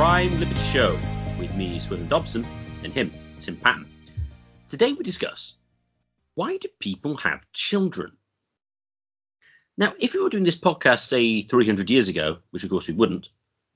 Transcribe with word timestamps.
Prime 0.00 0.40
Liberty 0.40 0.58
Show 0.60 0.98
with 1.38 1.54
me, 1.54 1.78
Swithin 1.78 2.08
Dobson, 2.08 2.46
and 2.82 2.90
him, 2.90 3.12
Tim 3.38 3.58
Patton. 3.58 3.86
Today 4.66 4.94
we 4.94 5.04
discuss 5.04 5.56
why 6.34 6.56
do 6.56 6.68
people 6.78 7.18
have 7.18 7.44
children? 7.52 8.12
Now, 9.76 9.92
if 10.00 10.14
we 10.14 10.20
were 10.20 10.30
doing 10.30 10.44
this 10.44 10.58
podcast, 10.58 11.00
say, 11.00 11.42
300 11.42 11.90
years 11.90 12.08
ago, 12.08 12.38
which 12.48 12.64
of 12.64 12.70
course 12.70 12.88
we 12.88 12.94
wouldn't, 12.94 13.28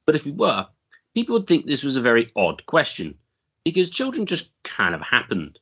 but 0.06 0.16
if 0.16 0.24
we 0.24 0.30
were, 0.30 0.66
people 1.12 1.34
would 1.34 1.46
think 1.46 1.66
this 1.66 1.84
was 1.84 1.96
a 1.96 2.00
very 2.00 2.32
odd 2.34 2.64
question 2.64 3.18
because 3.62 3.90
children 3.90 4.24
just 4.24 4.50
kind 4.62 4.94
of 4.94 5.02
happened. 5.02 5.58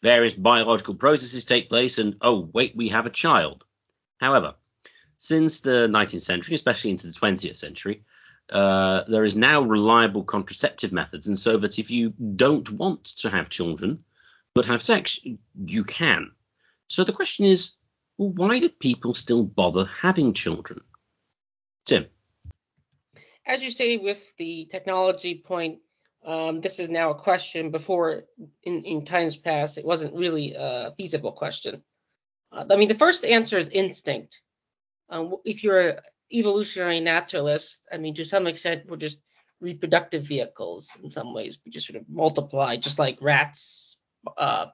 Various 0.00 0.32
biological 0.32 0.94
processes 0.94 1.44
take 1.44 1.68
place, 1.68 1.98
and 1.98 2.16
oh, 2.22 2.48
wait, 2.54 2.74
we 2.74 2.88
have 2.88 3.04
a 3.04 3.10
child. 3.10 3.62
However, 4.16 4.54
since 5.18 5.60
the 5.60 5.86
19th 5.86 6.22
century, 6.22 6.54
especially 6.54 6.92
into 6.92 7.08
the 7.08 7.12
20th 7.12 7.58
century, 7.58 8.04
uh, 8.50 9.04
there 9.08 9.24
is 9.24 9.36
now 9.36 9.60
reliable 9.62 10.24
contraceptive 10.24 10.92
methods, 10.92 11.28
and 11.28 11.38
so 11.38 11.56
that 11.58 11.78
if 11.78 11.90
you 11.90 12.10
don't 12.36 12.70
want 12.70 13.04
to 13.04 13.30
have 13.30 13.48
children 13.48 14.04
but 14.54 14.66
have 14.66 14.82
sex, 14.82 15.20
you 15.66 15.84
can. 15.84 16.32
So 16.88 17.04
the 17.04 17.12
question 17.12 17.44
is, 17.44 17.72
well, 18.16 18.30
why 18.30 18.58
do 18.58 18.68
people 18.68 19.14
still 19.14 19.44
bother 19.44 19.84
having 19.84 20.32
children? 20.32 20.80
Tim. 21.84 22.06
As 23.46 23.62
you 23.62 23.70
say, 23.70 23.96
with 23.96 24.18
the 24.38 24.66
technology 24.70 25.42
point, 25.46 25.78
um, 26.24 26.60
this 26.60 26.80
is 26.80 26.88
now 26.88 27.10
a 27.10 27.14
question. 27.14 27.70
Before, 27.70 28.24
in, 28.62 28.84
in 28.84 29.06
times 29.06 29.36
past, 29.36 29.78
it 29.78 29.84
wasn't 29.84 30.14
really 30.14 30.54
a 30.54 30.92
feasible 30.96 31.32
question. 31.32 31.82
Uh, 32.50 32.64
I 32.70 32.76
mean, 32.76 32.88
the 32.88 32.94
first 32.94 33.24
answer 33.24 33.56
is 33.58 33.68
instinct. 33.68 34.40
Um, 35.08 35.36
if 35.44 35.62
you're 35.62 36.00
evolutionary 36.32 37.00
naturalists, 37.00 37.86
I 37.92 37.98
mean, 37.98 38.14
to 38.14 38.24
some 38.24 38.46
extent, 38.46 38.84
we're 38.86 38.96
just 38.96 39.18
reproductive 39.60 40.24
vehicles 40.24 40.88
in 41.02 41.10
some 41.10 41.34
ways. 41.34 41.58
We 41.64 41.72
just 41.72 41.86
sort 41.86 42.00
of 42.00 42.08
multiply, 42.08 42.76
just 42.76 42.98
like 42.98 43.18
rats, 43.20 43.96
uh, 44.36 44.66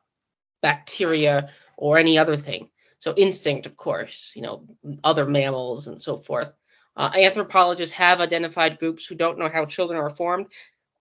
bacteria, 0.63 1.51
or 1.77 1.99
any 1.99 2.19
other 2.19 2.37
thing. 2.37 2.69
So 2.99 3.15
instinct, 3.17 3.67
of 3.67 3.77
course, 3.77 4.33
you 4.35 4.43
know, 4.43 4.67
other 5.03 5.27
mammals 5.27 5.89
and 5.89 6.01
so 6.01 6.19
forth. 6.19 6.53
Uh, 6.97 7.11
anthropologists 7.15 7.95
have 7.95 8.21
identified 8.21 8.79
groups 8.79 9.05
who 9.05 9.15
don't 9.15 9.39
know 9.39 9.49
how 9.49 9.65
children 9.65 9.99
are 9.99 10.11
formed. 10.11 10.47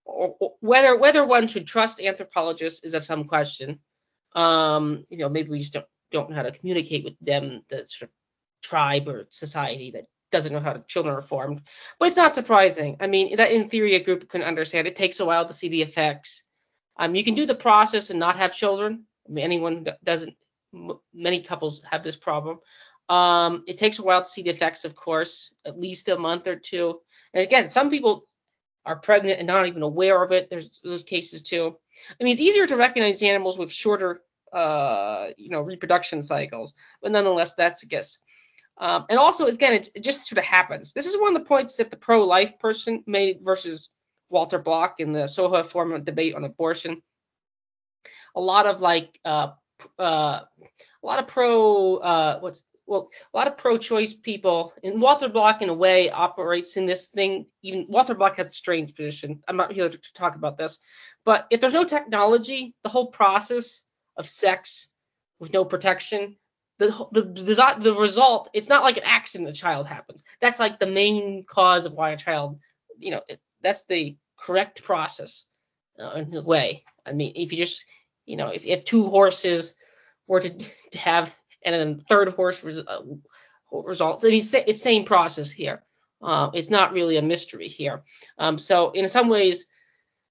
Or, 0.05 0.35
or 0.39 0.53
whether 0.59 0.97
whether 0.97 1.25
one 1.25 1.47
should 1.47 1.65
trust 1.65 2.01
anthropologists 2.01 2.83
is 2.83 2.93
of 2.93 3.05
some 3.05 3.23
question. 3.23 3.79
Um, 4.35 5.05
you 5.09 5.17
know, 5.17 5.29
maybe 5.29 5.49
we 5.49 5.59
just 5.59 5.73
don't, 5.73 5.85
don't 6.11 6.29
know 6.29 6.35
how 6.35 6.41
to 6.41 6.51
communicate 6.51 7.05
with 7.05 7.13
them, 7.21 7.63
the 7.69 7.85
sort 7.85 8.09
of 8.09 8.13
tribe 8.61 9.07
or 9.07 9.27
society 9.29 9.91
that 9.91 10.05
doesn't 10.33 10.51
know 10.51 10.59
how 10.59 10.83
children 10.87 11.15
are 11.15 11.21
formed. 11.21 11.61
But 11.97 12.09
it's 12.09 12.17
not 12.17 12.35
surprising. 12.35 12.97
I 12.99 13.07
mean, 13.07 13.37
that 13.37 13.51
in 13.51 13.69
theory 13.69 13.95
a 13.95 14.03
group 14.03 14.27
can 14.27 14.41
understand. 14.41 14.87
It 14.87 14.97
takes 14.97 15.21
a 15.21 15.25
while 15.25 15.45
to 15.45 15.53
see 15.53 15.69
the 15.69 15.81
effects. 15.81 16.43
Um, 16.97 17.15
you 17.15 17.23
can 17.23 17.35
do 17.35 17.45
the 17.45 17.55
process 17.55 18.09
and 18.09 18.19
not 18.19 18.35
have 18.35 18.53
children. 18.55 19.05
I 19.27 19.31
mean, 19.31 19.45
anyone 19.45 19.87
doesn't. 20.03 20.35
Many 21.13 21.41
couples 21.41 21.81
have 21.89 22.03
this 22.03 22.17
problem. 22.17 22.59
Um, 23.09 23.63
it 23.67 23.77
takes 23.77 23.99
a 23.99 24.03
while 24.03 24.23
to 24.23 24.29
see 24.29 24.41
the 24.41 24.49
effects, 24.49 24.85
of 24.85 24.95
course, 24.95 25.51
at 25.65 25.79
least 25.79 26.09
a 26.09 26.17
month 26.17 26.47
or 26.47 26.55
two. 26.55 26.99
And 27.33 27.43
again, 27.43 27.69
some 27.69 27.89
people 27.89 28.27
are 28.85 28.95
pregnant 28.95 29.39
and 29.39 29.47
not 29.47 29.67
even 29.67 29.81
aware 29.81 30.21
of 30.23 30.31
it. 30.31 30.49
There's 30.49 30.81
those 30.83 31.03
cases 31.03 31.43
too. 31.43 31.75
I 32.19 32.23
mean, 32.23 32.33
it's 32.33 32.41
easier 32.41 32.67
to 32.67 32.75
recognize 32.75 33.21
animals 33.21 33.57
with 33.57 33.71
shorter, 33.71 34.21
uh, 34.51 35.27
you 35.37 35.49
know, 35.49 35.61
reproduction 35.61 36.21
cycles, 36.21 36.73
but 37.01 37.11
nonetheless, 37.11 37.53
that's 37.53 37.83
a 37.83 37.85
guess. 37.85 38.17
Um, 38.77 39.05
and 39.09 39.19
also, 39.19 39.45
again, 39.45 39.73
it, 39.73 39.89
it, 39.95 40.03
just 40.03 40.27
sort 40.27 40.39
of 40.39 40.45
happens. 40.45 40.93
This 40.93 41.05
is 41.05 41.17
one 41.17 41.35
of 41.35 41.41
the 41.41 41.47
points 41.47 41.77
that 41.77 41.91
the 41.91 41.97
pro-life 41.97 42.57
person 42.59 43.03
made 43.05 43.39
versus 43.41 43.89
Walter 44.29 44.57
Block 44.57 44.95
in 44.99 45.13
the 45.13 45.27
Soho 45.27 45.63
Forum 45.63 46.03
debate 46.03 46.35
on 46.35 46.43
abortion. 46.43 47.01
A 48.35 48.41
lot 48.41 48.65
of 48.65 48.81
like, 48.81 49.19
uh, 49.23 49.51
uh, 49.99 50.39
a 50.41 51.05
lot 51.05 51.19
of 51.19 51.27
pro, 51.27 51.97
uh, 51.97 52.39
what's 52.39 52.63
well, 52.85 53.09
a 53.33 53.37
lot 53.37 53.47
of 53.47 53.57
pro-choice 53.57 54.13
people, 54.13 54.73
and 54.83 55.01
Walter 55.01 55.29
Block 55.29 55.61
in 55.61 55.69
a 55.69 55.73
way 55.73 56.09
operates 56.09 56.75
in 56.75 56.85
this 56.85 57.07
thing. 57.07 57.45
Even 57.61 57.85
Walter 57.87 58.13
Block 58.13 58.37
has 58.37 58.47
a 58.47 58.49
strange 58.49 58.93
position. 58.93 59.41
I'm 59.47 59.55
not 59.55 59.71
here 59.71 59.89
to 59.89 60.13
talk 60.13 60.35
about 60.35 60.57
this, 60.57 60.77
but 61.23 61.47
if 61.49 61.61
there's 61.61 61.73
no 61.73 61.85
technology, 61.85 62.75
the 62.83 62.89
whole 62.89 63.07
process 63.07 63.83
of 64.17 64.27
sex 64.27 64.89
with 65.39 65.53
no 65.53 65.63
protection 65.63 66.35
the, 66.79 66.87
the 67.11 67.75
the 67.79 67.93
result 67.93 68.49
it's 68.53 68.69
not 68.69 68.83
like 68.83 68.97
an 68.97 69.03
accident 69.05 69.49
a 69.49 69.53
child 69.53 69.87
happens. 69.87 70.23
That's 70.41 70.59
like 70.59 70.79
the 70.79 70.87
main 70.87 71.45
cause 71.47 71.85
of 71.85 71.93
why 71.93 72.11
a 72.11 72.17
child 72.17 72.59
you 72.97 73.11
know 73.11 73.21
it, 73.27 73.39
that's 73.61 73.83
the 73.83 74.17
correct 74.37 74.83
process 74.83 75.45
uh, 75.99 76.11
in 76.11 76.35
a 76.35 76.41
way. 76.41 76.83
I 77.05 77.13
mean 77.13 77.33
if 77.35 77.51
you 77.51 77.57
just 77.57 77.83
you 78.25 78.37
know 78.37 78.47
if, 78.47 78.65
if 78.65 78.85
two 78.85 79.09
horses 79.09 79.73
were 80.27 80.39
to, 80.39 80.57
to 80.91 80.97
have 80.97 81.33
and 81.63 81.75
then 81.75 82.03
third 82.09 82.29
horse 82.29 82.63
res, 82.63 82.79
uh, 82.79 83.01
results 83.71 84.23
I 84.23 84.29
mean, 84.29 84.39
it's 84.39 84.51
the 84.51 84.73
same 84.73 85.05
process 85.05 85.49
here. 85.49 85.83
Uh, 86.21 86.49
it's 86.53 86.69
not 86.69 86.93
really 86.93 87.17
a 87.17 87.21
mystery 87.21 87.67
here. 87.67 88.03
Um, 88.37 88.57
so 88.57 88.91
in 88.91 89.07
some 89.09 89.29
ways 89.29 89.65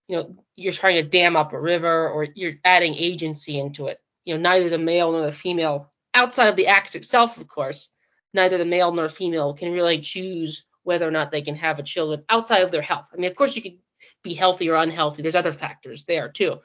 you 0.09 0.16
know 0.16 0.36
you're 0.56 0.72
trying 0.72 0.97
to 0.97 1.09
dam 1.09 1.36
up 1.36 1.53
a 1.53 1.60
river 1.60 2.09
or 2.09 2.26
you're 2.34 2.54
adding 2.64 2.94
agency 2.94 3.60
into 3.60 3.86
it. 3.86 4.00
You 4.24 4.34
know 4.34 4.41
neither 4.41 4.69
the 4.69 4.78
male 4.78 5.12
nor 5.12 5.22
the 5.22 5.32
female 5.32 5.91
outside 6.15 6.49
of 6.49 6.56
the 6.56 6.67
act 6.67 6.95
itself, 6.95 7.39
of 7.39 7.49
course, 7.49 7.91
neither 8.34 8.59
the 8.59 8.65
male 8.65 8.93
nor 8.93 9.09
female 9.09 9.55
can 9.55 9.73
really 9.73 10.00
choose 10.00 10.65
whether 10.84 11.06
or 11.06 11.11
not 11.11 11.31
they 11.31 11.43
can 11.43 11.55
have 11.55 11.78
a 11.78 11.83
child 11.83 12.23
outside 12.28 12.62
of 12.62 12.71
their 12.71 12.83
health. 12.83 13.06
I 13.12 13.17
mean, 13.17 13.31
of 13.31 13.37
course, 13.37 13.55
you 13.55 13.62
could 13.62 13.78
be 14.22 14.34
healthy 14.34 14.69
or 14.69 14.77
unhealthy. 14.77 15.22
There's 15.22 15.34
other 15.34 15.53
factors 15.53 16.05
there 16.05 16.28
too. 16.28 16.61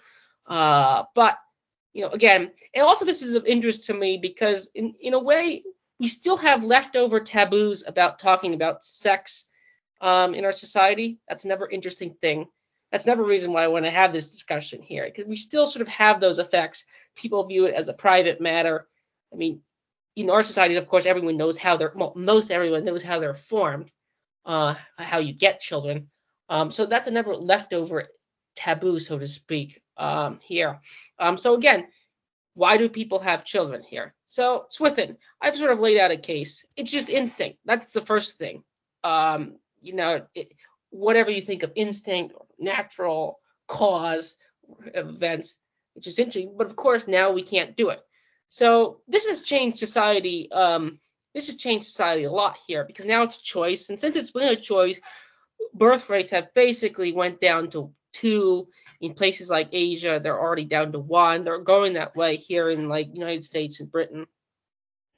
Uh, 0.46 1.04
but 1.14 1.38
you 1.94 2.04
know, 2.04 2.10
again, 2.10 2.52
and 2.74 2.84
also 2.84 3.06
this 3.06 3.22
is 3.22 3.34
of 3.34 3.46
interest 3.46 3.86
to 3.86 3.94
me 3.94 4.18
because 4.18 4.70
in 4.76 4.94
in 5.00 5.14
a 5.14 5.20
way 5.20 5.64
we 6.00 6.08
still 6.08 6.38
have 6.38 6.64
leftover 6.64 7.20
taboos 7.20 7.84
about 7.88 8.20
talking 8.20 8.54
about 8.54 8.86
sex 8.86 9.46
um, 10.02 10.36
in 10.36 10.46
our 10.46 10.52
society. 10.52 11.20
That's 11.28 11.46
another 11.46 11.68
interesting 11.68 12.16
thing. 12.22 12.48
That's 12.92 13.06
another 13.06 13.24
reason 13.24 13.52
why 13.52 13.64
I 13.64 13.68
want 13.68 13.86
to 13.86 13.92
have 13.92 14.14
this 14.14 14.32
discussion 14.32 14.82
here 14.82 15.06
because 15.06 15.26
we 15.26 15.36
still 15.36 15.68
sort 15.68 15.82
of 15.82 15.88
have 15.88 16.22
those 16.22 16.40
effects. 16.40 16.86
People 17.16 17.46
view 17.46 17.66
it 17.66 17.74
as 17.74 17.90
a 17.90 17.94
private 17.94 18.40
matter. 18.40 18.88
I 19.34 19.36
mean, 19.36 19.62
in 20.16 20.30
our 20.30 20.44
societies, 20.44 20.78
of 20.78 20.88
course, 20.88 21.06
everyone 21.06 21.38
knows 21.38 21.58
how 21.58 21.78
they're, 21.78 21.94
well, 21.96 22.14
most 22.16 22.52
everyone 22.52 22.86
knows 22.86 23.04
how 23.04 23.20
they're 23.20 23.34
formed, 23.34 23.92
uh, 24.46 24.76
how 24.98 25.20
you 25.20 25.34
get 25.34 25.60
children. 25.60 26.10
Um, 26.50 26.72
so 26.72 26.86
that's 26.86 27.08
another 27.08 27.36
leftover 27.36 28.08
taboo, 28.56 29.00
so 29.00 29.20
to 29.20 29.28
speak, 29.28 29.82
um, 29.98 30.40
here. 30.42 30.80
Um, 31.20 31.38
so 31.38 31.54
again, 31.54 31.88
why 32.56 32.78
do 32.78 32.90
people 32.90 33.20
have 33.20 33.46
children 33.46 33.84
here? 33.84 34.16
So 34.26 34.66
Swithin, 34.70 35.18
I've 35.40 35.56
sort 35.56 35.72
of 35.72 35.80
laid 35.80 36.00
out 36.00 36.10
a 36.10 36.18
case. 36.18 36.66
It's 36.76 36.92
just 36.92 37.10
instinct. 37.10 37.60
That's 37.66 37.92
the 37.92 38.02
first 38.02 38.38
thing. 38.38 38.64
Um, 39.04 39.58
you 39.82 39.94
know, 39.94 40.26
it, 40.34 40.52
whatever 40.90 41.30
you 41.30 41.42
think 41.42 41.62
of 41.62 41.72
instinct, 41.76 42.34
natural 42.58 43.40
cause 43.68 44.36
events, 44.96 45.56
which 45.94 46.08
is 46.08 46.18
interesting. 46.18 46.56
But 46.58 46.68
of 46.68 46.76
course, 46.76 47.08
now 47.08 47.32
we 47.32 47.44
can't 47.44 47.78
do 47.78 47.90
it. 47.90 48.00
So 48.50 49.02
this 49.08 49.28
has 49.28 49.42
changed 49.42 49.78
society. 49.78 50.52
Um, 50.52 51.00
this 51.34 51.48
has 51.48 51.58
changed 51.58 51.86
society 51.86 52.24
a 52.24 52.32
lot 52.32 52.58
here 52.68 52.84
because 52.86 53.06
now 53.06 53.24
it's 53.24 53.38
choice, 53.38 53.90
and 53.90 54.00
since 54.00 54.16
it's 54.16 54.32
been 54.32 54.48
a 54.48 54.56
choice, 54.56 55.00
birth 55.74 56.10
rates 56.10 56.32
have 56.32 56.54
basically 56.54 57.12
went 57.12 57.42
down 57.42 57.70
to 57.72 57.94
two. 58.14 58.68
In 59.00 59.14
places 59.14 59.48
like 59.48 59.70
Asia, 59.74 60.20
they're 60.22 60.40
already 60.40 60.66
down 60.66 60.92
to 60.94 61.00
one. 61.00 61.44
They're 61.44 61.60
going 61.60 61.94
that 61.94 62.16
way 62.16 62.36
here 62.38 62.72
in 62.72 62.90
like 62.90 63.14
United 63.14 63.44
States 63.44 63.80
and 63.80 63.92
Britain. 63.92 64.26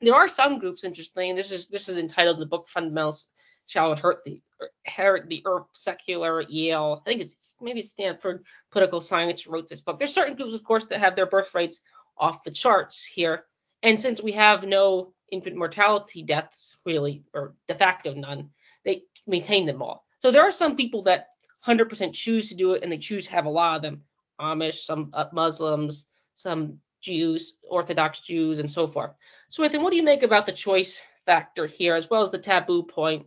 There 0.02 0.16
are 0.16 0.28
some 0.28 0.60
groups, 0.60 0.84
interestingly, 0.84 1.30
and 1.30 1.40
this 1.40 1.52
is 1.52 1.68
this 1.68 1.88
is 1.88 1.98
entitled 1.98 2.40
the 2.40 2.46
book 2.46 2.68
Fundamentals 2.68 3.30
Shall 3.68 3.96
Hurt 3.96 4.26
the 4.26 4.40
Inherit 4.86 5.30
the 5.30 5.44
Earth 5.46 5.68
Secular 5.74 6.42
Yale. 6.42 7.02
I 7.06 7.10
think 7.10 7.22
it's 7.22 7.56
maybe 7.62 7.82
it's 7.82 7.92
Stanford 7.92 8.44
Political 8.72 9.02
Science 9.02 9.48
wrote 9.48 9.70
this 9.70 9.82
book. 9.82 10.00
There's 10.00 10.14
certain 10.14 10.36
groups, 10.36 10.56
of 10.56 10.64
course, 10.64 10.86
that 10.86 11.00
have 11.00 11.16
their 11.16 11.28
birth 11.28 11.54
rates 11.54 11.80
off 12.20 12.44
the 12.44 12.52
charts 12.52 13.04
here. 13.04 13.46
And 13.84 14.00
since 14.00 14.22
we 14.22 14.34
have 14.34 14.64
no 14.64 15.14
infant 15.32 15.56
mortality 15.56 16.24
deaths, 16.24 16.76
really, 16.86 17.24
or 17.34 17.54
de 17.68 17.76
facto 17.76 18.14
none, 18.14 18.50
they 18.84 19.04
maintain 19.28 19.66
them 19.66 19.82
all. 19.82 20.06
So 20.22 20.32
there 20.32 20.44
are 20.44 20.52
some 20.52 20.76
people 20.76 21.04
that 21.04 21.28
100% 21.66 22.14
choose 22.14 22.50
to 22.50 22.56
do 22.56 22.74
it, 22.74 22.84
and 22.84 22.92
they 22.92 22.98
choose 22.98 23.26
to 23.26 23.32
have 23.32 23.46
a 23.46 23.50
lot 23.50 23.78
of 23.78 23.82
them 23.82 24.04
Amish, 24.40 24.86
some 24.86 25.10
uh, 25.14 25.26
Muslims, 25.34 26.06
some 26.36 26.80
Jews, 27.02 27.58
Orthodox 27.70 28.22
Jews, 28.22 28.60
and 28.60 28.72
so 28.72 28.88
forth. 28.88 29.12
So, 29.50 29.64
Swithin, 29.64 29.82
what 29.82 29.92
do 29.92 29.98
you 29.98 30.04
make 30.04 30.24
about 30.24 30.46
the 30.46 30.52
choice 30.52 31.00
factor 31.26 31.68
here, 31.68 31.96
as 31.96 32.10
well 32.10 32.22
as 32.22 32.32
the 32.32 32.38
taboo 32.38 32.84
point? 32.84 33.26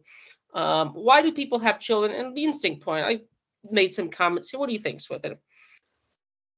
Um, 0.54 0.90
why 0.90 1.22
do 1.22 1.32
people 1.32 1.58
have 1.60 1.80
children? 1.80 2.12
And 2.12 2.34
the 2.34 2.44
instinct 2.44 2.82
point. 2.82 3.04
I 3.04 3.20
made 3.70 3.94
some 3.94 4.10
comments 4.10 4.50
here. 4.50 4.60
What 4.60 4.68
do 4.68 4.72
you 4.72 4.78
think, 4.78 5.00
Swithin? 5.00 5.36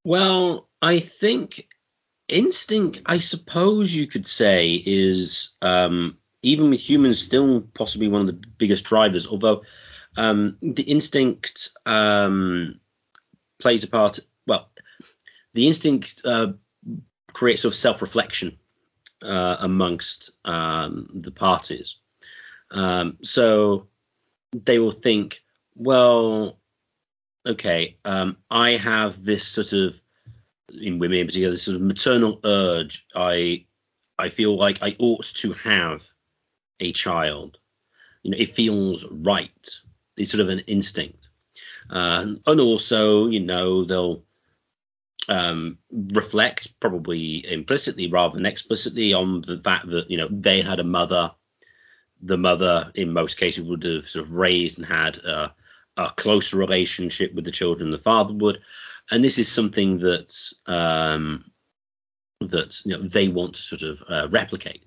Well, 0.04 0.68
I 0.82 1.00
think 1.00 1.66
instinct, 2.28 3.00
I 3.06 3.18
suppose 3.18 3.94
you 3.94 4.06
could 4.06 4.26
say, 4.26 4.82
is 4.86 5.52
um, 5.62 6.18
even 6.42 6.70
with 6.70 6.80
humans 6.80 7.20
still 7.20 7.62
possibly 7.74 8.08
one 8.08 8.20
of 8.20 8.26
the 8.26 8.48
biggest 8.58 8.84
drivers. 8.84 9.26
Although 9.26 9.62
Um, 10.16 10.58
the 10.62 10.84
instinct 10.84 11.70
um, 11.86 12.78
plays 13.58 13.84
a 13.84 13.88
part. 13.88 14.20
Well, 14.46 14.70
the 15.54 15.66
instinct 15.66 16.20
uh, 16.24 16.52
creates 17.32 17.62
sort 17.62 17.74
of 17.74 17.76
self-reflection 17.76 18.58
uh, 19.22 19.56
amongst 19.58 20.38
um, 20.44 21.08
the 21.22 21.32
parties. 21.32 21.98
Um, 22.70 23.18
so 23.22 23.88
they 24.64 24.78
will 24.78 24.92
think, 24.92 25.42
well, 25.74 26.60
okay, 27.44 27.96
um, 28.04 28.36
I 28.48 28.76
have 28.76 29.24
this 29.24 29.44
sort 29.44 29.72
of 29.72 30.00
in 30.72 30.98
women 30.98 31.18
in 31.18 31.26
particular, 31.26 31.52
this 31.52 31.64
sort 31.64 31.76
of 31.76 31.82
maternal 31.82 32.40
urge. 32.44 33.06
I 33.14 33.66
I 34.18 34.28
feel 34.28 34.56
like 34.56 34.82
I 34.82 34.96
ought 34.98 35.26
to 35.36 35.52
have 35.54 36.02
a 36.80 36.92
child. 36.92 37.58
You 38.22 38.30
know, 38.30 38.38
it 38.38 38.54
feels 38.54 39.04
right. 39.10 39.50
It's 40.16 40.30
sort 40.30 40.40
of 40.40 40.48
an 40.48 40.60
instinct, 40.60 41.28
uh, 41.90 42.24
and 42.46 42.60
also, 42.60 43.26
you 43.26 43.40
know, 43.40 43.84
they'll 43.84 44.22
um, 45.28 45.78
reflect 45.90 46.78
probably 46.80 47.44
implicitly 47.50 48.08
rather 48.08 48.34
than 48.34 48.46
explicitly 48.46 49.12
on 49.12 49.40
the 49.42 49.60
fact 49.62 49.88
that 49.88 50.10
you 50.10 50.16
know 50.16 50.28
they 50.30 50.62
had 50.62 50.80
a 50.80 50.84
mother. 50.84 51.32
The 52.22 52.38
mother, 52.38 52.90
in 52.94 53.12
most 53.12 53.36
cases, 53.36 53.64
would 53.64 53.82
have 53.82 54.08
sort 54.08 54.24
of 54.24 54.32
raised 54.32 54.78
and 54.78 54.86
had 54.86 55.18
a, 55.18 55.52
a 55.96 56.10
closer 56.10 56.56
relationship 56.56 57.34
with 57.34 57.44
the 57.44 57.50
children 57.50 57.90
the 57.90 57.98
father 57.98 58.34
would, 58.34 58.60
and 59.10 59.22
this 59.22 59.38
is 59.38 59.50
something 59.50 59.98
that 59.98 60.34
um, 60.66 61.50
that 62.40 62.80
you 62.84 62.96
know, 62.96 63.02
they 63.02 63.28
want 63.28 63.54
to 63.54 63.62
sort 63.62 63.82
of 63.82 64.02
uh, 64.08 64.28
replicate. 64.30 64.82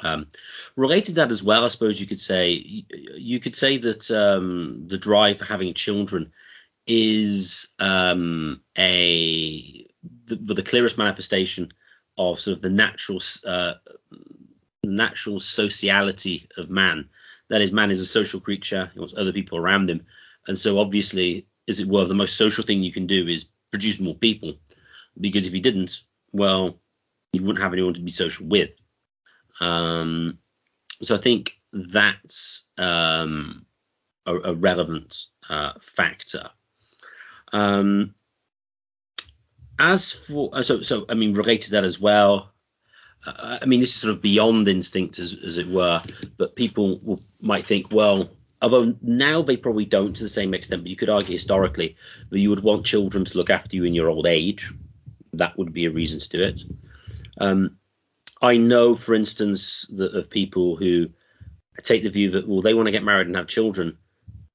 Um, 0.00 0.28
related 0.76 1.06
to 1.06 1.12
that 1.14 1.32
as 1.32 1.42
well, 1.42 1.64
I 1.64 1.68
suppose 1.68 2.00
you 2.00 2.06
could 2.06 2.20
say 2.20 2.50
you 2.50 3.40
could 3.40 3.56
say 3.56 3.78
that 3.78 4.10
um, 4.10 4.84
the 4.86 4.98
drive 4.98 5.38
for 5.38 5.44
having 5.44 5.74
children 5.74 6.32
is 6.86 7.68
um, 7.78 8.60
a 8.76 9.86
the, 10.26 10.54
the, 10.54 10.62
clearest 10.62 10.96
manifestation 10.98 11.70
of 12.16 12.40
sort 12.40 12.56
of 12.56 12.62
the 12.62 12.70
natural 12.70 13.20
uh, 13.44 13.74
natural 14.84 15.40
sociality 15.40 16.48
of 16.56 16.70
man. 16.70 17.08
That 17.50 17.62
is, 17.62 17.72
man 17.72 17.90
is 17.90 18.00
a 18.00 18.06
social 18.06 18.40
creature. 18.40 18.90
He 18.92 19.00
wants 19.00 19.14
other 19.16 19.32
people 19.32 19.58
around 19.58 19.88
him, 19.88 20.06
and 20.46 20.58
so 20.58 20.78
obviously, 20.78 21.46
as 21.68 21.80
it 21.80 21.88
were, 21.88 22.04
the 22.04 22.14
most 22.14 22.36
social 22.36 22.64
thing 22.64 22.82
you 22.82 22.92
can 22.92 23.06
do 23.06 23.26
is 23.26 23.46
produce 23.70 24.00
more 24.00 24.14
people, 24.14 24.54
because 25.20 25.46
if 25.46 25.54
you 25.54 25.60
didn't, 25.60 26.00
well, 26.32 26.78
you 27.32 27.42
wouldn't 27.42 27.62
have 27.62 27.72
anyone 27.72 27.94
to 27.94 28.00
be 28.00 28.10
social 28.10 28.46
with. 28.46 28.70
Um, 29.60 30.38
so 31.02 31.16
I 31.16 31.18
think 31.18 31.52
that's 31.72 32.68
um, 32.78 33.66
a, 34.26 34.34
a, 34.34 34.54
relevant 34.54 35.26
uh, 35.48 35.72
factor. 35.80 36.50
Um, 37.52 38.14
as 39.78 40.10
for 40.10 40.50
uh, 40.52 40.62
so 40.62 40.82
so 40.82 41.06
I 41.08 41.14
mean 41.14 41.32
related 41.32 41.66
to 41.66 41.70
that 41.72 41.84
as 41.84 42.00
well. 42.00 42.52
I 43.26 43.66
mean 43.66 43.80
this 43.80 43.90
is 43.90 44.00
sort 44.00 44.14
of 44.14 44.22
beyond 44.22 44.68
instinct 44.68 45.18
as 45.18 45.38
as 45.44 45.58
it 45.58 45.68
were, 45.68 46.00
but 46.36 46.56
people 46.56 46.98
will, 47.00 47.20
might 47.40 47.66
think 47.66 47.92
well. 47.92 48.30
Although 48.60 48.96
now 49.02 49.42
they 49.42 49.56
probably 49.56 49.84
don't 49.84 50.16
to 50.16 50.22
the 50.22 50.28
same 50.28 50.52
extent, 50.54 50.82
but 50.82 50.90
you 50.90 50.96
could 50.96 51.10
argue 51.10 51.32
historically 51.32 51.96
that 52.30 52.38
you 52.38 52.50
would 52.50 52.62
want 52.62 52.86
children 52.86 53.24
to 53.24 53.36
look 53.36 53.50
after 53.50 53.76
you 53.76 53.84
in 53.84 53.94
your 53.94 54.08
old 54.08 54.26
age. 54.26 54.72
That 55.32 55.56
would 55.58 55.72
be 55.72 55.84
a 55.84 55.90
reason 55.90 56.18
to 56.18 56.28
do 56.28 56.42
it. 56.42 56.62
Um, 57.40 57.76
I 58.42 58.56
know, 58.56 58.94
for 58.94 59.14
instance, 59.14 59.86
that 59.90 60.14
of 60.14 60.30
people 60.30 60.76
who 60.76 61.10
take 61.82 62.02
the 62.02 62.10
view 62.10 62.32
that 62.32 62.48
well 62.48 62.62
they 62.62 62.74
want 62.74 62.86
to 62.86 62.92
get 62.92 63.04
married 63.04 63.28
and 63.28 63.36
have 63.36 63.46
children 63.46 63.96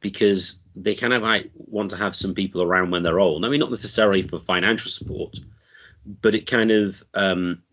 because 0.01 0.60
they 0.75 0.95
kind 0.95 1.13
of 1.13 1.21
like 1.21 1.50
want 1.56 1.92
to 1.92 1.98
have 1.98 2.15
some 2.15 2.33
people 2.33 2.62
around 2.62 2.92
when 2.92 3.04
they're 3.04 3.19
old. 3.19 3.45
I 3.45 3.50
mean, 3.50 3.60
not 3.60 3.71
necessarily 3.71 4.21
for 4.21 4.39
financial 4.39 4.92
support, 4.92 5.39
but 6.21 6.36
it 6.36 6.48
kind 6.48 6.71
of 6.71 7.04
um, 7.13 7.63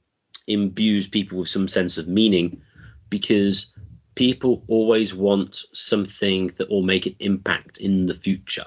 imbues 0.52 1.08
people 1.08 1.38
with 1.38 1.48
some 1.48 1.68
sense 1.68 1.98
of 1.98 2.08
meaning 2.08 2.62
because 3.08 3.72
people 4.14 4.64
always 4.68 5.14
want 5.14 5.64
something 5.72 6.48
that 6.58 6.70
will 6.70 6.82
make 6.82 7.06
an 7.06 7.16
impact 7.20 7.78
in 7.78 8.06
the 8.06 8.14
future. 8.14 8.66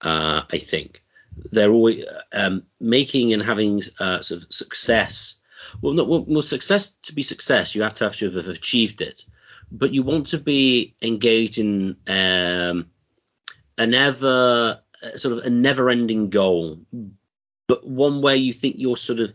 Uh, 0.00 0.42
I 0.50 0.58
think 0.58 1.02
they're 1.50 1.70
always 1.70 2.04
um, 2.32 2.64
making 2.80 3.32
and 3.32 3.42
having 3.42 3.82
uh, 3.98 4.20
sort 4.20 4.42
of 4.42 4.52
success. 4.52 5.36
Well, 5.80 5.94
not 5.94 6.08
well, 6.08 6.24
well, 6.26 6.42
success 6.42 6.92
to 7.02 7.14
be 7.14 7.22
success, 7.22 7.74
you 7.74 7.82
have 7.82 7.94
to 7.94 8.04
have 8.04 8.16
to 8.16 8.30
have 8.30 8.48
achieved 8.48 9.00
it 9.00 9.24
but 9.72 9.94
you 9.94 10.02
want 10.02 10.26
to 10.28 10.38
be 10.38 10.94
engaged 11.02 11.58
in 11.58 11.96
um, 12.06 12.90
an 13.78 13.94
ever 13.94 14.80
sort 15.16 15.38
of 15.38 15.44
a 15.44 15.50
never-ending 15.50 16.28
goal, 16.28 16.78
but 17.66 17.86
one 17.86 18.20
where 18.20 18.36
you 18.36 18.52
think 18.52 18.76
you're 18.78 18.98
sort 18.98 19.18
of 19.18 19.32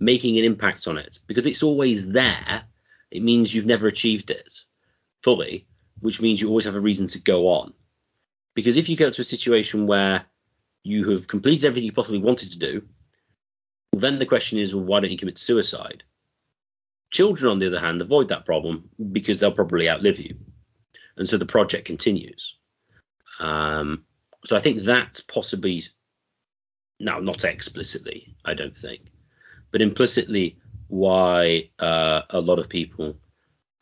making 0.00 0.38
an 0.38 0.44
impact 0.44 0.88
on 0.88 0.98
it 0.98 1.18
because 1.26 1.46
it's 1.46 1.62
always 1.62 2.10
there. 2.10 2.64
It 3.10 3.22
means 3.22 3.54
you've 3.54 3.66
never 3.66 3.86
achieved 3.86 4.30
it 4.30 4.48
fully, 5.22 5.66
which 6.00 6.20
means 6.20 6.40
you 6.40 6.48
always 6.48 6.64
have 6.64 6.74
a 6.74 6.80
reason 6.80 7.06
to 7.08 7.20
go 7.20 7.48
on. 7.48 7.74
Because 8.54 8.76
if 8.76 8.88
you 8.88 8.96
get 8.96 9.12
to 9.12 9.22
a 9.22 9.24
situation 9.24 9.86
where 9.86 10.24
you 10.82 11.10
have 11.10 11.28
completed 11.28 11.66
everything 11.66 11.86
you 11.86 11.92
possibly 11.92 12.18
wanted 12.18 12.50
to 12.52 12.58
do, 12.58 12.82
then 13.92 14.18
the 14.18 14.26
question 14.26 14.58
is, 14.58 14.74
well, 14.74 14.84
why 14.84 15.00
don't 15.00 15.10
you 15.10 15.18
commit 15.18 15.38
suicide? 15.38 16.02
Children, 17.10 17.52
on 17.52 17.58
the 17.58 17.66
other 17.66 17.80
hand, 17.80 18.00
avoid 18.00 18.28
that 18.28 18.46
problem 18.46 18.88
because 19.12 19.40
they'll 19.40 19.52
probably 19.52 19.90
outlive 19.90 20.18
you. 20.18 20.36
And 21.16 21.28
so 21.28 21.36
the 21.36 21.46
project 21.46 21.84
continues. 21.84 22.54
Um, 23.40 24.04
so 24.46 24.56
I 24.56 24.60
think 24.60 24.84
that's 24.84 25.20
possibly, 25.20 25.84
now 26.98 27.18
not 27.18 27.44
explicitly, 27.44 28.36
I 28.44 28.54
don't 28.54 28.76
think, 28.76 29.02
but 29.70 29.82
implicitly 29.82 30.58
why 30.88 31.70
uh, 31.78 32.22
a 32.30 32.40
lot 32.40 32.58
of 32.58 32.68
people, 32.68 33.16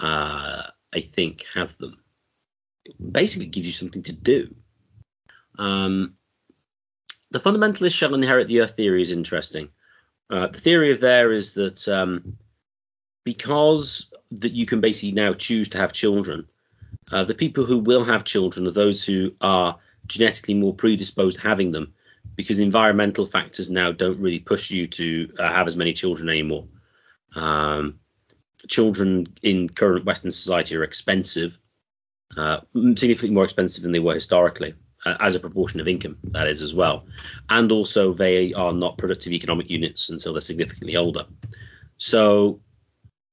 uh, 0.01 0.63
I 0.95 1.01
think, 1.01 1.45
have 1.55 1.77
them. 1.79 1.99
It 2.85 2.95
basically 3.13 3.47
gives 3.47 3.67
you 3.67 3.73
something 3.73 4.03
to 4.05 4.13
do. 4.13 4.55
Um, 5.59 6.15
the 7.31 7.41
fundamentalist 7.41 7.95
shall 7.95 8.15
inherit 8.15 8.49
the 8.49 8.61
earth 8.61 8.77
theory 8.77 9.03
is 9.03 9.11
interesting. 9.11 9.69
Uh, 10.31 10.47
the 10.47 10.61
theory 10.61 10.93
of 10.93 11.01
there 11.01 11.33
is 11.33 11.55
that 11.55 11.89
um, 11.89 12.37
because 13.25 14.13
that 14.31 14.53
you 14.53 14.67
can 14.67 14.81
basically 14.81 15.13
now 15.13 15.33
choose 15.33 15.69
to 15.71 15.79
have 15.79 15.93
children, 15.93 16.47
uh, 17.11 17.25
the 17.25 17.35
people 17.35 17.65
who 17.65 17.79
will 17.79 18.05
have 18.05 18.25
children 18.25 18.67
are 18.67 18.73
those 18.73 19.05
who 19.05 19.33
are 19.41 19.79
genetically 20.07 20.55
more 20.55 20.75
predisposed 20.75 21.37
to 21.37 21.43
having 21.43 21.73
them 21.73 21.93
because 22.37 22.59
environmental 22.59 23.27
factors 23.27 23.71
now 23.71 23.93
don't 23.93 24.21
really 24.21 24.39
push 24.39 24.71
you 24.71 24.87
to 24.87 25.33
uh, 25.39 25.53
have 25.53 25.67
as 25.67 25.77
many 25.77 25.93
children 25.93 26.29
anymore. 26.29 26.67
Um, 27.35 27.99
children 28.69 29.27
in 29.43 29.69
current 29.69 30.05
Western 30.05 30.31
society 30.31 30.77
are 30.77 30.85
expensive, 30.85 31.59
uh, 32.37 32.61
significantly 32.75 33.31
more 33.31 33.45
expensive 33.45 33.83
than 33.83 33.93
they 33.93 33.99
were 33.99 34.15
historically, 34.15 34.75
uh, 35.05 35.17
as 35.21 35.35
a 35.35 35.41
proportion 35.41 35.81
of 35.81 35.89
income, 35.89 36.17
that 36.25 36.49
is 36.49 36.63
as 36.63 36.75
well. 36.75 37.07
And 37.49 37.71
also, 37.73 38.13
they 38.13 38.53
are 38.55 38.73
not 38.73 38.99
productive 38.99 39.33
economic 39.33 39.71
units 39.71 40.09
until 40.09 40.33
they're 40.33 40.41
significantly 40.41 40.97
older. 40.97 41.27
So 41.99 42.61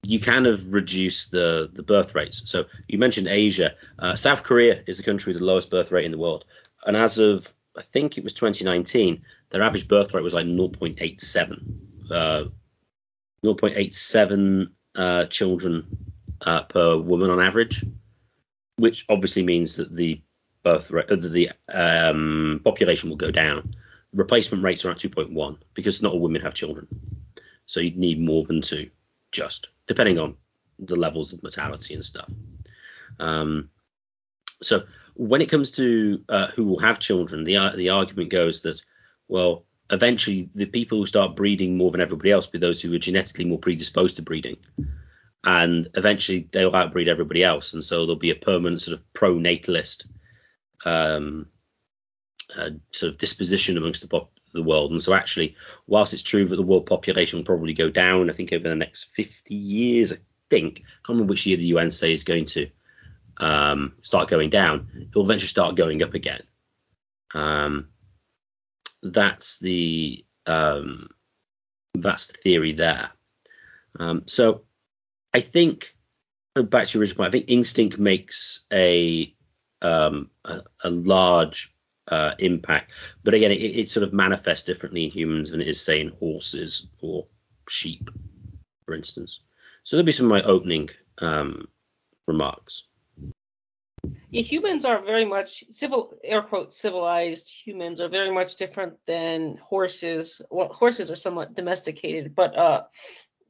you 0.06 0.20
kind 0.20 0.48
of 0.48 0.74
reduce 0.74 1.28
the 1.28 1.70
the 1.74 1.84
birth 1.84 2.14
rates. 2.16 2.44
So 2.46 2.66
you 2.88 2.98
mentioned 2.98 3.28
Asia. 3.28 3.76
Uh, 3.98 4.16
South 4.16 4.44
Korea 4.44 4.82
is 4.88 4.98
the 4.98 5.04
country 5.04 5.34
with 5.34 5.40
the 5.40 5.46
lowest 5.46 5.70
birth 5.70 5.92
rate 5.92 6.06
in 6.06 6.12
the 6.12 6.18
world, 6.18 6.46
and 6.86 6.96
as 6.96 7.18
of 7.18 7.52
I 7.78 7.82
think 7.82 8.18
it 8.18 8.24
was 8.24 8.34
2019, 8.34 9.24
their 9.50 9.64
average 9.64 9.88
birth 9.88 10.14
rate 10.14 10.24
was 10.24 10.34
like 10.34 10.46
0.87, 10.46 12.12
uh, 12.12 12.46
0.87 13.44 14.68
uh, 14.96 15.26
children 15.26 15.86
uh, 16.42 16.64
per 16.64 16.98
woman 16.98 17.30
on 17.30 17.42
average, 17.42 17.84
which 18.78 19.06
obviously 19.10 19.44
means 19.44 19.76
that 19.76 19.96
the 19.96 20.22
birth 20.64 20.92
rate, 20.92 21.12
uh, 21.12 21.16
the 21.16 21.52
um, 21.70 22.62
population 22.64 23.10
will 23.10 23.18
go 23.18 23.32
down. 23.32 23.76
Replacement 24.14 24.64
rates 24.64 24.86
are 24.86 24.92
at 24.92 24.98
2.1 24.98 25.58
because 25.74 26.02
not 26.02 26.14
all 26.14 26.22
women 26.22 26.42
have 26.42 26.54
children, 26.54 26.88
so 27.66 27.82
you 27.82 27.92
need 27.92 28.20
more 28.20 28.46
than 28.46 28.62
two, 28.62 28.90
just 29.32 29.68
depending 29.88 30.18
on 30.18 30.36
the 30.80 30.96
levels 30.96 31.34
of 31.34 31.44
mortality 31.44 31.94
and 31.94 32.06
stuff. 32.06 32.30
Um, 33.20 33.70
so 34.62 34.84
when 35.16 35.42
it 35.42 35.50
comes 35.50 35.72
to 35.72 36.22
uh, 36.30 36.48
who 36.48 36.66
will 36.66 36.80
have 36.80 37.00
children, 37.00 37.44
the 37.44 37.58
uh, 37.58 37.76
the 37.76 37.90
argument 37.90 38.30
goes 38.30 38.62
that 38.62 38.82
well, 39.28 39.66
eventually 39.90 40.50
the 40.54 40.66
people 40.66 41.00
who 41.00 41.06
start 41.06 41.36
breeding 41.36 41.78
more 41.78 41.92
than 41.92 42.02
everybody 42.02 42.32
else 42.32 42.48
be 42.48 42.60
those 42.60 42.82
who 42.82 42.94
are 42.94 43.00
genetically 43.00 43.46
more 43.46 43.60
predisposed 43.60 44.18
to 44.18 44.22
breeding, 44.22 44.58
and 45.44 45.88
eventually 45.96 46.48
they'll 46.52 46.76
outbreed 46.76 47.08
everybody 47.08 47.44
else, 47.44 47.74
and 47.74 47.84
so 47.84 48.06
there'll 48.06 48.16
be 48.16 48.32
a 48.32 48.36
permanent 48.36 48.82
sort 48.82 49.00
of 49.00 49.14
pro-natalist 49.14 50.06
um, 50.86 51.48
uh, 52.58 52.72
sort 52.92 53.14
of 53.14 53.18
disposition 53.18 53.78
amongst 53.78 54.02
the 54.02 54.08
pop- 54.08 54.32
the 54.54 54.64
world. 54.64 54.92
And 54.92 55.02
so 55.02 55.14
actually, 55.14 55.56
whilst 55.88 56.14
it's 56.14 56.24
true 56.24 56.48
that 56.48 56.56
the 56.56 56.64
world 56.64 56.86
population 56.86 57.38
will 57.38 57.46
probably 57.46 57.74
go 57.74 57.90
down, 57.90 58.30
I 58.30 58.34
think 58.34 58.52
over 58.52 58.68
the 58.68 58.76
next 58.76 59.16
50 59.16 59.54
years, 59.54 60.12
I 60.12 60.18
think, 60.50 60.80
I 60.80 60.82
can't 61.06 61.10
remember 61.10 61.32
which 61.32 61.46
year 61.46 61.58
the 61.58 61.66
UN 61.66 61.92
say 61.92 62.12
is 62.12 62.24
going 62.24 62.46
to, 62.46 62.70
um, 63.38 63.94
start 64.02 64.30
going 64.30 64.50
down, 64.50 64.90
it 64.96 65.16
will 65.16 65.24
eventually 65.24 65.48
start 65.48 65.76
going 65.76 66.02
up 66.04 66.14
again. 66.14 66.44
Um, 67.34 67.90
that's 69.04 69.60
the 69.60 70.26
um, 70.46 71.10
that's 71.94 72.28
the 72.28 72.34
theory 72.34 72.74
there. 72.74 73.10
Um, 74.00 74.24
so 74.26 74.62
I 75.34 75.42
think 75.42 75.96
back 76.56 76.88
to 76.88 76.98
your 76.98 77.02
original 77.02 77.18
point, 77.18 77.30
I 77.30 77.32
think 77.32 77.50
instinct 77.50 77.98
makes 77.98 78.66
a 78.72 79.34
um, 79.82 80.30
a, 80.46 80.62
a, 80.84 80.90
large 80.90 81.74
uh, 82.08 82.32
impact, 82.40 82.92
but 83.24 83.34
again, 83.34 83.52
it, 83.52 83.56
it, 83.56 83.90
sort 83.90 84.04
of 84.04 84.14
manifests 84.14 84.66
differently 84.66 85.04
in 85.04 85.12
humans 85.12 85.52
than 85.52 85.62
it 85.62 85.68
is 85.68 85.80
say 85.82 86.00
in 86.00 86.08
horses 86.20 86.88
or 87.02 87.28
sheep, 87.70 88.10
for 88.86 88.96
instance. 88.96 89.42
So 89.84 89.96
there'll 89.96 90.06
be 90.06 90.12
some 90.12 90.26
of 90.28 90.32
my 90.32 90.42
opening 90.42 90.90
um, 91.20 91.68
remarks. 92.28 92.84
Humans 94.42 94.84
are 94.84 95.02
very 95.02 95.24
much 95.24 95.64
civil 95.72 96.14
air 96.24 96.42
quote 96.42 96.74
civilized 96.74 97.50
humans 97.50 98.02
are 98.02 98.10
very 98.10 98.32
much 98.32 98.58
different 98.58 98.94
than 99.08 99.58
horses. 99.58 100.42
Well, 100.50 100.68
horses 100.68 101.10
are 101.10 101.16
somewhat 101.16 101.56
domesticated, 101.56 102.36
but 102.36 102.56
uh, 102.58 102.84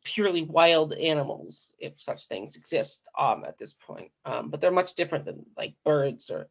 purely 0.03 0.43
wild 0.43 0.93
animals, 0.93 1.73
if 1.79 1.93
such 1.97 2.27
things 2.27 2.55
exist 2.55 3.07
um, 3.17 3.43
at 3.45 3.57
this 3.57 3.73
point. 3.73 4.11
Um, 4.25 4.49
but 4.49 4.61
they're 4.61 4.71
much 4.71 4.93
different 4.93 5.25
than 5.25 5.45
like 5.57 5.73
birds 5.83 6.29
or 6.29 6.49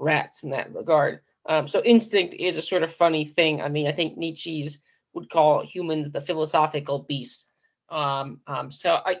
rats 0.00 0.42
in 0.42 0.50
that 0.50 0.74
regard. 0.74 1.20
Um, 1.48 1.68
so 1.68 1.80
instinct 1.84 2.34
is 2.34 2.56
a 2.56 2.62
sort 2.62 2.82
of 2.82 2.92
funny 2.92 3.24
thing. 3.24 3.62
I 3.62 3.68
mean, 3.68 3.86
I 3.86 3.92
think 3.92 4.16
Nietzsche's 4.16 4.80
would 5.14 5.30
call 5.30 5.64
humans 5.64 6.10
the 6.10 6.20
philosophical 6.20 7.00
beast. 7.00 7.46
Um, 7.88 8.40
um, 8.48 8.72
so 8.72 8.98
I, 9.06 9.20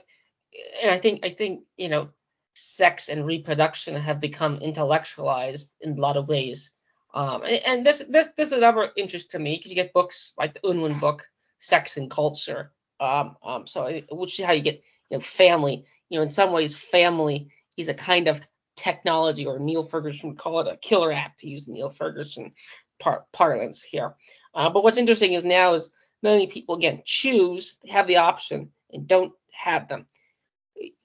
and 0.82 0.90
I 0.90 0.98
think 0.98 1.24
I 1.24 1.30
think 1.30 1.62
you 1.76 1.88
know 1.88 2.08
sex 2.56 3.10
and 3.10 3.26
reproduction 3.26 3.94
have 3.94 4.18
become 4.18 4.56
intellectualized 4.60 5.70
in 5.82 5.98
a 5.98 6.00
lot 6.00 6.16
of 6.16 6.26
ways. 6.26 6.70
Um, 7.12 7.42
and, 7.42 7.60
and, 7.66 7.86
this 7.86 7.98
this 8.08 8.28
this 8.36 8.50
is 8.50 8.56
another 8.56 8.90
interest 8.96 9.30
to 9.32 9.38
me 9.38 9.56
because 9.56 9.70
you 9.70 9.76
get 9.76 9.92
books 9.92 10.32
like 10.38 10.54
the 10.54 10.68
Unwin 10.68 10.98
book, 10.98 11.26
Sex 11.58 11.98
and 11.98 12.10
Culture. 12.10 12.72
Um, 12.98 13.36
um, 13.44 13.66
so 13.66 14.00
which 14.10 14.38
is 14.38 14.46
how 14.46 14.52
you 14.52 14.62
get 14.62 14.82
you 15.10 15.18
know 15.18 15.20
family. 15.20 15.84
You 16.08 16.18
know, 16.18 16.22
in 16.22 16.30
some 16.30 16.52
ways, 16.52 16.74
family 16.74 17.50
is 17.76 17.88
a 17.88 17.94
kind 17.94 18.26
of 18.26 18.40
technology, 18.74 19.44
or 19.44 19.58
Niall 19.58 19.82
Ferguson 19.82 20.30
would 20.30 20.38
call 20.38 20.60
it 20.60 20.72
a 20.72 20.78
killer 20.78 21.12
app 21.12 21.36
to 21.38 21.48
use 21.48 21.68
Niall 21.68 21.90
Ferguson 21.90 22.52
par- 23.00 23.26
parlance 23.32 23.82
here. 23.82 24.14
Uh, 24.54 24.70
but 24.70 24.82
what's 24.82 24.98
interesting 24.98 25.34
is 25.34 25.44
now 25.44 25.74
is 25.74 25.90
many 26.22 26.46
people 26.46 26.74
again 26.74 27.02
choose, 27.04 27.76
have 27.88 28.06
the 28.06 28.16
option, 28.16 28.70
and 28.92 29.06
don't 29.06 29.32
have 29.52 29.88
them 29.88 30.06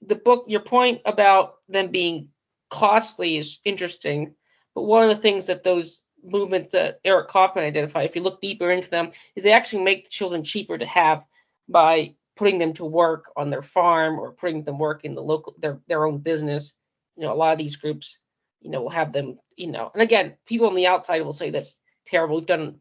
the 0.02 0.14
book, 0.14 0.44
your 0.48 0.60
point 0.60 1.00
about 1.04 1.56
them 1.68 1.90
being 1.90 2.28
costly 2.70 3.36
is 3.36 3.60
interesting, 3.64 4.34
but 4.74 4.82
one 4.82 5.02
of 5.02 5.08
the 5.08 5.22
things 5.22 5.46
that 5.46 5.64
those 5.64 6.02
movements 6.24 6.72
that 6.72 7.00
Eric 7.04 7.28
Kaufmann 7.28 7.64
identified, 7.64 8.08
if 8.08 8.16
you 8.16 8.22
look 8.22 8.40
deeper 8.40 8.70
into 8.70 8.90
them, 8.90 9.12
is 9.34 9.42
they 9.42 9.52
actually 9.52 9.82
make 9.82 10.04
the 10.04 10.10
children 10.10 10.44
cheaper 10.44 10.78
to 10.78 10.86
have 10.86 11.24
by 11.68 12.14
putting 12.36 12.58
them 12.58 12.72
to 12.74 12.84
work 12.84 13.30
on 13.36 13.50
their 13.50 13.62
farm 13.62 14.18
or 14.18 14.32
putting 14.32 14.64
them 14.64 14.78
work 14.78 15.04
in 15.04 15.14
the 15.14 15.22
local 15.22 15.54
their 15.58 15.80
their 15.88 16.06
own 16.06 16.18
business. 16.18 16.74
You 17.16 17.24
know, 17.24 17.32
a 17.32 17.36
lot 17.36 17.52
of 17.52 17.58
these 17.58 17.76
groups, 17.76 18.18
you 18.60 18.70
know, 18.70 18.82
will 18.82 18.90
have 18.90 19.12
them, 19.12 19.38
you 19.56 19.66
know, 19.70 19.90
and 19.92 20.02
again, 20.02 20.36
people 20.46 20.66
on 20.66 20.74
the 20.74 20.86
outside 20.86 21.20
will 21.22 21.32
say 21.32 21.50
that's 21.50 21.76
terrible. 22.06 22.36
We've 22.36 22.46
done 22.46 22.80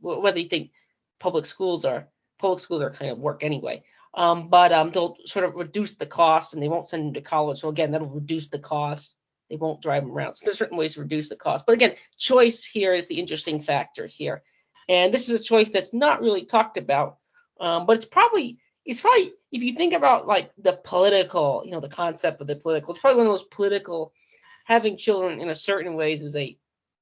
whether 0.00 0.38
you 0.38 0.48
think 0.48 0.70
public 1.18 1.46
schools 1.46 1.84
are 1.84 2.08
public 2.38 2.60
schools 2.60 2.82
are 2.82 2.90
kind 2.90 3.10
of 3.10 3.18
work 3.18 3.42
anyway. 3.42 3.82
Um, 4.14 4.48
but 4.48 4.72
um, 4.72 4.90
they'll 4.90 5.16
sort 5.24 5.44
of 5.44 5.54
reduce 5.54 5.94
the 5.94 6.06
cost 6.06 6.52
and 6.52 6.62
they 6.62 6.68
won't 6.68 6.88
send 6.88 7.06
them 7.06 7.14
to 7.14 7.22
college. 7.22 7.60
So 7.60 7.68
again, 7.68 7.92
that'll 7.92 8.08
reduce 8.08 8.48
the 8.48 8.58
cost. 8.58 9.14
They 9.48 9.56
won't 9.56 9.82
drive 9.82 10.02
them 10.02 10.12
around. 10.12 10.34
So 10.34 10.44
there's 10.44 10.58
certain 10.58 10.76
ways 10.76 10.94
to 10.94 11.00
reduce 11.00 11.28
the 11.28 11.36
cost. 11.36 11.66
But 11.66 11.72
again, 11.72 11.94
choice 12.18 12.64
here 12.64 12.94
is 12.94 13.06
the 13.06 13.18
interesting 13.18 13.62
factor 13.62 14.06
here. 14.06 14.42
And 14.88 15.12
this 15.12 15.28
is 15.28 15.40
a 15.40 15.42
choice 15.42 15.70
that's 15.70 15.94
not 15.94 16.20
really 16.20 16.44
talked 16.44 16.76
about. 16.76 17.18
Um, 17.60 17.86
but 17.86 17.96
it's 17.96 18.04
probably 18.04 18.58
it's 18.84 19.00
probably 19.00 19.32
if 19.52 19.62
you 19.62 19.74
think 19.74 19.94
about 19.94 20.26
like 20.26 20.50
the 20.58 20.72
political, 20.72 21.62
you 21.64 21.70
know, 21.70 21.80
the 21.80 21.88
concept 21.88 22.40
of 22.40 22.46
the 22.46 22.56
political, 22.56 22.92
it's 22.92 23.00
probably 23.00 23.18
one 23.18 23.26
of 23.28 23.32
those 23.32 23.44
political 23.44 24.12
having 24.64 24.96
children 24.96 25.40
in 25.40 25.48
a 25.48 25.54
certain 25.54 25.94
ways 25.94 26.24
is 26.24 26.36
a 26.36 26.56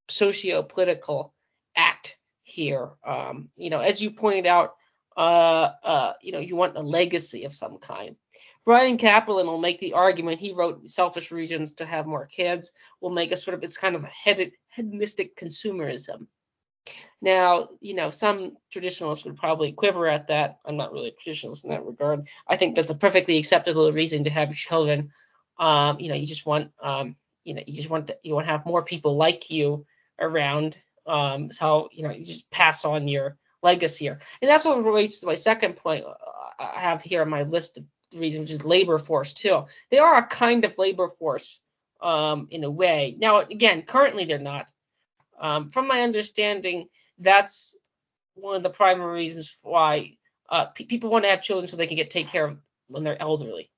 socio-political 0.09 1.33
act 1.77 2.19
here. 2.43 2.91
Um, 3.07 3.49
you 3.57 3.71
know, 3.71 3.81
as 3.81 4.03
you 4.03 4.11
pointed 4.11 4.47
out, 4.47 4.75
uh, 5.17 5.71
uh, 5.83 6.13
you 6.23 6.33
know, 6.33 6.39
you 6.39 6.57
want 6.57 6.77
a 6.77 6.83
legacy 6.83 7.45
of 7.45 7.55
some 7.55 7.79
kind. 7.79 8.17
Bryan 8.65 8.99
Caplan 8.99 9.47
will 9.47 9.59
make 9.59 9.81
the 9.81 9.95
argument. 9.95 10.39
He 10.39 10.53
wrote 10.53 10.89
Selfish 10.89 11.31
Reasons 11.31 11.73
to 11.73 11.87
Have 11.87 12.07
More 12.07 12.27
Kids. 12.27 12.73
Will 13.01 13.11
make 13.11 13.33
a 13.33 13.37
sort 13.37 13.55
of 13.55 13.65
it's 13.65 13.77
kind 13.77 13.97
of 13.97 14.05
a 14.05 14.11
hedonistic 14.75 15.37
consumerism. 15.37 16.27
Now, 17.23 17.71
you 17.81 17.95
know, 17.95 18.11
some 18.11 18.57
traditionalists 18.71 19.25
would 19.25 19.37
probably 19.37 19.73
quiver 19.73 20.07
at 20.09 20.29
that. 20.29 20.59
I'm 20.65 20.77
not 20.77 20.93
really 20.93 21.09
a 21.09 21.31
traditionalist 21.31 21.65
in 21.65 21.71
that 21.71 21.85
regard. 21.85 22.27
I 22.49 22.57
think 22.57 22.75
that's 22.75 22.91
a 22.91 22.95
perfectly 22.95 23.37
acceptable 23.37 23.91
reason 23.93 24.25
to 24.25 24.31
have 24.31 24.55
children. 24.55 25.11
Um, 25.59 26.01
you 26.01 26.09
know, 26.09 26.15
you 26.15 26.27
just 26.27 26.47
want, 26.47 26.71
um, 26.83 27.17
you 27.45 27.55
know, 27.55 27.63
you 27.67 27.77
just 27.77 27.91
want 27.91 28.07
to, 28.07 28.17
you 28.23 28.35
want 28.35 28.47
to 28.47 28.53
have 28.53 28.65
more 28.65 28.83
people 28.83 29.17
like 29.17 29.51
you 29.51 29.85
around. 30.19 30.77
Um, 31.07 31.53
so 31.53 31.89
you 31.93 32.03
know, 32.03 32.11
you 32.11 32.25
just 32.25 32.51
pass 32.51 32.85
on 32.85 33.09
your 33.09 33.37
legacy 33.63 34.07
here. 34.07 34.21
And 34.41 34.51
that's 34.51 34.65
what 34.65 34.85
relates 34.85 35.21
to 35.21 35.27
my 35.27 35.35
second 35.35 35.77
point 35.77 36.05
uh, 36.05 36.15
I 36.59 36.81
have 36.81 37.03
here 37.03 37.23
on 37.23 37.31
my 37.31 37.43
list 37.43 37.79
of 37.79 37.85
reasons, 38.19 38.43
which 38.43 38.61
is 38.61 38.65
labor 38.65 38.99
force 38.99 39.33
too. 39.33 39.65
They 39.91 39.99
are 39.99 40.17
a 40.17 40.27
kind 40.27 40.65
of 40.65 40.75
labor 40.79 41.09
force 41.09 41.61
um, 42.01 42.49
in 42.51 42.65
a 42.65 42.71
way. 42.71 43.17
Now, 43.19 43.41
again, 43.41 43.83
currently 43.83 44.25
they're 44.25 44.39
not. 44.39 44.67
Um, 45.41 45.71
from 45.71 45.89
my 45.89 46.03
understanding, 46.03 46.89
that's 47.19 47.77
one 48.35 48.57
of 48.57 48.63
the 48.63 48.71
primary 48.71 49.15
reasons 49.15 49.55
why 49.63 50.17
uh, 50.49 50.67
people 50.67 51.11
want 51.11 51.25
to 51.25 51.31
have 51.31 51.43
children 51.43 51.69
so 51.69 51.77
they 51.77 51.87
can 51.87 51.97
get 51.97 52.11
take 52.11 52.29
care 52.29 52.47
of 52.47 52.59
when 52.89 53.05
they're 53.05 53.21
elderly. 53.21 53.71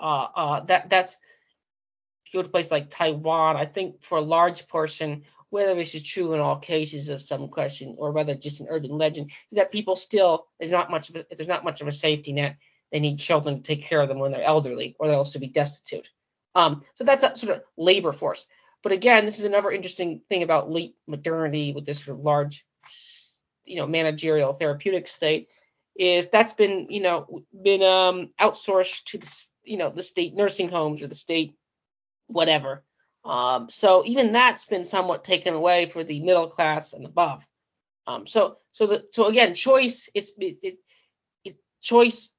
Uh, 0.00 0.26
uh, 0.34 0.60
that 0.64 0.90
that's 0.90 1.12
if 1.12 2.34
you 2.34 2.38
go 2.38 2.42
to 2.42 2.48
a 2.48 2.50
place 2.50 2.70
like 2.70 2.90
Taiwan, 2.90 3.56
I 3.56 3.66
think 3.66 4.02
for 4.02 4.18
a 4.18 4.22
large 4.22 4.66
portion, 4.66 5.22
whether 5.50 5.74
this 5.74 5.94
is 5.94 6.02
true 6.02 6.34
in 6.34 6.40
all 6.40 6.56
cases 6.56 7.08
of 7.08 7.22
some 7.22 7.48
question 7.48 7.94
or 7.98 8.12
whether 8.12 8.34
just 8.34 8.60
an 8.60 8.66
urban 8.68 8.98
legend, 8.98 9.30
is 9.50 9.56
that 9.56 9.72
people 9.72 9.96
still 9.96 10.46
there's 10.58 10.72
not 10.72 10.90
much 10.90 11.10
of 11.10 11.16
a, 11.16 11.26
there's 11.30 11.48
not 11.48 11.64
much 11.64 11.80
of 11.80 11.88
a 11.88 11.92
safety 11.92 12.32
net. 12.32 12.56
They 12.92 13.00
need 13.00 13.18
children 13.18 13.56
to 13.56 13.62
take 13.62 13.84
care 13.84 14.00
of 14.00 14.08
them 14.08 14.18
when 14.18 14.32
they're 14.32 14.42
elderly, 14.42 14.96
or 14.98 15.08
they'll 15.08 15.18
also 15.18 15.38
be 15.38 15.48
destitute. 15.48 16.08
Um, 16.54 16.84
so 16.94 17.04
that's 17.04 17.24
a 17.24 17.34
sort 17.34 17.56
of 17.56 17.62
labor 17.76 18.12
force. 18.12 18.46
But 18.82 18.92
again, 18.92 19.24
this 19.24 19.38
is 19.38 19.44
another 19.44 19.72
interesting 19.72 20.20
thing 20.28 20.42
about 20.42 20.70
late 20.70 20.94
modernity 21.06 21.72
with 21.72 21.84
this 21.84 22.04
sort 22.04 22.18
of 22.18 22.24
large, 22.24 22.64
you 23.64 23.76
know, 23.76 23.86
managerial 23.86 24.52
therapeutic 24.52 25.08
state 25.08 25.48
is 25.98 26.28
that's 26.28 26.52
been, 26.52 26.86
you 26.90 27.00
know, 27.00 27.42
been 27.62 27.82
um, 27.82 28.30
outsourced 28.40 29.04
to 29.06 29.18
the, 29.18 29.46
you 29.64 29.76
know, 29.76 29.90
the 29.90 30.02
state 30.02 30.34
nursing 30.34 30.68
homes 30.68 31.02
or 31.02 31.08
the 31.08 31.14
state 31.14 31.56
whatever. 32.28 32.84
Um, 33.26 33.68
so 33.68 34.04
even 34.04 34.32
that's 34.32 34.64
been 34.64 34.84
somewhat 34.84 35.24
taken 35.24 35.54
away 35.54 35.86
for 35.86 36.04
the 36.04 36.20
middle 36.20 36.48
class 36.48 36.92
and 36.92 37.04
above. 37.04 37.44
Um, 38.06 38.26
so 38.26 38.58
so 38.70 38.86
the 38.86 39.06
so 39.10 39.26
again, 39.26 39.54
choice 39.54 40.08
it's 40.14 40.32
it, 40.38 40.58
it, 40.62 40.78
it 41.44 41.56
choice 41.80 42.32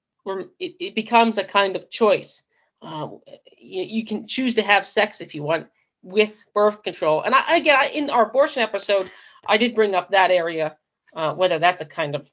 it, 0.60 0.76
it 0.80 0.96
becomes 0.96 1.38
a 1.38 1.44
kind 1.44 1.76
of 1.76 1.90
choice. 1.90 2.42
Um, 2.82 3.20
you, 3.58 3.84
you, 3.84 4.06
can 4.06 4.28
choose 4.28 4.56
to 4.56 4.62
have 4.62 4.86
sex 4.86 5.20
if 5.20 5.34
you 5.34 5.42
want 5.42 5.68
with 6.04 6.34
birth 6.54 6.84
control. 6.84 7.22
And 7.22 7.34
I, 7.34 7.58
again, 7.58 7.76
I, 7.76 7.88
in 7.88 8.10
our 8.10 8.28
abortion 8.28 8.62
episode, 8.62 9.10
I 9.48 9.58
did 9.58 9.74
bring 9.74 9.96
up 9.96 10.10
that 10.10 10.30
area, 10.30 10.78
uh, 11.16 11.34
whether 11.34 11.60
that's 11.60 11.82
a 11.82 11.86
kind 11.86 12.16
of 12.16 12.30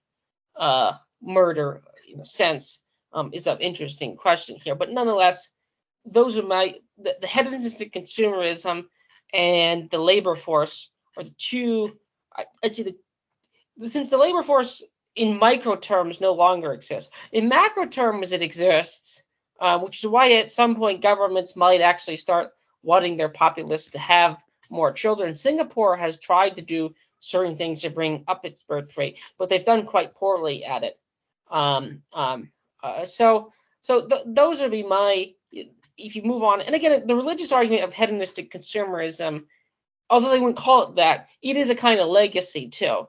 uh, 0.56 0.92
murder 1.22 1.82
in 2.12 2.20
a 2.20 2.26
sense 2.26 2.80
um, 3.12 3.30
is 3.32 3.46
an 3.46 3.58
interesting 3.60 4.16
question 4.16 4.56
here. 4.62 4.74
But 4.74 4.90
nonetheless, 4.90 5.48
those 6.04 6.38
are 6.38 6.42
my 6.42 6.76
the, 6.98 7.16
the 7.20 7.26
consumerism 7.26 8.84
and 9.32 9.90
the 9.90 9.98
labor 9.98 10.36
force 10.36 10.90
are 11.16 11.24
the 11.24 11.34
two. 11.38 11.98
I, 12.36 12.44
would 12.62 12.74
say 12.74 12.82
the 12.82 13.88
since 13.88 14.10
the 14.10 14.18
labor 14.18 14.42
force 14.42 14.82
in 15.16 15.38
micro 15.38 15.76
terms 15.76 16.20
no 16.20 16.32
longer 16.32 16.72
exists. 16.72 17.10
In 17.32 17.48
macro 17.48 17.86
terms, 17.86 18.32
it 18.32 18.42
exists, 18.42 19.22
uh, 19.60 19.78
which 19.78 20.02
is 20.02 20.10
why 20.10 20.32
at 20.32 20.50
some 20.50 20.74
point 20.74 21.02
governments 21.02 21.56
might 21.56 21.80
actually 21.80 22.16
start 22.16 22.50
wanting 22.82 23.16
their 23.16 23.28
populace 23.28 23.86
to 23.88 23.98
have 23.98 24.36
more 24.70 24.92
children. 24.92 25.34
Singapore 25.34 25.96
has 25.96 26.18
tried 26.18 26.56
to 26.56 26.62
do 26.62 26.94
certain 27.20 27.54
things 27.54 27.80
to 27.80 27.90
bring 27.90 28.24
up 28.28 28.44
its 28.44 28.62
birth 28.62 28.96
rate, 28.98 29.18
but 29.38 29.48
they've 29.48 29.64
done 29.64 29.86
quite 29.86 30.14
poorly 30.14 30.64
at 30.64 30.82
it. 30.82 30.98
Um, 31.50 32.02
um, 32.12 32.50
uh, 32.82 33.04
so, 33.04 33.52
so 33.80 34.06
th- 34.06 34.22
those 34.26 34.60
would 34.60 34.70
be 34.70 34.82
my 34.82 35.32
if 35.96 36.16
you 36.16 36.22
move 36.22 36.42
on, 36.42 36.60
and 36.60 36.74
again, 36.74 37.06
the 37.06 37.14
religious 37.14 37.52
argument 37.52 37.84
of 37.84 37.94
hedonistic 37.94 38.52
consumerism, 38.52 39.44
although 40.10 40.30
they 40.30 40.38
wouldn't 40.38 40.58
call 40.58 40.90
it 40.90 40.96
that, 40.96 41.28
it 41.42 41.56
is 41.56 41.70
a 41.70 41.74
kind 41.74 42.00
of 42.00 42.08
legacy 42.08 42.68
too. 42.68 43.08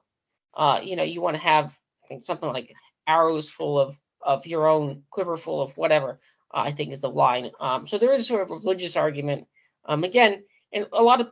Uh, 0.53 0.79
you 0.83 0.95
know, 0.95 1.03
you 1.03 1.21
want 1.21 1.35
to 1.35 1.41
have, 1.41 1.65
I 2.03 2.07
think, 2.07 2.25
something 2.25 2.49
like 2.49 2.73
arrows 3.07 3.49
full 3.49 3.79
of 3.79 3.97
of 4.21 4.47
your 4.47 4.67
own 4.67 5.03
quiver 5.09 5.37
full 5.37 5.61
of 5.61 5.75
whatever. 5.77 6.19
Uh, 6.53 6.63
I 6.65 6.71
think 6.71 6.93
is 6.93 7.01
the 7.01 7.09
line. 7.09 7.51
Um, 7.59 7.87
so 7.87 7.97
there 7.97 8.13
is 8.13 8.21
a 8.21 8.23
sort 8.23 8.41
of 8.43 8.51
religious 8.51 8.95
argument 8.95 9.47
Um, 9.85 10.03
again, 10.03 10.43
and 10.73 10.87
a 10.93 11.03
lot 11.03 11.21
of 11.21 11.31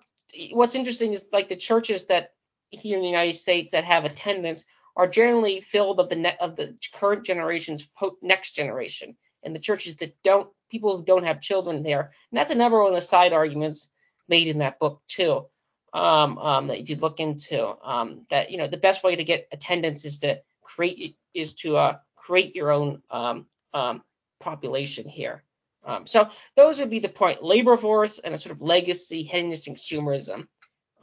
what's 0.52 0.76
interesting 0.76 1.14
is 1.14 1.28
like 1.32 1.50
the 1.50 1.56
churches 1.56 2.06
that 2.08 2.34
here 2.70 2.98
in 2.98 3.02
the 3.02 3.10
United 3.10 3.36
States 3.38 3.72
that 3.72 3.84
have 3.84 4.06
attendance 4.06 4.64
are 4.96 5.08
generally 5.08 5.62
filled 5.62 6.00
of 6.00 6.10
the 6.10 6.16
ne- 6.16 6.38
of 6.40 6.56
the 6.56 6.78
current 6.94 7.26
generation's 7.26 7.88
po- 7.98 8.18
next 8.22 8.56
generation, 8.56 9.18
and 9.44 9.56
the 9.56 9.60
churches 9.60 9.96
that 9.98 10.16
don't 10.24 10.50
people 10.74 10.98
who 10.98 11.06
don't 11.06 11.24
have 11.24 11.40
children 11.40 11.84
there. 11.84 12.12
And 12.32 12.38
that's 12.38 12.50
another 12.50 12.80
one 12.80 12.88
of 12.88 12.96
the 12.96 13.02
side 13.02 13.32
arguments 13.32 13.90
made 14.28 14.48
in 14.48 14.58
that 14.58 14.80
book 14.80 15.02
too. 15.08 15.46
Um, 15.94 16.40
um, 16.40 16.68
that 16.68 16.80
if 16.80 16.90
you 16.90 16.96
look 16.96 17.20
into 17.20 17.76
um, 17.84 18.26
that, 18.32 18.50
you 18.50 18.58
know, 18.58 18.68
the 18.68 18.78
best 18.78 19.04
way 19.04 19.16
to 19.16 19.24
get 19.24 19.48
attendance 19.52 20.04
is 20.04 20.18
to 20.20 20.42
create 20.64 21.16
is 21.36 21.54
to 21.54 21.78
uh, 21.78 21.98
create 22.16 22.56
your 22.56 22.72
own 22.72 23.04
um, 23.12 23.46
um, 23.76 24.02
population 24.40 25.08
here. 25.08 25.44
Um, 25.86 26.08
so 26.08 26.30
those 26.56 26.80
would 26.80 26.90
be 26.90 27.00
the 27.00 27.10
point: 27.10 27.44
labor 27.44 27.78
force 27.78 28.18
and 28.18 28.34
a 28.34 28.40
sort 28.40 28.56
of 28.56 28.62
legacy 28.62 29.22
hedonistic 29.22 29.76
consumerism. 29.76 30.48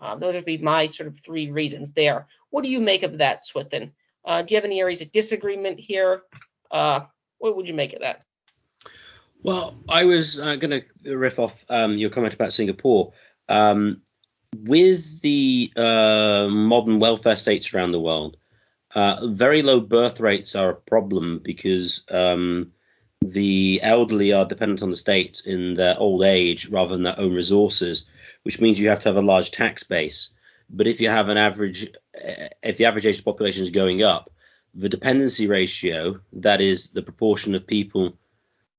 Uh, 0.01 0.17
those 0.17 0.35
would 0.35 0.45
be 0.45 0.59
my 0.59 0.89
sort 0.89 1.07
of 1.07 1.21
three 1.21 1.53
reasons 1.53 1.93
there. 1.93 2.27
What 2.49 2.65
do 2.65 2.71
you 2.71 2.81
make 2.81 3.05
of 3.05 3.19
that, 3.19 3.47
Swithin? 3.47 3.93
Uh, 4.25 4.43
do 4.43 4.53
you 4.53 4.57
have 4.57 4.65
any 4.65 4.81
areas 4.81 5.03
of 5.03 5.13
disagreement 5.13 5.79
here? 5.79 6.23
Uh, 6.71 7.01
what 7.39 7.55
would 7.55 7.69
you 7.69 7.75
make 7.75 7.93
of 7.93 8.01
that? 8.01 8.25
Well, 9.43 9.75
I 9.89 10.05
was 10.05 10.39
uh, 10.39 10.57
going 10.57 10.83
to 11.05 11.17
riff 11.17 11.39
off 11.39 11.65
um, 11.71 11.97
your 11.97 12.11
comment 12.11 12.35
about 12.35 12.53
Singapore. 12.53 13.13
Um, 13.49 14.03
with 14.55 15.23
the 15.23 15.73
uh, 15.77 16.49
modern 16.51 16.99
welfare 16.99 17.37
states 17.37 17.73
around 17.73 17.93
the 17.93 18.01
world, 18.01 18.37
uh, 18.95 19.29
very 19.29 19.63
low 19.63 19.81
birth 19.81 20.21
rates 20.21 20.55
are 20.55 20.71
a 20.71 20.75
problem 20.75 21.41
because 21.43 22.05
um, 22.11 22.73
the 23.23 23.81
elderly 23.83 24.33
are 24.33 24.45
dependent 24.45 24.83
on 24.83 24.91
the 24.91 24.97
state 24.97 25.43
in 25.47 25.75
their 25.75 25.99
old 25.99 26.25
age 26.25 26.69
rather 26.69 26.93
than 26.93 27.05
their 27.05 27.19
own 27.19 27.35
resources, 27.35 28.09
which 28.43 28.61
means 28.61 28.79
you 28.79 28.89
have 28.89 28.99
to 29.01 29.09
have 29.09 29.17
a 29.17 29.23
large 29.23 29.53
tax 29.53 29.85
base. 29.85 30.31
But 30.69 30.87
if 30.87 31.01
you 31.01 31.09
have 31.09 31.29
an 31.29 31.39
average, 31.39 31.89
if 32.63 32.77
the 32.77 32.85
average 32.85 33.07
age 33.07 33.19
of 33.19 33.25
the 33.25 33.31
population 33.31 33.63
is 33.63 33.71
going 33.71 34.03
up, 34.03 34.31
the 34.75 34.89
dependency 34.89 35.47
ratio, 35.47 36.21
that 36.33 36.61
is 36.61 36.89
the 36.89 37.03
proportion 37.03 37.55
of 37.55 37.67
people 37.67 38.17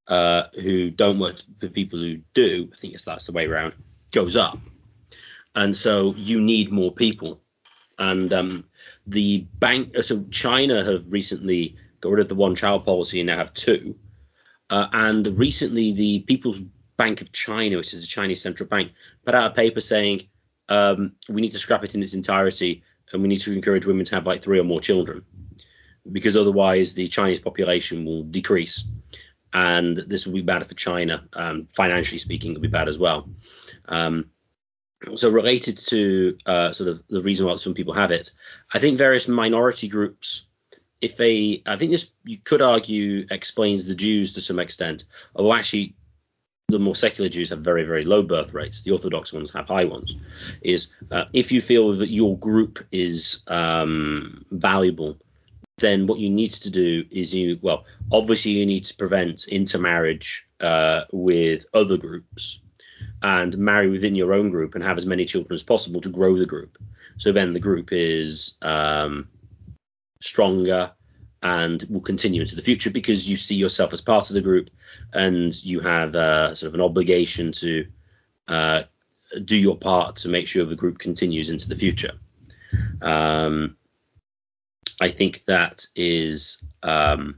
uh, 0.08 0.44
who 0.56 0.90
don't 0.92 1.20
work 1.20 1.38
for 1.60 1.70
people 1.70 2.00
who 2.00 2.20
do, 2.34 2.70
I 2.74 2.78
think 2.78 2.94
it's 2.94 3.06
that's 3.06 3.26
the 3.26 3.32
way 3.32 3.46
around, 3.46 3.74
goes 4.12 4.36
up. 4.36 4.58
And 5.56 5.76
so 5.76 6.14
you 6.16 6.40
need 6.40 6.72
more 6.72 6.92
people. 6.92 7.42
And 8.00 8.32
um, 8.34 8.66
the 9.06 9.46
bank, 9.60 9.96
so 10.02 10.24
China 10.32 10.84
have 10.84 11.06
recently 11.10 11.76
got 12.00 12.12
rid 12.12 12.22
of 12.22 12.30
the 12.30 12.36
one 12.36 12.56
child 12.56 12.86
policy 12.86 13.20
and 13.20 13.28
now 13.28 13.38
have 13.38 13.54
two. 13.54 13.96
Uh, 14.70 14.88
and 14.94 15.28
recently, 15.38 15.92
the 15.92 16.20
People's 16.20 16.60
Bank 16.98 17.22
of 17.22 17.32
China, 17.32 17.78
which 17.78 17.94
is 17.94 18.02
the 18.02 18.08
Chinese 18.08 18.42
central 18.42 18.70
bank, 18.70 18.92
put 19.26 19.36
out 19.36 19.52
a 19.52 19.54
paper 19.56 19.82
saying 19.82 20.28
um, 20.70 21.14
we 21.28 21.42
need 21.42 21.52
to 21.52 21.60
scrap 21.60 21.84
it 21.84 21.94
in 21.96 22.02
its 22.02 22.14
entirety 22.14 22.84
and 23.12 23.22
we 23.22 23.28
need 23.28 23.42
to 23.42 23.54
encourage 23.54 23.86
women 23.86 24.06
to 24.06 24.16
have 24.16 24.26
like 24.26 24.42
three 24.42 24.60
or 24.60 24.64
more 24.64 24.80
children 24.80 25.24
because 26.12 26.36
otherwise 26.36 26.94
the 26.94 27.08
Chinese 27.08 27.40
population 27.40 28.06
will 28.06 28.24
decrease. 28.24 28.86
And 29.54 29.98
this 30.08 30.26
will 30.26 30.34
be 30.34 30.42
bad 30.42 30.66
for 30.66 30.76
China. 30.76 31.24
Um, 31.34 31.68
financially 31.76 32.20
speaking, 32.20 32.52
it'll 32.52 32.62
be 32.62 32.68
bad 32.68 32.88
as 32.88 32.98
well. 32.98 33.30
Um, 33.88 34.30
so 35.16 35.30
related 35.30 35.78
to 35.78 36.38
uh, 36.46 36.72
sort 36.72 36.90
of 36.90 37.04
the 37.10 37.22
reason 37.22 37.46
why 37.46 37.56
some 37.56 37.74
people 37.74 37.94
have 37.94 38.12
it, 38.12 38.32
I 38.74 38.80
think 38.80 38.98
various 38.98 39.28
minority 39.28 39.88
groups 39.88 40.46
if 41.02 41.18
they, 41.18 41.64
I 41.66 41.78
think 41.78 41.92
this 41.92 42.12
you 42.24 42.38
could 42.38 42.62
argue 42.62 43.26
explains 43.32 43.88
the 43.88 43.96
Jews 43.96 44.34
to 44.34 44.42
some 44.42 44.60
extent, 44.60 45.04
although 45.36 45.54
actually 45.54 45.96
the 46.68 46.80
more 46.80 46.96
secular 46.96 47.30
Jews 47.30 47.50
have 47.50 47.60
very 47.62 47.84
very 47.84 48.06
low 48.06 48.22
birth 48.24 48.54
rates. 48.54 48.84
The 48.84 48.92
Orthodox 48.92 49.34
ones 49.34 49.52
have 49.52 49.68
high 49.68 49.84
ones. 49.86 50.16
Is 50.62 50.90
uh, 51.12 51.26
if 51.34 51.52
you 51.52 51.60
feel 51.60 51.98
that 51.98 52.10
your 52.10 52.38
group 52.38 52.80
is 52.92 53.42
um, 53.48 54.46
valuable, 54.52 55.18
then 55.78 56.08
what 56.08 56.20
you 56.20 56.30
need 56.30 56.52
to 56.52 56.70
do 56.70 57.04
is 57.10 57.34
you 57.34 57.58
well 57.62 57.86
obviously 58.12 58.52
you 58.52 58.66
need 58.66 58.86
to 58.86 58.96
prevent 58.96 59.48
intermarriage 59.48 60.48
uh, 60.60 61.04
with 61.12 61.66
other 61.74 61.98
groups 61.98 62.60
and 63.22 63.58
marry 63.58 63.90
within 63.90 64.16
your 64.16 64.34
own 64.34 64.50
group 64.50 64.76
and 64.76 64.84
have 64.84 64.98
as 64.98 65.06
many 65.06 65.26
children 65.26 65.54
as 65.54 65.64
possible 65.64 66.02
to 66.02 66.10
grow 66.10 66.38
the 66.38 66.46
group. 66.46 66.78
So 67.18 67.32
then 67.32 67.54
the 67.54 67.60
group 67.60 67.90
is 67.92 68.58
um, 68.62 69.28
stronger 70.22 70.92
and 71.44 71.84
will 71.90 72.02
continue 72.02 72.42
into 72.42 72.56
the 72.56 72.62
future 72.62 72.92
because 72.92 73.28
you 73.30 73.38
see 73.38 73.56
yourself 73.56 73.94
as 73.94 74.02
part 74.02 74.30
of 74.30 74.36
the 74.36 74.42
group 74.42 74.70
and 75.14 75.64
you 75.64 75.80
have 75.80 76.16
uh, 76.16 76.54
sort 76.56 76.70
of 76.70 76.76
an 76.76 76.82
obligation 76.82 77.52
to 77.54 77.86
uh, 78.48 78.84
do 79.46 79.58
your 79.58 79.78
part 79.78 80.18
to 80.18 80.30
make 80.30 80.48
sure 80.48 80.66
the 80.66 80.76
group 80.76 81.00
continues 81.00 81.50
into 81.50 81.70
the 81.70 81.76
future. 81.76 82.14
Um, 83.02 83.78
I 85.02 85.10
think 85.10 85.44
that 85.48 85.88
is 85.96 86.62
um, 86.84 87.38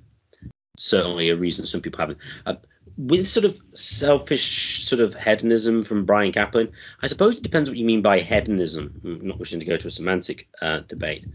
certainly 0.78 1.30
a 1.30 1.36
reason 1.38 1.66
some 1.66 1.82
people 1.82 2.00
haven't. 2.00 2.20
Uh, 2.46 2.56
with 2.98 3.28
sort 3.28 3.46
of 3.46 3.60
selfish 3.74 4.86
sort 4.86 5.02
of 5.02 5.16
hedonism 5.16 5.86
from 5.86 6.06
Bryan 6.06 6.34
Caplan, 6.34 6.74
I 7.02 7.08
suppose 7.08 7.38
it 7.38 7.44
depends 7.44 7.70
what 7.70 7.80
you 7.80 7.86
mean 7.86 8.02
by 8.02 8.20
hedonism. 8.20 9.02
I'm 9.04 9.28
not 9.28 9.40
wishing 9.40 9.62
to 9.62 9.66
go 9.66 9.78
to 9.78 9.88
a 9.88 9.92
semantic 9.92 10.50
uh, 10.62 10.82
debate. 10.88 11.26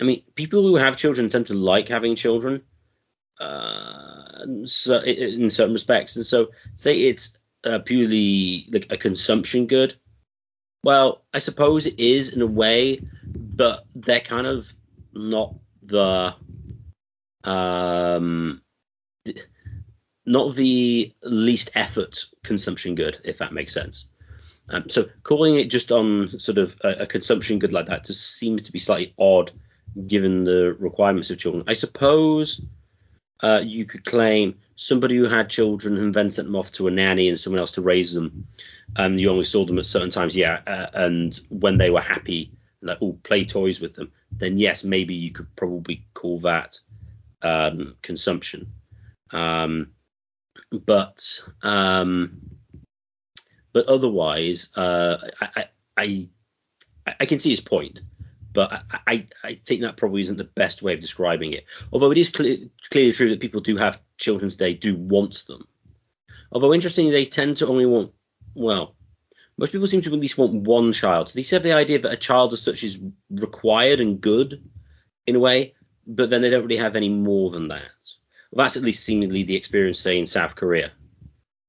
I 0.00 0.04
mean, 0.04 0.22
people 0.36 0.62
who 0.62 0.76
have 0.76 0.96
children 0.96 1.28
tend 1.28 1.48
to 1.48 1.54
like 1.54 1.88
having 1.88 2.14
children, 2.14 2.62
uh, 3.40 4.46
so 4.64 5.00
in 5.00 5.50
certain 5.50 5.72
respects, 5.72 6.14
and 6.14 6.24
so 6.24 6.50
say 6.76 7.00
it's 7.00 7.36
uh, 7.64 7.80
purely 7.80 8.68
like 8.72 8.92
a 8.92 8.96
consumption 8.96 9.66
good. 9.66 9.96
Well, 10.84 11.24
I 11.32 11.38
suppose 11.40 11.86
it 11.86 11.98
is 11.98 12.32
in 12.32 12.42
a 12.42 12.46
way, 12.46 13.00
but 13.24 13.86
they're 13.94 14.20
kind 14.20 14.46
of 14.46 14.72
not 15.12 15.54
the 15.84 16.34
um 17.44 18.60
not 20.26 20.54
the 20.54 21.12
least 21.22 21.70
effort 21.74 22.24
consumption 22.42 22.94
good, 22.94 23.18
if 23.24 23.38
that 23.38 23.52
makes 23.52 23.74
sense. 23.74 24.06
Um, 24.70 24.88
so 24.88 25.06
calling 25.22 25.56
it 25.56 25.66
just 25.66 25.92
on 25.92 26.38
sort 26.38 26.56
of 26.56 26.76
a, 26.82 27.02
a, 27.02 27.06
consumption 27.06 27.58
good 27.58 27.72
like 27.72 27.86
that 27.86 28.06
just 28.06 28.38
seems 28.38 28.62
to 28.62 28.72
be 28.72 28.78
slightly 28.78 29.14
odd 29.18 29.50
given 30.06 30.44
the 30.44 30.74
requirements 30.78 31.30
of 31.30 31.38
children. 31.38 31.64
I 31.66 31.74
suppose 31.74 32.62
uh, 33.42 33.60
you 33.62 33.84
could 33.84 34.06
claim 34.06 34.58
somebody 34.76 35.16
who 35.16 35.28
had 35.28 35.50
children 35.50 35.98
and 35.98 36.14
then 36.14 36.30
sent 36.30 36.48
them 36.48 36.56
off 36.56 36.72
to 36.72 36.88
a 36.88 36.90
nanny 36.90 37.28
and 37.28 37.38
someone 37.38 37.60
else 37.60 37.72
to 37.72 37.82
raise 37.82 38.14
them, 38.14 38.46
and 38.96 39.20
you 39.20 39.30
only 39.30 39.44
saw 39.44 39.66
them 39.66 39.78
at 39.78 39.84
certain 39.84 40.10
times, 40.10 40.34
yeah, 40.34 40.60
uh, 40.66 40.86
and 40.94 41.40
when 41.50 41.76
they 41.76 41.90
were 41.90 42.00
happy, 42.00 42.50
like 42.84 42.98
oh, 43.00 43.18
play 43.22 43.44
toys 43.44 43.80
with 43.80 43.94
them, 43.94 44.12
then 44.32 44.58
yes, 44.58 44.84
maybe 44.84 45.14
you 45.14 45.30
could 45.30 45.54
probably 45.56 46.06
call 46.14 46.38
that 46.40 46.78
um, 47.42 47.96
consumption. 48.02 48.72
Um, 49.30 49.92
but 50.86 51.42
um, 51.62 52.40
but 53.72 53.86
otherwise, 53.86 54.70
uh, 54.76 55.16
I, 55.40 55.66
I 55.96 56.28
I 57.06 57.26
can 57.26 57.38
see 57.38 57.50
his 57.50 57.60
point 57.60 58.00
but 58.54 58.84
I, 59.06 59.26
I 59.42 59.54
think 59.54 59.82
that 59.82 59.96
probably 59.96 60.22
isn't 60.22 60.38
the 60.38 60.44
best 60.44 60.80
way 60.80 60.94
of 60.94 61.00
describing 61.00 61.52
it. 61.52 61.64
Although 61.92 62.12
it 62.12 62.18
is 62.18 62.30
clear, 62.30 62.56
clearly 62.90 63.12
true 63.12 63.28
that 63.30 63.40
people 63.40 63.60
do 63.60 63.76
have 63.76 64.00
children 64.16 64.48
today, 64.48 64.72
do 64.74 64.96
want 64.96 65.44
them. 65.46 65.66
Although 66.52 66.72
interestingly, 66.72 67.10
they 67.10 67.24
tend 67.24 67.56
to 67.58 67.66
only 67.66 67.84
want, 67.84 68.12
well, 68.54 68.94
most 69.56 69.72
people 69.72 69.86
seem 69.86 70.00
to 70.02 70.12
at 70.12 70.18
least 70.18 70.38
want 70.38 70.54
one 70.54 70.92
child. 70.92 71.28
So 71.28 71.34
they 71.38 71.42
have 71.54 71.62
the 71.62 71.72
idea 71.72 72.00
that 72.00 72.12
a 72.12 72.16
child 72.16 72.52
as 72.52 72.62
such 72.62 72.82
is 72.82 73.00
required 73.30 74.00
and 74.00 74.20
good 74.20 74.68
in 75.26 75.36
a 75.36 75.40
way, 75.40 75.74
but 76.06 76.30
then 76.30 76.42
they 76.42 76.50
don't 76.50 76.62
really 76.62 76.76
have 76.76 76.96
any 76.96 77.08
more 77.08 77.50
than 77.50 77.68
that. 77.68 77.82
Well, 78.50 78.64
that's 78.64 78.76
at 78.76 78.82
least 78.82 79.04
seemingly 79.04 79.42
the 79.42 79.56
experience, 79.56 80.00
say, 80.00 80.18
in 80.18 80.26
South 80.26 80.56
Korea, 80.56 80.92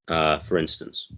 uh, 0.07 0.39
for 0.39 0.57
instance. 0.57 1.11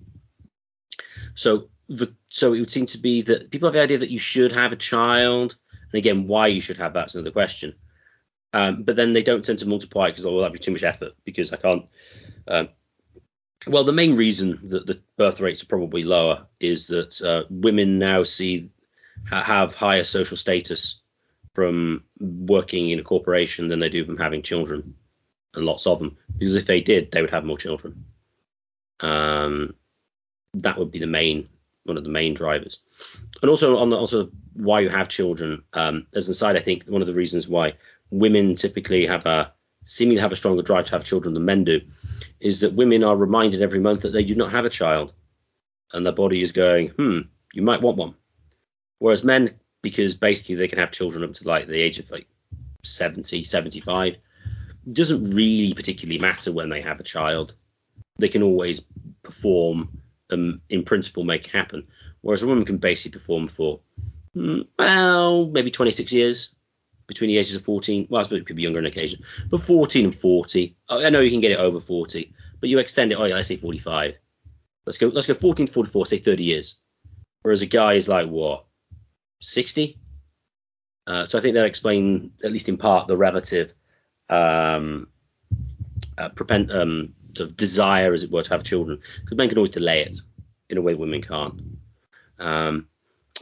So 1.35 1.69
the, 1.87 2.13
so 2.29 2.53
it 2.53 2.59
would 2.59 2.69
seem 2.69 2.85
to 2.87 2.97
be 2.97 3.21
that 3.23 3.51
people 3.51 3.67
have 3.67 3.73
the 3.73 3.81
idea 3.81 3.99
that 3.99 4.11
you 4.11 4.19
should 4.19 4.51
have 4.51 4.71
a 4.71 4.77
child, 4.77 5.55
and 5.91 5.97
again, 5.97 6.27
why 6.27 6.47
you 6.47 6.61
should 6.61 6.77
have 6.77 6.93
that's 6.93 7.15
another 7.15 7.31
question. 7.31 7.75
Um, 8.53 8.83
but 8.83 8.95
then 8.95 9.13
they 9.13 9.23
don't 9.23 9.43
tend 9.43 9.59
to 9.59 9.67
multiply 9.67 10.09
because 10.09 10.25
oh, 10.25 10.39
that'd 10.39 10.53
be 10.53 10.59
too 10.59 10.71
much 10.71 10.83
effort 10.83 11.13
because 11.25 11.53
I 11.53 11.57
can't. 11.57 11.85
Um, 12.47 12.69
well, 13.67 13.83
the 13.83 13.93
main 13.93 14.15
reason 14.15 14.59
that 14.69 14.85
the 14.85 14.99
birth 15.17 15.39
rates 15.39 15.63
are 15.63 15.67
probably 15.67 16.03
lower 16.03 16.45
is 16.59 16.87
that 16.87 17.21
uh, 17.21 17.43
women 17.49 17.99
now 17.99 18.23
see 18.23 18.69
have 19.29 19.73
higher 19.73 20.03
social 20.03 20.37
status 20.37 20.99
from 21.53 22.03
working 22.19 22.89
in 22.89 22.99
a 22.99 23.03
corporation 23.03 23.67
than 23.67 23.79
they 23.79 23.89
do 23.89 24.05
from 24.05 24.17
having 24.17 24.41
children, 24.41 24.95
and 25.53 25.65
lots 25.65 25.87
of 25.87 25.99
them. 25.99 26.17
Because 26.37 26.55
if 26.55 26.65
they 26.65 26.81
did, 26.81 27.11
they 27.11 27.21
would 27.21 27.31
have 27.31 27.45
more 27.45 27.57
children. 27.57 28.05
Um, 28.99 29.73
that 30.53 30.77
would 30.77 30.91
be 30.91 30.99
the 30.99 31.07
main 31.07 31.49
one 31.87 31.97
of 31.97 32.03
the 32.03 32.09
main 32.09 32.33
drivers. 32.33 32.79
And 33.41 33.49
also 33.49 33.77
on 33.77 33.89
the 33.89 33.97
also 33.97 34.29
why 34.53 34.81
you 34.81 34.89
have 34.89 35.07
children. 35.07 35.63
Um, 35.73 36.05
as 36.13 36.27
an 36.27 36.31
aside, 36.31 36.57
I 36.57 36.59
think 36.59 36.83
one 36.85 37.01
of 37.01 37.07
the 37.07 37.13
reasons 37.13 37.47
why 37.47 37.73
women 38.11 38.55
typically 38.55 39.07
have 39.07 39.25
a 39.25 39.53
seemingly 39.87 40.21
have 40.21 40.31
a 40.31 40.35
stronger 40.35 40.61
drive 40.61 40.85
to 40.85 40.91
have 40.91 41.05
children 41.05 41.33
than 41.33 41.45
men 41.45 41.63
do 41.63 41.81
is 42.39 42.59
that 42.59 42.73
women 42.73 43.03
are 43.03 43.15
reminded 43.15 43.61
every 43.61 43.79
month 43.79 44.01
that 44.01 44.11
they 44.11 44.23
do 44.23 44.35
not 44.35 44.51
have 44.51 44.65
a 44.65 44.69
child. 44.69 45.13
and 45.93 46.05
their 46.05 46.13
body 46.13 46.41
is 46.41 46.51
going, 46.51 46.89
hmm, 46.89 47.19
you 47.53 47.61
might 47.61 47.81
want 47.81 47.97
one. 47.97 48.13
Whereas 48.99 49.23
men, 49.23 49.47
because 49.81 50.15
basically 50.15 50.55
they 50.55 50.67
can 50.67 50.79
have 50.79 50.91
children 50.91 51.23
up 51.23 51.33
to 51.35 51.47
like 51.47 51.67
the 51.67 51.81
age 51.81 51.97
of 51.97 52.11
like 52.11 52.27
70, 52.83 53.45
75, 53.45 54.17
doesn't 54.91 55.31
really 55.31 55.73
particularly 55.73 56.19
matter 56.19 56.51
when 56.51 56.67
they 56.67 56.81
have 56.81 56.99
a 56.99 57.03
child. 57.03 57.53
They 58.19 58.27
can 58.27 58.43
always 58.43 58.85
perform 59.23 60.01
and 60.29 60.59
in 60.69 60.83
principle 60.83 61.23
make 61.23 61.45
it 61.45 61.51
happen. 61.51 61.87
Whereas 62.19 62.43
a 62.43 62.47
woman 62.47 62.65
can 62.65 62.77
basically 62.77 63.17
perform 63.17 63.47
for, 63.47 63.79
hmm, 64.33 64.63
well, 64.77 65.45
maybe 65.47 65.71
26 65.71 66.11
years 66.11 66.49
between 67.07 67.29
the 67.29 67.37
ages 67.37 67.55
of 67.55 67.63
14. 67.63 68.07
Well, 68.09 68.19
I 68.19 68.23
suppose 68.23 68.41
it 68.41 68.45
could 68.45 68.55
be 68.55 68.63
younger 68.63 68.79
on 68.79 68.85
occasion, 68.85 69.23
but 69.49 69.61
14 69.61 70.05
and 70.05 70.15
40. 70.15 70.75
I 70.89 71.09
know 71.09 71.21
you 71.21 71.31
can 71.31 71.41
get 71.41 71.51
it 71.51 71.59
over 71.59 71.79
40, 71.79 72.33
but 72.59 72.69
you 72.69 72.79
extend 72.79 73.11
it. 73.11 73.15
Oh, 73.15 73.25
yeah, 73.25 73.35
let's 73.35 73.47
say 73.47 73.57
45. 73.57 74.15
Let's 74.85 74.97
go. 74.97 75.07
Let's 75.07 75.27
go 75.27 75.33
14 75.33 75.67
to 75.67 75.73
44. 75.73 76.05
Say 76.05 76.17
30 76.17 76.43
years. 76.43 76.75
Whereas 77.41 77.61
a 77.61 77.65
guy 77.65 77.93
is 77.93 78.07
like 78.07 78.27
what 78.27 78.65
60. 79.41 79.97
Uh, 81.05 81.25
so 81.25 81.37
I 81.37 81.41
think 81.41 81.55
that 81.55 81.65
explain 81.65 82.31
at 82.43 82.51
least 82.51 82.67
in 82.67 82.77
part 82.77 83.07
the 83.07 83.15
relative 83.15 83.73
um, 84.29 85.07
uh, 86.17 86.29
um, 86.49 87.13
sort 87.35 87.49
of 87.49 87.55
desire, 87.55 88.13
as 88.13 88.23
it 88.23 88.31
were, 88.31 88.43
to 88.43 88.49
have 88.49 88.63
children. 88.63 88.99
Because 89.21 89.37
men 89.37 89.49
can 89.49 89.57
always 89.57 89.71
delay 89.71 90.01
it 90.01 90.19
in 90.69 90.77
a 90.77 90.81
way 90.81 90.95
women 90.95 91.21
can't. 91.21 91.61
Um, 92.39 92.87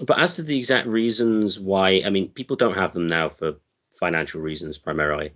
but 0.01 0.19
as 0.19 0.35
to 0.35 0.43
the 0.43 0.57
exact 0.57 0.87
reasons 0.87 1.59
why, 1.59 2.01
I 2.05 2.09
mean, 2.09 2.29
people 2.29 2.55
don't 2.55 2.75
have 2.75 2.93
them 2.93 3.07
now 3.07 3.29
for 3.29 3.55
financial 3.99 4.41
reasons 4.41 4.77
primarily. 4.77 5.31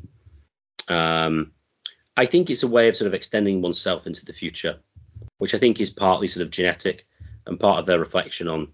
Um, 0.88 1.52
I 2.18 2.26
think 2.26 2.50
it's 2.50 2.64
a 2.64 2.68
way 2.68 2.90
of 2.90 2.98
sort 2.98 3.08
of 3.08 3.14
extending 3.14 3.62
oneself 3.62 4.06
into 4.06 4.26
the 4.26 4.34
future, 4.34 4.80
which 5.38 5.56
I 5.56 5.60
think 5.60 5.80
is 5.80 5.90
partly 5.90 6.28
sort 6.28 6.46
of 6.46 6.52
genetic 6.52 7.08
and 7.46 7.60
part 7.60 7.80
of 7.80 7.86
their 7.86 8.00
reflection 8.00 8.48
on 8.48 8.68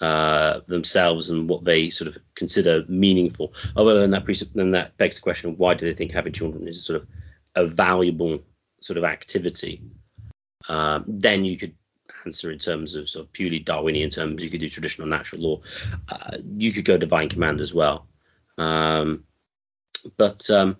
uh, 0.00 0.60
themselves 0.66 1.28
and 1.28 1.48
what 1.48 1.64
they 1.64 1.90
sort 1.90 2.08
of 2.08 2.18
consider 2.34 2.84
meaningful. 2.88 3.52
Other 3.76 4.00
than 4.00 4.10
that, 4.12 4.24
then 4.54 4.70
that 4.70 4.96
begs 4.96 5.16
the 5.16 5.22
question: 5.22 5.58
Why 5.58 5.74
do 5.74 5.84
they 5.84 5.92
think 5.92 6.12
having 6.12 6.32
children 6.32 6.66
is 6.66 6.84
sort 6.84 7.02
of 7.02 7.08
a 7.54 7.66
valuable 7.66 8.40
sort 8.80 8.96
of 8.96 9.04
activity? 9.04 9.82
Um, 10.68 11.04
then 11.06 11.44
you 11.44 11.58
could 11.58 11.74
answer 12.24 12.50
in 12.50 12.58
terms 12.58 12.94
of 12.94 13.08
sort 13.08 13.26
of 13.26 13.32
purely 13.32 13.58
Darwinian 13.58 14.10
terms. 14.10 14.42
You 14.42 14.50
could 14.50 14.60
do 14.60 14.68
traditional 14.68 15.08
natural 15.08 15.42
law. 15.42 15.60
Uh, 16.08 16.38
you 16.56 16.72
could 16.72 16.84
go 16.84 16.96
divine 16.96 17.28
command 17.28 17.60
as 17.60 17.74
well. 17.74 18.06
Um, 18.58 19.24
but 20.16 20.48
um, 20.50 20.76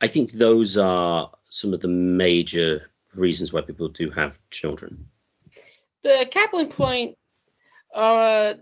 I 0.00 0.08
think 0.08 0.32
those 0.32 0.76
are 0.76 1.30
some 1.50 1.72
of 1.72 1.80
the 1.80 1.88
major 1.88 2.90
reasons 3.14 3.52
why 3.52 3.60
people 3.60 3.88
do 3.88 4.10
have 4.10 4.36
children. 4.50 5.06
The 6.02 6.28
Caplan 6.30 6.70
point, 6.70 7.16
uh, 7.94 8.54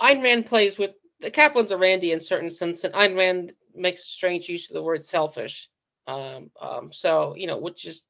Ayn 0.00 0.22
Rand 0.22 0.46
plays 0.46 0.78
with 0.78 0.92
the 1.20 1.30
Caplan's 1.30 1.70
a 1.70 1.76
Randy 1.76 2.12
in 2.12 2.20
certain 2.20 2.50
sense, 2.50 2.84
and 2.84 2.94
Ayn 2.94 3.16
Rand 3.16 3.52
makes 3.74 4.02
a 4.02 4.06
strange 4.06 4.48
use 4.48 4.68
of 4.68 4.74
the 4.74 4.82
word 4.82 5.04
selfish. 5.04 5.68
Um, 6.06 6.50
um, 6.60 6.92
so 6.92 7.34
you 7.36 7.46
know, 7.46 7.58
which 7.58 7.84
is 7.84 8.02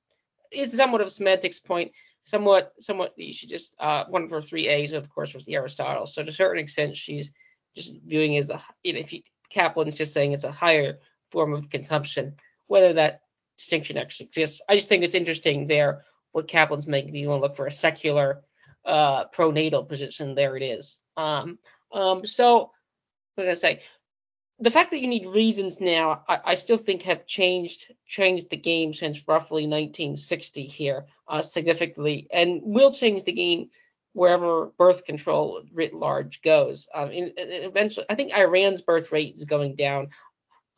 is 0.51 0.73
somewhat 0.73 1.01
of 1.01 1.09
a 1.09 1.11
semantics 1.11 1.59
point 1.59 1.93
somewhat 2.27 2.73
somewhat 2.81 3.15
should 3.33 3.49
just 3.49 3.75
uh, 3.81 4.05
one 4.09 4.25
of 4.25 4.31
her 4.31 4.43
three 4.43 4.69
A's 4.69 4.93
of 4.93 5.09
course 5.09 5.33
was 5.33 5.47
the 5.47 5.55
Aristotle. 5.55 6.07
So 6.07 6.23
to 6.23 6.29
a 6.29 6.33
certain 6.33 6.62
extent 6.62 6.97
she's 6.97 7.31
just 7.75 7.95
viewing 8.05 8.35
it 8.35 8.41
as 8.41 8.51
a 8.51 8.62
you 8.83 8.93
know 8.93 8.99
if 8.99 9.12
you, 9.12 9.23
Caplan's 9.49 9.95
just 9.95 10.12
saying 10.12 10.33
it's 10.33 10.45
a 10.45 10.53
higher 10.53 10.99
form 11.31 11.55
of 11.55 11.71
consumption. 11.71 12.35
Whether 12.67 12.95
that 12.95 13.21
distinction 13.57 13.97
actually 13.97 14.27
exists, 14.27 14.61
I 14.69 14.77
just 14.77 14.89
think 14.89 15.05
it's 15.05 15.15
interesting 15.15 15.67
there 15.67 16.05
what 16.33 16.49
Caplan's 16.49 16.89
making. 16.89 17.15
You 17.15 17.29
want 17.29 17.41
to 17.41 17.47
look 17.47 17.57
for 17.57 17.67
a 17.67 17.71
secular 17.71 18.43
uh, 18.85 19.27
pronatal 19.29 19.89
position, 19.89 20.35
there 20.35 20.57
it 20.57 20.62
is. 20.62 20.99
Um, 21.17 21.59
um, 21.93 22.27
so 22.27 22.73
what 23.35 23.45
did 23.45 23.51
I 23.51 23.55
say? 23.55 23.83
The 24.59 24.71
fact 24.71 24.90
that 24.90 25.01
you 25.01 25.09
need 25.09 25.27
reasons 25.27 25.81
now, 25.81 26.25
I, 26.29 26.38
I, 26.45 26.55
still 26.55 26.79
think 26.79 27.03
have 27.03 27.27
changed 27.27 27.92
changed 28.07 28.49
the 28.49 28.57
game 28.57 28.95
since 28.95 29.29
roughly 29.29 29.66
1960 29.66 30.64
here 30.64 31.07
uh, 31.29 31.42
significantly, 31.42 32.27
and 32.33 32.61
will 32.62 32.92
change 32.92 33.25
the 33.25 33.33
game 33.33 33.71
wherever 34.14 34.73
birth 34.79 35.05
control 35.05 35.62
writ 35.75 35.92
large 35.92 36.40
goes. 36.40 36.88
Um, 36.95 37.11
and, 37.11 37.33
eventually, 37.37 38.07
I 38.09 38.14
think 38.14 38.33
Iran's 38.33 38.81
birth 38.81 39.12
rate 39.12 39.35
is 39.35 39.45
going 39.45 39.77
down. 39.77 40.09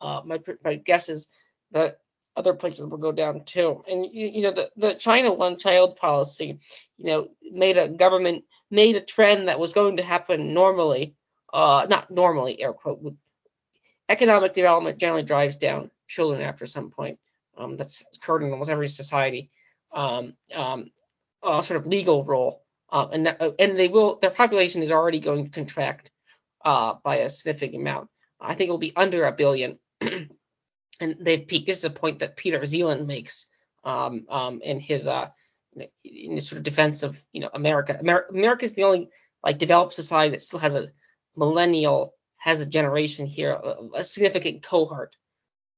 Uh, 0.01 0.21
my 0.25 0.39
my 0.63 0.75
guess 0.75 1.07
is 1.07 1.27
that 1.71 1.99
other 2.35 2.53
places 2.53 2.85
will 2.85 2.97
go 2.97 3.13
down 3.13 3.45
too. 3.45 3.83
And 3.89 4.05
you, 4.11 4.27
you 4.27 4.41
know 4.41 4.51
the 4.51 4.71
the 4.75 4.93
China 4.95 5.33
one 5.33 5.57
child 5.57 5.95
policy, 5.95 6.59
you 6.97 7.05
know, 7.05 7.29
made 7.41 7.77
a 7.77 7.87
government 7.87 8.43
made 8.69 8.97
a 8.97 9.01
trend 9.01 9.47
that 9.47 9.59
was 9.59 9.71
going 9.71 9.97
to 9.97 10.03
happen 10.03 10.53
normally, 10.53 11.15
uh, 11.53 11.87
not 11.89 12.11
normally 12.11 12.61
air 12.61 12.73
quote 12.73 13.01
economic 14.09 14.53
development 14.53 14.97
generally 14.97 15.23
drives 15.23 15.55
down 15.55 15.91
children 16.07 16.41
after 16.41 16.65
some 16.65 16.89
point. 16.89 17.19
Um, 17.57 17.77
that's 17.77 18.03
occurred 18.15 18.43
in 18.43 18.51
almost 18.51 18.69
every 18.69 18.87
society. 18.87 19.51
Um, 19.91 20.33
um, 20.53 20.91
sort 21.43 21.71
of 21.71 21.87
legal 21.87 22.23
role, 22.23 22.63
uh, 22.91 23.07
and 23.11 23.25
that, 23.25 23.41
uh, 23.41 23.51
and 23.59 23.77
they 23.77 23.87
will 23.87 24.17
their 24.19 24.29
population 24.29 24.83
is 24.83 24.91
already 24.91 25.19
going 25.19 25.45
to 25.45 25.51
contract 25.51 26.11
uh, 26.63 26.95
by 27.03 27.17
a 27.17 27.29
significant 27.29 27.81
amount. 27.81 28.09
I 28.39 28.55
think 28.55 28.69
it 28.69 28.71
will 28.71 28.77
be 28.77 28.95
under 28.95 29.25
a 29.25 29.31
billion, 29.31 29.79
and 30.01 30.29
they've 30.99 31.47
peaked. 31.47 31.67
This 31.67 31.79
is 31.79 31.83
a 31.85 31.89
point 31.89 32.19
that 32.19 32.35
Peter 32.35 32.59
Zeihan 32.59 33.05
makes 33.05 33.45
um, 33.83 34.25
um, 34.29 34.61
in 34.61 34.79
his 34.79 35.07
uh, 35.07 35.29
in 36.03 36.35
his 36.35 36.47
sort 36.47 36.57
of 36.57 36.63
defense 36.63 37.03
of 37.03 37.21
you 37.31 37.41
know 37.41 37.49
America. 37.53 37.97
Amer- 37.99 38.27
America 38.29 38.65
is 38.65 38.73
the 38.73 38.83
only 38.83 39.09
like 39.43 39.57
developed 39.57 39.93
society 39.93 40.31
that 40.31 40.41
still 40.41 40.59
has 40.59 40.75
a 40.75 40.89
millennial 41.35 42.13
has 42.39 42.61
a 42.61 42.65
generation 42.65 43.25
here, 43.25 43.51
a, 43.51 43.99
a 43.99 44.03
significant 44.03 44.63
cohort 44.63 45.15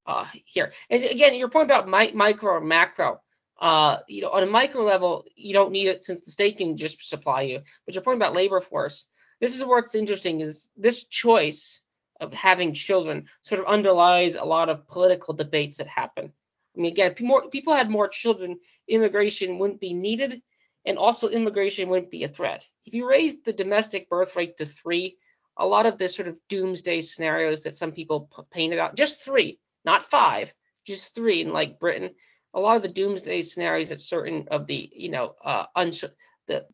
uh, 0.06 0.26
here. 0.46 0.72
And 0.90 1.04
again, 1.04 1.36
your 1.36 1.50
point 1.50 1.66
about 1.66 1.90
mi- 1.90 2.14
micro 2.14 2.54
or 2.54 2.62
macro, 2.62 3.22
uh, 3.60 3.98
you 4.08 4.22
know, 4.22 4.30
on 4.30 4.44
a 4.44 4.48
micro 4.48 4.84
level, 4.84 5.26
you 5.36 5.54
don't 5.54 5.72
need 5.72 5.88
it 5.88 6.04
since 6.04 6.24
the 6.24 6.32
state 6.32 6.58
can 6.58 6.78
just 6.78 7.08
supply 7.08 7.42
you. 7.42 7.62
But 7.86 7.96
your 7.96 8.04
point 8.04 8.18
about 8.18 8.36
labor 8.36 8.62
force, 8.62 9.06
this 9.40 9.56
is 9.56 9.64
what's 9.64 9.96
interesting 9.96 10.42
is 10.42 10.70
this 10.78 11.04
choice 11.04 11.82
of 12.20 12.34
having 12.34 12.74
children 12.74 13.26
sort 13.42 13.60
of 13.60 13.68
underlies 13.68 14.36
a 14.36 14.44
lot 14.44 14.70
of 14.70 14.88
political 14.88 15.34
debates 15.34 15.78
that 15.78 15.88
happen. 15.88 16.32
I 16.76 16.80
mean, 16.80 16.92
again, 16.92 17.16
more 17.20 17.50
people 17.50 17.74
had 17.74 17.90
more 17.90 18.08
children, 18.08 18.60
immigration 18.88 19.58
wouldn't 19.60 19.82
be 19.82 19.94
needed, 19.94 20.42
and 20.86 20.98
also 20.98 21.28
immigration 21.28 21.90
wouldn't 21.90 22.12
be 22.12 22.24
a 22.24 22.30
threat. 22.30 22.66
If 22.86 22.94
you 22.94 23.10
raise 23.10 23.42
the 23.42 23.54
domestic 23.54 24.10
birth 24.10 24.36
rate 24.36 24.58
to 24.58 24.66
three, 24.66 25.18
a 25.58 25.66
lot 25.66 25.86
of 25.86 25.98
the 25.98 26.10
sort 26.10 26.28
of 26.28 26.38
doomsday 26.50 27.02
scenarios 27.02 27.64
that 27.64 27.76
some 27.76 27.92
people 27.92 28.30
p- 28.36 28.44
painted 28.52 28.80
out, 28.80 28.96
just 28.96 29.24
three, 29.24 29.60
not 29.86 30.10
five, 30.10 30.54
just 30.86 31.14
three, 31.14 31.42
in 31.42 31.54
like 31.54 31.80
Britain, 31.80 32.12
a 32.54 32.60
lot 32.60 32.78
of 32.78 32.82
the 32.82 32.88
doomsday 32.88 33.42
scenarios 33.42 33.90
that 33.90 34.02
certain 34.02 34.48
of 34.50 34.68
the, 34.68 34.90
you 34.94 35.10
know, 35.10 35.36
uh, 35.44 35.66
uns- 35.76 36.04
the 36.48 36.66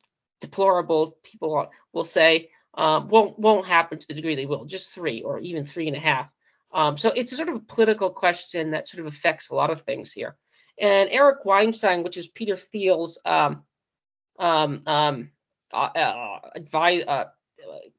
deplorable 0.42 1.18
people 1.24 1.70
will 1.94 2.04
say 2.04 2.50
um, 2.74 3.08
won't 3.10 3.38
won't 3.40 3.68
happen 3.68 3.98
to 3.98 4.08
the 4.08 4.14
degree 4.14 4.36
they 4.36 4.46
will, 4.46 4.66
just 4.66 4.94
three 4.94 5.24
or 5.24 5.40
even 5.40 5.66
three 5.66 5.88
and 5.88 5.98
a 5.98 6.00
half. 6.00 6.30
Um, 6.72 6.98
so 6.98 7.10
it's 7.10 7.32
a 7.32 7.36
sort 7.36 7.50
of 7.50 7.56
a 7.56 7.60
political 7.60 8.12
question 8.12 8.72
that 8.72 8.88
sort 8.88 9.02
of 9.02 9.08
affects 9.08 9.50
a 9.50 9.56
lot 9.56 9.72
of 9.72 9.82
things 9.82 10.12
here. 10.12 10.36
And 10.80 11.10
Eric 11.10 11.44
Weinstein, 11.44 12.04
which 12.04 12.18
is 12.18 12.28
Peter 12.28 12.56
Thiel's 12.56 13.18
um, 13.26 13.64
um, 14.38 14.84
um, 14.86 15.32
uh, 15.74 15.90
uh, 15.96 16.40
uh, 16.74 17.26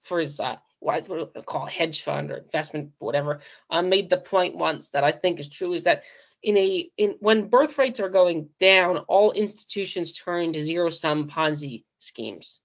for 0.05 0.21
his 0.21 0.39
uh, 0.39 0.57
what 0.81 1.11
I 1.11 1.13
would 1.13 1.47
call 1.47 1.67
hedge 1.67 2.03
fund 2.03 2.31
or 2.31 2.37
investment, 2.37 2.93
whatever, 2.99 3.41
um, 3.71 3.89
made 3.89 4.11
the 4.11 4.19
point 4.19 4.57
once 4.57 4.91
that 4.91 5.05
I 5.05 5.13
think 5.13 5.41
is 5.41 5.49
true 5.49 5.73
is 5.73 5.85
that 5.85 6.03
in 6.43 6.57
a 6.57 6.91
in 6.97 7.17
when 7.21 7.49
birth 7.49 7.79
rates 7.79 8.01
are 8.01 8.09
going 8.09 8.49
down, 8.61 8.99
all 9.09 9.33
institutions 9.33 10.13
turn 10.13 10.53
to 10.53 10.63
zero 10.63 10.89
sum 10.89 11.29
Ponzi 11.29 11.85
schemes. 11.99 12.61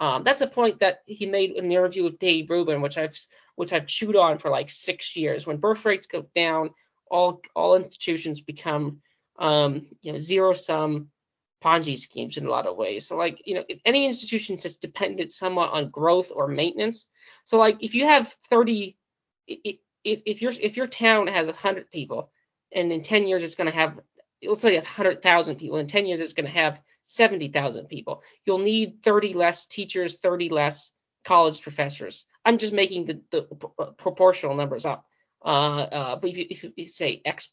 Um, 0.00 0.24
that's 0.24 0.40
a 0.40 0.48
point 0.48 0.80
that 0.80 1.02
he 1.06 1.26
made 1.26 1.52
in 1.52 1.68
the 1.68 1.76
interview 1.76 2.02
with 2.02 2.18
Dave 2.18 2.50
Rubin, 2.50 2.82
which 2.82 2.98
I've 2.98 3.16
which 3.54 3.72
I've 3.72 3.86
chewed 3.86 4.16
on 4.16 4.38
for 4.38 4.50
like 4.50 4.70
six 4.70 5.14
years. 5.14 5.46
When 5.46 5.58
birth 5.58 5.84
rates 5.84 6.06
go 6.06 6.26
down, 6.34 6.70
all 7.08 7.40
all 7.54 7.76
institutions 7.76 8.40
become 8.40 9.00
um, 9.38 9.86
you 10.00 10.12
know 10.12 10.18
zero 10.18 10.52
sum 10.52 11.11
Ponzi 11.62 11.96
schemes 11.96 12.36
in 12.36 12.46
a 12.46 12.50
lot 12.50 12.66
of 12.66 12.76
ways. 12.76 13.06
So 13.06 13.16
like, 13.16 13.42
you 13.46 13.54
know, 13.54 13.64
if 13.68 13.80
any 13.84 14.06
institution 14.06 14.56
that's 14.56 14.76
dependent 14.76 15.32
somewhat 15.32 15.72
on 15.72 15.90
growth 15.90 16.32
or 16.34 16.48
maintenance. 16.48 17.06
So 17.44 17.58
like 17.58 17.82
if 17.82 17.94
you 17.94 18.06
have 18.06 18.34
30 18.50 18.96
if 19.46 19.76
if 20.04 20.42
your 20.42 20.52
if 20.60 20.76
your 20.76 20.86
town 20.86 21.26
has 21.26 21.46
100 21.46 21.90
people 21.90 22.30
and 22.74 22.92
in 22.92 23.02
10 23.02 23.26
years 23.26 23.42
it's 23.42 23.54
going 23.54 23.70
to 23.70 23.76
have 23.76 23.98
let's 24.42 24.62
say 24.62 24.76
100,000 24.76 25.56
people 25.56 25.78
in 25.78 25.86
10 25.86 26.06
years 26.06 26.20
it's 26.20 26.32
going 26.32 26.46
to 26.46 26.52
have 26.52 26.80
70,000 27.12 27.86
people. 27.86 28.22
You'll 28.46 28.58
need 28.58 29.02
30 29.02 29.34
less 29.34 29.66
teachers, 29.66 30.18
30 30.18 30.48
less 30.48 30.90
college 31.24 31.60
professors. 31.60 32.24
I'm 32.44 32.58
just 32.58 32.72
making 32.72 33.06
the, 33.06 33.20
the 33.30 33.42
proportional 33.98 34.54
numbers 34.54 34.84
up. 34.84 35.04
Uh, 35.44 35.82
uh, 35.92 36.16
but 36.16 36.30
if 36.30 36.38
you, 36.38 36.46
if 36.48 36.64
you 36.76 36.86
say 36.86 37.20
X 37.24 37.50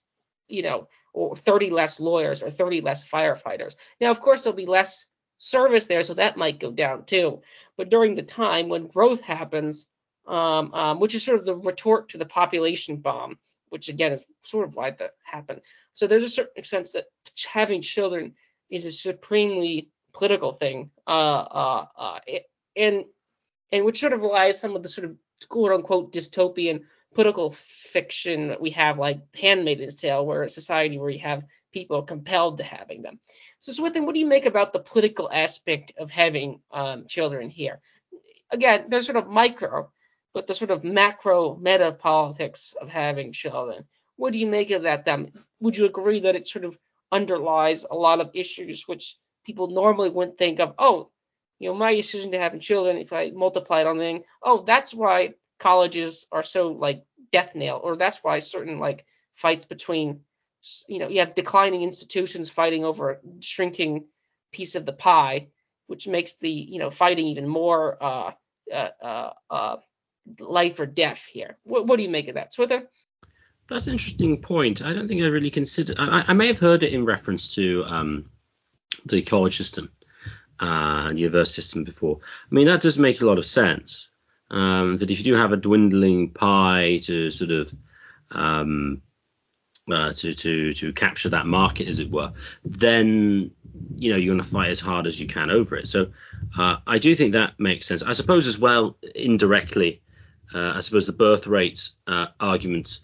you 0.50 0.64
know, 0.64 0.88
or 1.14 1.36
30 1.36 1.70
less 1.70 2.00
lawyers 2.00 2.42
or 2.44 2.50
30 2.50 2.82
less 2.82 3.08
firefighters. 3.08 3.76
Now, 4.02 4.12
of 4.12 4.20
course, 4.20 4.44
there'll 4.44 4.56
be 4.56 4.66
less 4.66 5.06
service 5.38 5.86
there, 5.86 6.04
so 6.04 6.14
that 6.16 6.38
might 6.38 6.60
go 6.60 6.72
down 6.72 7.06
too. 7.06 7.42
But 7.78 7.90
during 7.90 8.16
the 8.16 8.24
time 8.24 8.70
when 8.70 8.88
growth 8.88 9.22
happens, 9.22 9.88
um, 10.28 10.74
um, 10.74 11.00
which 11.00 11.16
is 11.16 11.24
sort 11.24 11.40
of 11.40 11.46
the 11.46 11.56
retort 11.56 12.10
to 12.10 12.18
the 12.18 12.26
population 12.26 12.98
bomb, 12.98 13.40
which 13.70 13.90
again 13.90 14.12
is 14.12 14.24
sort 14.42 14.68
of 14.68 14.76
why 14.76 14.92
that 14.92 15.16
happened. 15.24 15.62
So 15.94 16.08
there's 16.08 16.24
a 16.24 16.30
certain 16.30 16.64
sense 16.64 16.92
that 16.92 17.06
having 17.52 17.82
children 17.82 18.36
is 18.70 18.86
a 18.86 18.92
supremely 18.92 19.90
political 20.14 20.54
thing, 20.54 20.92
uh, 21.08 21.10
uh, 21.10 21.86
uh, 21.98 22.20
and 22.76 23.06
and 23.72 23.86
which 23.86 24.00
sort 24.00 24.14
of 24.14 24.22
lies 24.22 24.60
some 24.60 24.76
of 24.76 24.84
the 24.84 24.90
sort 24.90 25.06
of 25.06 25.16
quote 25.48 25.72
unquote 25.72 26.12
dystopian 26.12 26.84
political 27.14 27.56
fiction 27.89 28.49
that 28.49 28.62
we 28.62 28.69
have, 28.71 28.97
like 28.97 29.19
Handmaid's 29.36 29.95
Tale, 29.95 30.25
where 30.25 30.43
a 30.43 30.49
society 30.49 30.97
where 30.97 31.10
you 31.10 31.19
have 31.19 31.43
people 31.73 32.02
compelled 32.02 32.58
to 32.58 32.63
having 32.63 33.02
them. 33.02 33.19
So, 33.60 33.71
Swithin, 33.71 34.06
what 34.06 34.13
do 34.13 34.19
you 34.19 34.25
make 34.25 34.45
about 34.45 34.73
the 34.73 34.80
political 34.80 35.30
aspect 35.32 35.93
of 35.97 36.10
having 36.10 36.62
um, 36.71 37.06
children 37.08 37.49
here? 37.49 37.80
Again, 38.52 38.86
there's 38.88 39.06
sort 39.06 39.17
of 39.17 39.28
micro, 39.28 39.91
but 40.34 40.47
the 40.47 40.54
sort 40.54 40.71
of 40.71 40.84
macro 40.84 41.56
meta 41.58 41.91
politics 41.91 42.73
of 42.82 42.89
having 42.89 43.32
children. 43.32 43.86
What 44.15 44.34
do 44.34 44.39
you 44.39 44.47
make 44.47 44.71
of 44.71 44.84
that? 44.84 45.06
Then, 45.06 45.32
would 45.60 45.78
you 45.78 45.86
agree 45.86 46.19
that 46.21 46.36
it 46.36 46.47
sort 46.47 46.65
of 46.65 46.78
underlies 47.12 47.86
a 47.89 47.95
lot 47.95 48.19
of 48.19 48.32
issues 48.34 48.88
which 48.88 49.17
people 49.45 49.67
normally 49.67 50.10
wouldn't 50.10 50.38
think 50.38 50.60
of? 50.60 50.73
Oh, 50.78 51.10
you 51.60 51.69
know, 51.69 51.75
my 51.75 51.93
decision 51.93 52.32
to 52.32 52.39
having 52.39 52.60
children, 52.60 52.97
if 52.97 53.13
I 53.13 53.32
multiply 53.32 53.82
it 53.82 53.88
on 53.88 53.97
thing, 53.97 54.23
oh, 54.41 54.63
that's 54.63 54.93
why 54.93 55.34
colleges 55.60 56.25
are 56.32 56.43
so 56.43 56.69
like 56.69 57.04
death 57.32 57.56
nail, 57.56 57.80
or 57.84 57.96
that's 57.96 58.24
why 58.24 58.39
certain 58.39 58.80
like 58.80 59.06
fights 59.36 59.65
between, 59.65 60.22
you 60.88 61.00
know, 61.00 61.08
you 61.08 61.20
have 61.20 61.36
declining 61.36 61.84
institutions 61.84 62.50
fighting 62.50 62.86
over 62.86 63.12
a 63.12 63.18
shrinking 63.39 64.06
piece 64.52 64.76
of 64.76 64.86
the 64.86 64.94
pie, 64.94 65.48
which 65.88 66.08
makes 66.08 66.36
the 66.36 66.50
you 66.50 66.80
know 66.80 66.92
fighting 66.92 67.28
even 67.28 67.48
more 67.48 68.02
uh, 68.04 68.32
uh, 68.74 68.89
uh, 69.02 69.32
uh 69.50 69.78
life 70.39 70.80
or 70.80 70.86
death 70.86 71.24
here. 71.32 71.58
What, 71.63 71.88
what 71.88 71.98
do 71.98 72.04
you 72.04 72.10
make 72.10 72.28
of 72.28 72.36
that, 72.36 72.54
Swithin? 72.54 72.88
That's 73.68 73.88
an 73.88 73.94
interesting 73.94 74.42
point. 74.42 74.82
I 74.82 74.94
don't 74.94 75.08
think 75.08 75.22
I 75.22 75.26
really 75.26 75.52
considered. 75.52 75.98
I, 76.00 76.26
I 76.28 76.34
may 76.34 76.48
have 76.48 76.60
heard 76.60 76.84
it 76.84 76.94
in 76.94 77.06
reference 77.06 77.54
to 77.56 77.84
um, 77.86 78.26
the 79.06 79.22
college 79.22 79.58
system 79.58 79.92
uh, 80.60 81.10
the 81.13 81.20
university 81.20 81.62
system 81.62 81.84
before. 81.84 82.20
I 82.22 82.56
mean, 82.56 82.68
that 82.68 82.82
does 82.82 83.00
make 83.00 83.22
a 83.22 83.26
lot 83.26 83.38
of 83.38 83.46
sense. 83.46 84.09
Um, 84.52 84.98
that 84.98 85.12
if 85.12 85.20
you 85.20 85.24
do 85.24 85.36
have 85.36 85.54
a 85.54 85.58
dwindling 85.58 86.32
pie 86.32 87.00
to 87.04 87.30
sort 87.30 87.52
of 87.52 87.74
um, 88.32 89.02
uh, 89.92 90.14
to 90.14 90.34
to 90.34 90.74
to 90.74 90.94
capture 90.94 91.30
that 91.30 91.46
market, 91.46 91.88
as 91.88 92.00
it 92.00 92.10
were, 92.10 92.32
then 92.66 93.52
you 93.98 94.12
know 94.12 94.18
you're 94.18 94.34
going 94.34 94.44
to 94.44 94.50
fight 94.50 94.70
as 94.70 94.80
hard 94.80 95.08
as 95.08 95.20
you 95.20 95.28
can 95.28 95.52
over 95.52 95.76
it. 95.76 95.88
So 95.88 96.12
uh, 96.58 96.78
I 96.88 97.00
do 97.00 97.16
think 97.16 97.34
that 97.34 97.60
makes 97.60 97.88
sense. 97.88 98.04
I 98.04 98.14
suppose 98.14 98.48
as 98.48 98.58
well 98.58 98.98
indirectly, 99.16 100.02
uh, 100.54 100.74
I 100.76 100.80
suppose 100.80 101.06
the 101.06 101.14
birth 101.14 101.48
rates 101.48 101.96
uh, 102.08 102.28
argument 102.40 103.00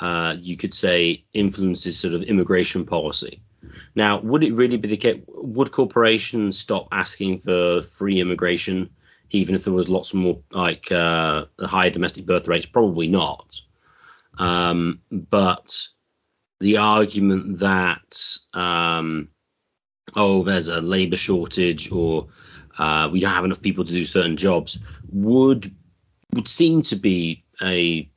uh, 0.00 0.36
you 0.40 0.56
could 0.56 0.74
say 0.74 1.24
influences 1.32 1.98
sort 1.98 2.14
of 2.14 2.22
immigration 2.22 2.84
policy. 2.84 3.42
Now, 3.94 4.20
would 4.20 4.42
it 4.42 4.54
really 4.54 4.76
be 4.76 4.88
the 4.88 4.96
case? 4.96 5.22
Would 5.28 5.72
corporations 5.72 6.58
stop 6.58 6.88
asking 6.92 7.40
for 7.40 7.82
free 7.82 8.20
immigration, 8.20 8.90
even 9.30 9.54
if 9.54 9.64
there 9.64 9.72
was 9.72 9.88
lots 9.88 10.14
more 10.14 10.40
like 10.50 10.90
uh, 10.92 11.46
higher 11.60 11.90
domestic 11.90 12.26
birth 12.26 12.48
rates? 12.48 12.66
Probably 12.66 13.08
not. 13.08 13.60
Um, 14.38 15.00
but 15.10 15.86
the 16.60 16.78
argument 16.78 17.58
that 17.58 18.22
um, 18.54 19.28
oh, 20.16 20.42
there's 20.42 20.68
a 20.68 20.80
labour 20.80 21.16
shortage 21.16 21.90
or 21.90 22.28
uh, 22.78 23.08
we 23.12 23.20
don't 23.20 23.34
have 23.34 23.44
enough 23.44 23.60
people 23.60 23.84
to 23.84 23.92
do 23.92 24.04
certain 24.04 24.36
jobs 24.36 24.78
would 25.10 25.70
would 26.34 26.48
seem 26.48 26.82
to 26.82 26.96
be 26.96 27.44
a 27.60 28.08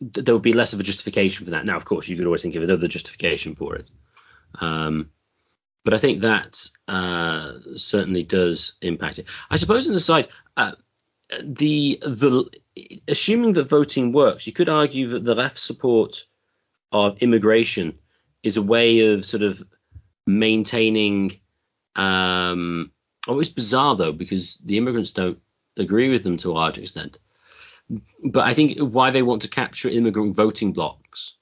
there 0.00 0.34
would 0.34 0.42
be 0.42 0.52
less 0.52 0.72
of 0.72 0.80
a 0.80 0.82
justification 0.82 1.44
for 1.44 1.52
that. 1.52 1.64
Now, 1.64 1.76
of 1.76 1.84
course, 1.84 2.06
you 2.06 2.16
could 2.16 2.26
always 2.26 2.42
think 2.42 2.54
of 2.54 2.62
another 2.62 2.88
justification 2.88 3.54
for 3.54 3.76
it. 3.76 3.88
Um, 4.60 5.10
but 5.86 5.94
I 5.94 5.98
think 5.98 6.22
that 6.22 6.68
uh, 6.88 7.52
certainly 7.76 8.24
does 8.24 8.74
impact 8.82 9.20
it. 9.20 9.26
I 9.48 9.54
suppose 9.54 9.86
on 9.86 9.94
the 9.94 10.00
side, 10.00 10.26
uh, 10.56 10.72
the 11.44 12.00
the 12.02 12.50
assuming 13.06 13.52
that 13.52 13.68
voting 13.68 14.10
works, 14.12 14.48
you 14.48 14.52
could 14.52 14.68
argue 14.68 15.06
that 15.10 15.24
the 15.24 15.36
left 15.36 15.60
support 15.60 16.26
of 16.90 17.18
immigration 17.18 17.96
is 18.42 18.56
a 18.56 18.62
way 18.62 19.12
of 19.12 19.24
sort 19.24 19.44
of 19.44 19.62
maintaining. 20.26 21.38
Um, 21.94 22.90
oh, 23.28 23.38
it's 23.38 23.48
bizarre 23.48 23.94
though 23.94 24.12
because 24.12 24.56
the 24.64 24.78
immigrants 24.78 25.12
don't 25.12 25.38
agree 25.76 26.10
with 26.10 26.24
them 26.24 26.36
to 26.38 26.50
a 26.50 26.58
large 26.60 26.78
extent. 26.78 27.20
But 28.24 28.44
I 28.44 28.54
think 28.54 28.80
why 28.80 29.12
they 29.12 29.22
want 29.22 29.42
to 29.42 29.48
capture 29.48 29.88
immigrant 29.88 30.34
voting 30.34 30.72
blocks 30.72 31.34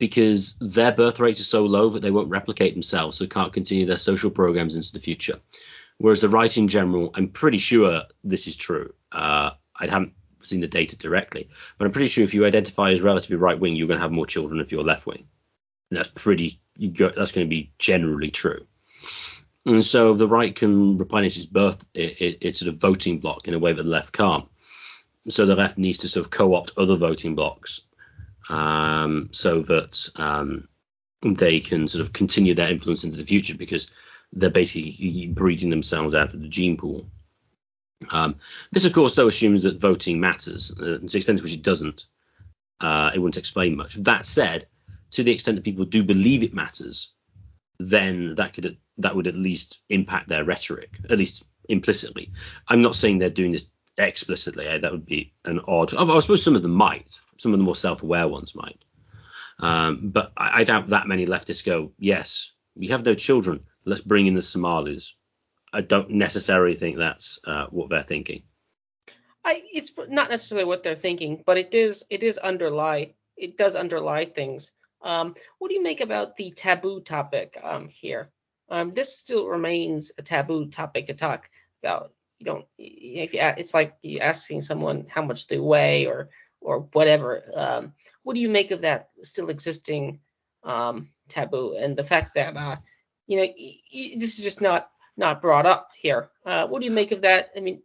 because 0.00 0.56
their 0.60 0.90
birth 0.90 1.20
rates 1.20 1.40
are 1.40 1.44
so 1.44 1.66
low 1.66 1.90
that 1.90 2.00
they 2.00 2.10
won't 2.10 2.30
replicate 2.30 2.74
themselves, 2.74 3.18
so 3.18 3.26
can't 3.26 3.52
continue 3.52 3.84
their 3.84 3.98
social 3.98 4.30
programs 4.30 4.74
into 4.74 4.92
the 4.92 4.98
future. 4.98 5.38
Whereas 5.98 6.22
the 6.22 6.30
right 6.30 6.56
in 6.56 6.68
general, 6.68 7.10
I'm 7.14 7.28
pretty 7.28 7.58
sure 7.58 8.04
this 8.24 8.48
is 8.48 8.56
true. 8.56 8.94
Uh, 9.12 9.50
I 9.78 9.86
haven't 9.86 10.14
seen 10.42 10.62
the 10.62 10.66
data 10.66 10.96
directly, 10.96 11.50
but 11.76 11.84
I'm 11.84 11.92
pretty 11.92 12.08
sure 12.08 12.24
if 12.24 12.32
you 12.32 12.46
identify 12.46 12.90
as 12.90 13.02
relatively 13.02 13.36
right 13.36 13.60
wing, 13.60 13.76
you're 13.76 13.86
going 13.86 13.98
to 13.98 14.02
have 14.02 14.10
more 14.10 14.26
children 14.26 14.58
if 14.58 14.72
you're 14.72 14.82
left 14.82 15.04
wing. 15.06 15.26
That's 15.90 16.08
pretty. 16.08 16.60
Go, 16.94 17.10
that's 17.14 17.32
going 17.32 17.46
to 17.46 17.50
be 17.50 17.70
generally 17.78 18.30
true. 18.30 18.66
And 19.66 19.84
so 19.84 20.14
the 20.14 20.26
right 20.26 20.56
can 20.56 20.96
replenish 20.96 21.36
its 21.36 21.44
birth, 21.44 21.84
it, 21.92 22.18
it, 22.22 22.38
its 22.40 22.60
sort 22.60 22.72
of 22.72 22.80
voting 22.80 23.18
block 23.18 23.46
in 23.46 23.52
a 23.52 23.58
way 23.58 23.74
that 23.74 23.82
the 23.82 23.88
left 23.88 24.14
can't 24.14 24.48
so 25.28 25.44
the 25.44 25.54
left 25.54 25.76
needs 25.76 25.98
to 25.98 26.08
sort 26.08 26.24
of 26.24 26.30
co-opt 26.30 26.72
other 26.76 26.96
voting 26.96 27.34
blocks 27.34 27.82
um, 28.50 29.28
so 29.32 29.62
that 29.62 30.08
um, 30.16 30.68
they 31.22 31.60
can 31.60 31.88
sort 31.88 32.02
of 32.02 32.12
continue 32.12 32.54
their 32.54 32.70
influence 32.70 33.04
into 33.04 33.16
the 33.16 33.24
future 33.24 33.56
because 33.56 33.90
they're 34.32 34.50
basically 34.50 35.28
breeding 35.28 35.70
themselves 35.70 36.14
out 36.14 36.34
of 36.34 36.42
the 36.42 36.48
gene 36.48 36.76
pool. 36.76 37.06
Um, 38.10 38.36
this, 38.72 38.84
of 38.84 38.92
course, 38.92 39.14
though, 39.14 39.28
assumes 39.28 39.62
that 39.62 39.80
voting 39.80 40.20
matters. 40.20 40.72
Uh, 40.72 40.98
to 40.98 40.98
the 40.98 41.16
extent 41.16 41.38
to 41.38 41.44
which 41.44 41.54
it 41.54 41.62
doesn't, 41.62 42.06
uh, 42.80 43.10
it 43.14 43.18
wouldn't 43.18 43.36
explain 43.36 43.76
much. 43.76 43.94
That 43.94 44.26
said, 44.26 44.66
to 45.12 45.22
the 45.22 45.32
extent 45.32 45.56
that 45.56 45.64
people 45.64 45.84
do 45.84 46.02
believe 46.02 46.42
it 46.42 46.54
matters, 46.54 47.12
then 47.78 48.34
that 48.36 48.54
could 48.54 48.76
that 48.98 49.16
would 49.16 49.26
at 49.26 49.34
least 49.34 49.80
impact 49.88 50.28
their 50.28 50.44
rhetoric, 50.44 50.90
at 51.08 51.18
least 51.18 51.44
implicitly. 51.68 52.32
I'm 52.68 52.82
not 52.82 52.94
saying 52.94 53.18
they're 53.18 53.30
doing 53.30 53.52
this 53.52 53.66
explicitly. 53.96 54.66
Eh? 54.66 54.78
That 54.78 54.92
would 54.92 55.06
be 55.06 55.32
an 55.44 55.60
odd. 55.66 55.94
I 55.94 56.20
suppose 56.20 56.42
some 56.42 56.56
of 56.56 56.62
them 56.62 56.74
might. 56.74 57.06
Some 57.40 57.54
of 57.54 57.58
the 57.58 57.64
more 57.64 57.74
self-aware 57.74 58.28
ones 58.28 58.54
might. 58.54 58.84
Um, 59.60 60.10
but 60.12 60.32
I, 60.36 60.60
I, 60.60 60.64
doubt 60.64 60.90
that 60.90 61.06
many 61.06 61.24
leftists 61.24 61.64
go, 61.64 61.92
yes, 61.98 62.50
we 62.74 62.88
have 62.88 63.02
no 63.02 63.14
children. 63.14 63.60
Let's 63.86 64.02
bring 64.02 64.26
in 64.26 64.34
the 64.34 64.42
Somalis. 64.42 65.14
I 65.72 65.80
don't 65.80 66.10
necessarily 66.10 66.74
think 66.74 66.98
that's 66.98 67.38
uh, 67.46 67.66
what 67.70 67.88
they're 67.88 68.02
thinking. 68.02 68.42
I, 69.42 69.62
it's 69.72 69.92
not 70.08 70.28
necessarily 70.28 70.66
what 70.66 70.82
they're 70.82 70.94
thinking, 70.94 71.42
but 71.46 71.56
it 71.56 71.72
is 71.72 72.04
it 72.10 72.22
is 72.22 72.36
underlie 72.36 73.14
it 73.38 73.56
does 73.56 73.74
underlie 73.74 74.26
things. 74.26 74.70
Um, 75.02 75.34
what 75.58 75.68
do 75.68 75.74
you 75.74 75.82
make 75.82 76.02
about 76.02 76.36
the 76.36 76.50
taboo 76.50 77.00
topic 77.00 77.58
um, 77.62 77.88
here? 77.88 78.30
Um, 78.68 78.92
this 78.92 79.16
still 79.16 79.46
remains 79.46 80.12
a 80.18 80.22
taboo 80.22 80.66
topic 80.66 81.06
to 81.06 81.14
talk 81.14 81.48
about 81.82 82.12
you 82.38 82.46
don't 82.46 82.66
if 82.78 83.32
you 83.32 83.40
it's 83.40 83.74
like 83.74 83.94
you 84.02 84.18
asking 84.18 84.62
someone 84.62 85.06
how 85.08 85.22
much 85.22 85.46
they 85.46 85.58
weigh 85.58 86.06
or 86.06 86.28
or 86.60 86.80
whatever. 86.92 87.42
Um, 87.54 87.92
what 88.22 88.34
do 88.34 88.40
you 88.40 88.48
make 88.48 88.70
of 88.70 88.82
that 88.82 89.10
still 89.22 89.48
existing 89.50 90.20
um, 90.64 91.08
taboo 91.28 91.76
and 91.78 91.96
the 91.96 92.04
fact 92.04 92.34
that 92.34 92.56
uh, 92.56 92.76
you 93.26 93.36
know 93.36 93.42
y- 93.42 93.80
y- 93.94 94.14
this 94.18 94.38
is 94.38 94.44
just 94.44 94.60
not 94.60 94.90
not 95.16 95.42
brought 95.42 95.66
up 95.66 95.90
here? 95.98 96.30
Uh, 96.44 96.66
what 96.66 96.80
do 96.80 96.84
you 96.84 96.92
make 96.92 97.12
of 97.12 97.22
that? 97.22 97.50
I 97.56 97.60
mean, 97.60 97.82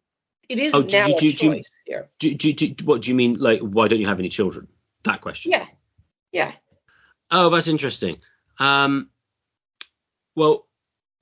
it 0.49 0.59
is 0.59 0.73
oh, 0.73 0.81
do, 0.83 0.97
now 0.97 1.07
do, 1.07 1.13
do, 1.13 1.27
a 1.51 1.55
choice 1.55 1.69
here. 1.85 2.09
Do, 2.19 2.33
do, 2.35 2.53
do, 2.53 2.85
what 2.85 3.01
do 3.01 3.09
you 3.09 3.15
mean? 3.15 3.35
Like, 3.35 3.61
why 3.61 3.87
don't 3.87 3.99
you 3.99 4.07
have 4.07 4.19
any 4.19 4.29
children? 4.29 4.67
That 5.03 5.21
question. 5.21 5.51
Yeah, 5.51 5.67
yeah. 6.31 6.51
Oh, 7.31 7.49
that's 7.49 7.67
interesting. 7.67 8.17
Um, 8.59 9.09
well, 10.35 10.67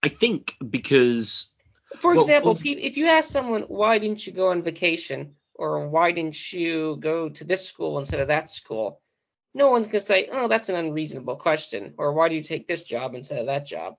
I 0.02 0.10
think 0.10 0.56
because 0.70 1.48
for 2.00 2.14
example, 2.16 2.54
well, 2.54 2.62
if 2.64 2.98
you 2.98 3.08
ask 3.08 3.30
someone 3.30 3.64
why 3.64 4.00
didn't 4.00 4.26
you 4.26 4.34
go 4.34 4.50
on 4.50 4.64
vacation 4.64 5.36
or 5.64 5.88
why 5.88 6.12
didn't 6.12 6.52
you 6.52 6.98
go 7.00 7.30
to 7.30 7.46
this 7.46 7.66
school 7.66 7.98
instead 7.98 8.20
of 8.20 8.28
that 8.28 8.50
school, 8.50 9.00
no 9.54 9.70
one's 9.70 9.88
gonna 9.88 10.02
say, 10.02 10.28
oh, 10.30 10.50
that's 10.50 10.68
an 10.68 10.76
unreasonable 10.76 11.38
question, 11.38 11.94
or 11.98 12.12
why 12.12 12.28
do 12.28 12.36
you 12.36 12.44
take 12.44 12.68
this 12.68 12.84
job 12.84 13.16
instead 13.16 13.40
of 13.40 13.46
that 13.46 13.66
job? 13.66 13.96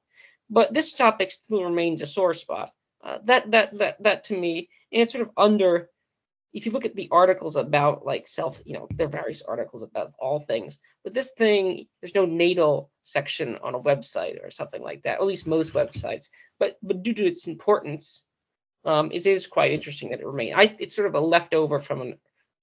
But 0.50 0.74
this 0.74 0.92
topic 0.92 1.30
still 1.30 1.64
remains 1.64 2.02
a 2.02 2.06
sore 2.06 2.34
spot. 2.34 2.70
Uh, 3.02 3.18
that 3.24 3.50
that 3.52 3.78
that 3.78 4.02
that 4.02 4.24
to 4.24 4.38
me, 4.38 4.68
and 4.92 5.00
it's 5.00 5.12
sort 5.12 5.26
of 5.26 5.30
under 5.38 5.88
if 6.52 6.66
you 6.66 6.72
look 6.72 6.84
at 6.84 6.94
the 6.94 7.08
articles 7.10 7.56
about 7.56 8.04
like 8.04 8.28
self, 8.28 8.60
you 8.66 8.74
know, 8.74 8.86
there 8.94 9.06
are 9.06 9.20
various 9.22 9.42
articles 9.42 9.82
about 9.82 10.12
all 10.18 10.38
things, 10.38 10.78
but 11.02 11.14
this 11.14 11.30
thing, 11.30 11.86
there's 12.00 12.14
no 12.14 12.26
natal 12.26 12.90
section 13.04 13.58
on 13.62 13.74
a 13.74 13.80
website 13.80 14.44
or 14.44 14.50
something 14.50 14.82
like 14.82 15.02
that, 15.02 15.18
at 15.18 15.26
least 15.26 15.46
most 15.46 15.72
websites. 15.72 16.28
But 16.58 16.76
but 16.82 17.02
due 17.02 17.14
to 17.14 17.26
its 17.26 17.46
importance, 17.46 18.24
um, 18.84 19.10
it 19.12 19.26
is 19.26 19.46
quite 19.46 19.72
interesting 19.72 20.10
that 20.10 20.20
it 20.20 20.26
remained. 20.26 20.54
I, 20.56 20.76
it's 20.78 20.94
sort 20.94 21.08
of 21.08 21.14
a 21.14 21.20
leftover 21.20 21.80
from 21.80 22.02
a 22.02 22.12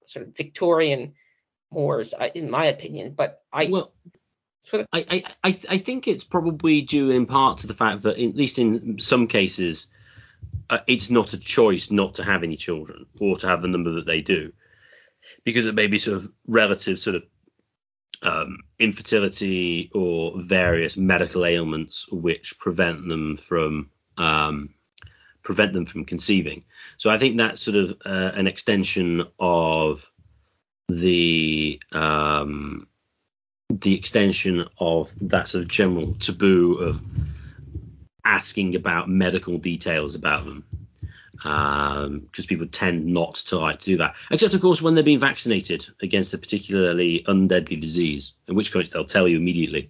sort 0.05 0.27
of 0.27 0.35
Victorian 0.35 1.13
wars, 1.69 2.13
in 2.35 2.49
my 2.49 2.65
opinion. 2.65 3.13
But 3.15 3.41
I 3.51 3.67
well. 3.69 3.91
I, 4.73 4.85
I, 4.93 5.23
I, 5.43 5.49
I 5.69 5.77
think 5.79 6.07
it's 6.07 6.23
probably 6.23 6.83
due 6.83 7.09
in 7.09 7.25
part 7.25 7.59
to 7.59 7.67
the 7.67 7.73
fact 7.73 8.03
that, 8.03 8.19
at 8.19 8.35
least 8.35 8.59
in 8.59 8.99
some 8.99 9.27
cases, 9.27 9.87
uh, 10.69 10.77
it's 10.85 11.09
not 11.09 11.33
a 11.33 11.39
choice 11.39 11.89
not 11.89 12.15
to 12.15 12.23
have 12.23 12.43
any 12.43 12.57
children 12.57 13.07
or 13.19 13.37
to 13.39 13.47
have 13.47 13.63
the 13.63 13.67
number 13.67 13.93
that 13.93 14.05
they 14.05 14.21
do, 14.21 14.53
because 15.43 15.65
it 15.65 15.73
may 15.73 15.87
be 15.87 15.97
sort 15.97 16.17
of 16.17 16.31
relative 16.47 16.99
sort 16.99 17.15
of 17.15 17.23
um, 18.21 18.59
infertility 18.77 19.89
or 19.95 20.39
various 20.39 20.95
medical 20.95 21.43
ailments 21.43 22.07
which 22.11 22.59
prevent 22.59 23.07
them 23.07 23.37
from 23.37 23.89
um, 24.17 24.69
prevent 25.43 25.73
them 25.73 25.85
from 25.85 26.05
conceiving. 26.05 26.63
So 26.97 27.09
I 27.09 27.17
think 27.17 27.37
that's 27.37 27.61
sort 27.61 27.77
of 27.77 28.01
uh, 28.05 28.31
an 28.35 28.47
extension 28.47 29.23
of 29.39 30.05
the 30.89 31.79
um, 31.91 32.87
the 33.69 33.95
extension 33.95 34.65
of 34.79 35.11
that 35.21 35.47
sort 35.47 35.63
of 35.63 35.69
general 35.69 36.15
taboo 36.15 36.73
of 36.75 37.01
asking 38.25 38.75
about 38.75 39.09
medical 39.09 39.57
details 39.57 40.15
about 40.15 40.45
them 40.45 40.63
because 41.41 42.05
um, 42.05 42.47
people 42.47 42.67
tend 42.67 43.05
not 43.05 43.35
to 43.35 43.57
like 43.57 43.79
to 43.79 43.85
do 43.85 43.97
that. 43.97 44.15
Except, 44.29 44.53
of 44.53 44.61
course, 44.61 44.81
when 44.81 44.93
they're 44.93 45.03
being 45.03 45.19
vaccinated 45.19 45.87
against 46.01 46.33
a 46.33 46.37
particularly 46.37 47.23
undeadly 47.27 47.81
disease, 47.81 48.33
in 48.47 48.53
which 48.53 48.71
case 48.71 48.91
they'll 48.91 49.05
tell 49.05 49.27
you 49.27 49.37
immediately. 49.37 49.89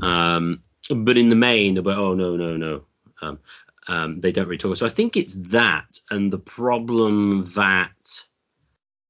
Um, 0.00 0.62
but 0.88 1.18
in 1.18 1.28
the 1.28 1.34
main, 1.34 1.74
like, 1.74 1.96
oh, 1.96 2.14
no, 2.14 2.36
no, 2.36 2.56
no. 2.56 2.84
Um, 3.20 3.40
um, 3.88 4.20
they 4.20 4.32
don't 4.32 4.46
really 4.46 4.58
talk. 4.58 4.76
So 4.76 4.86
I 4.86 4.90
think 4.90 5.16
it's 5.16 5.34
that 5.50 5.98
and 6.10 6.32
the 6.32 6.38
problem 6.38 7.50
that 7.54 8.22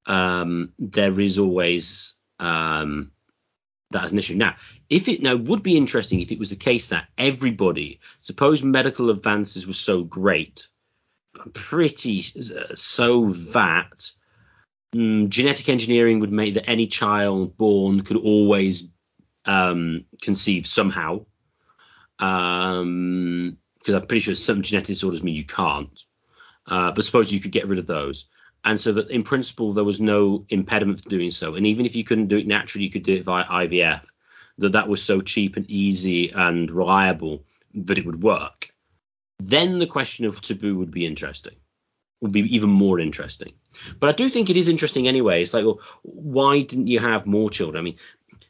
um, 0.06 0.72
there 0.78 1.18
is 1.20 1.38
always 1.38 2.14
um, 2.38 3.12
that 3.90 4.04
as 4.04 4.12
an 4.12 4.18
issue. 4.18 4.34
Now, 4.34 4.56
if 4.88 5.08
it 5.08 5.22
now 5.22 5.36
would 5.36 5.62
be 5.62 5.76
interesting 5.76 6.20
if 6.20 6.30
it 6.30 6.38
was 6.38 6.50
the 6.50 6.56
case 6.56 6.88
that 6.88 7.08
everybody, 7.18 8.00
suppose 8.20 8.62
medical 8.62 9.10
advances 9.10 9.66
were 9.66 9.72
so 9.72 10.02
great, 10.02 10.68
pretty 11.52 12.24
uh, 12.38 12.74
so 12.74 13.30
that 13.52 14.10
um, 14.94 15.28
genetic 15.30 15.68
engineering 15.68 16.20
would 16.20 16.32
make 16.32 16.54
that 16.54 16.68
any 16.68 16.86
child 16.86 17.56
born 17.56 18.02
could 18.02 18.16
always 18.16 18.88
um, 19.44 20.04
conceive 20.22 20.66
somehow. 20.66 21.24
Um, 22.18 23.58
because 23.86 24.00
I'm 24.02 24.06
pretty 24.08 24.20
sure 24.20 24.34
some 24.34 24.62
genetic 24.62 24.88
disorders 24.88 25.22
mean 25.22 25.36
you 25.36 25.44
can't. 25.44 25.88
Uh, 26.66 26.90
but 26.90 27.04
suppose 27.04 27.30
you 27.30 27.38
could 27.38 27.52
get 27.52 27.68
rid 27.68 27.78
of 27.78 27.86
those 27.86 28.26
and 28.66 28.80
so 28.80 28.92
that 28.92 29.10
in 29.10 29.22
principle 29.22 29.72
there 29.72 29.84
was 29.84 30.00
no 30.00 30.44
impediment 30.48 31.00
to 31.02 31.08
doing 31.08 31.30
so. 31.30 31.54
And 31.54 31.66
even 31.66 31.86
if 31.86 31.94
you 31.94 32.02
couldn't 32.02 32.26
do 32.26 32.36
it 32.36 32.48
naturally, 32.48 32.84
you 32.84 32.90
could 32.90 33.04
do 33.04 33.14
it 33.14 33.24
via 33.24 33.44
IVF. 33.44 34.02
That 34.58 34.72
that 34.72 34.88
was 34.88 35.02
so 35.02 35.20
cheap 35.20 35.56
and 35.56 35.70
easy 35.70 36.30
and 36.30 36.70
reliable 36.70 37.44
that 37.74 37.96
it 37.96 38.04
would 38.04 38.22
work. 38.22 38.70
Then 39.38 39.78
the 39.78 39.86
question 39.86 40.24
of 40.24 40.40
taboo 40.40 40.78
would 40.78 40.90
be 40.90 41.06
interesting, 41.06 41.54
would 42.20 42.32
be 42.32 42.40
even 42.56 42.70
more 42.70 42.98
interesting. 42.98 43.52
But 44.00 44.08
I 44.08 44.12
do 44.12 44.28
think 44.30 44.50
it 44.50 44.56
is 44.56 44.68
interesting 44.68 45.06
anyway. 45.06 45.42
It's 45.42 45.54
like, 45.54 45.64
well, 45.64 45.80
why 46.02 46.62
didn't 46.62 46.88
you 46.88 46.98
have 46.98 47.26
more 47.26 47.50
children? 47.50 47.78
I 47.78 47.84
mean, 47.84 47.98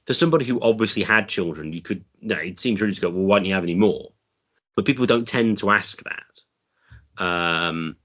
for 0.07 0.15
somebody 0.15 0.47
who 0.47 0.61
obviously 0.61 1.03
had 1.03 1.29
children, 1.29 1.75
you 1.75 1.83
could. 1.83 2.05
No, 2.23 2.37
it 2.37 2.59
seems 2.59 2.81
really 2.81 2.95
to 2.95 3.01
go, 3.01 3.11
well, 3.11 3.25
why 3.25 3.39
don't 3.39 3.47
you 3.47 3.55
have 3.55 3.65
any 3.65 3.75
more? 3.75 4.13
But 4.77 4.85
people 4.85 5.07
don't 5.07 5.27
tend 5.27 5.59
to 5.59 5.71
ask 5.71 6.03
that. 6.05 7.25
Um, 7.25 7.97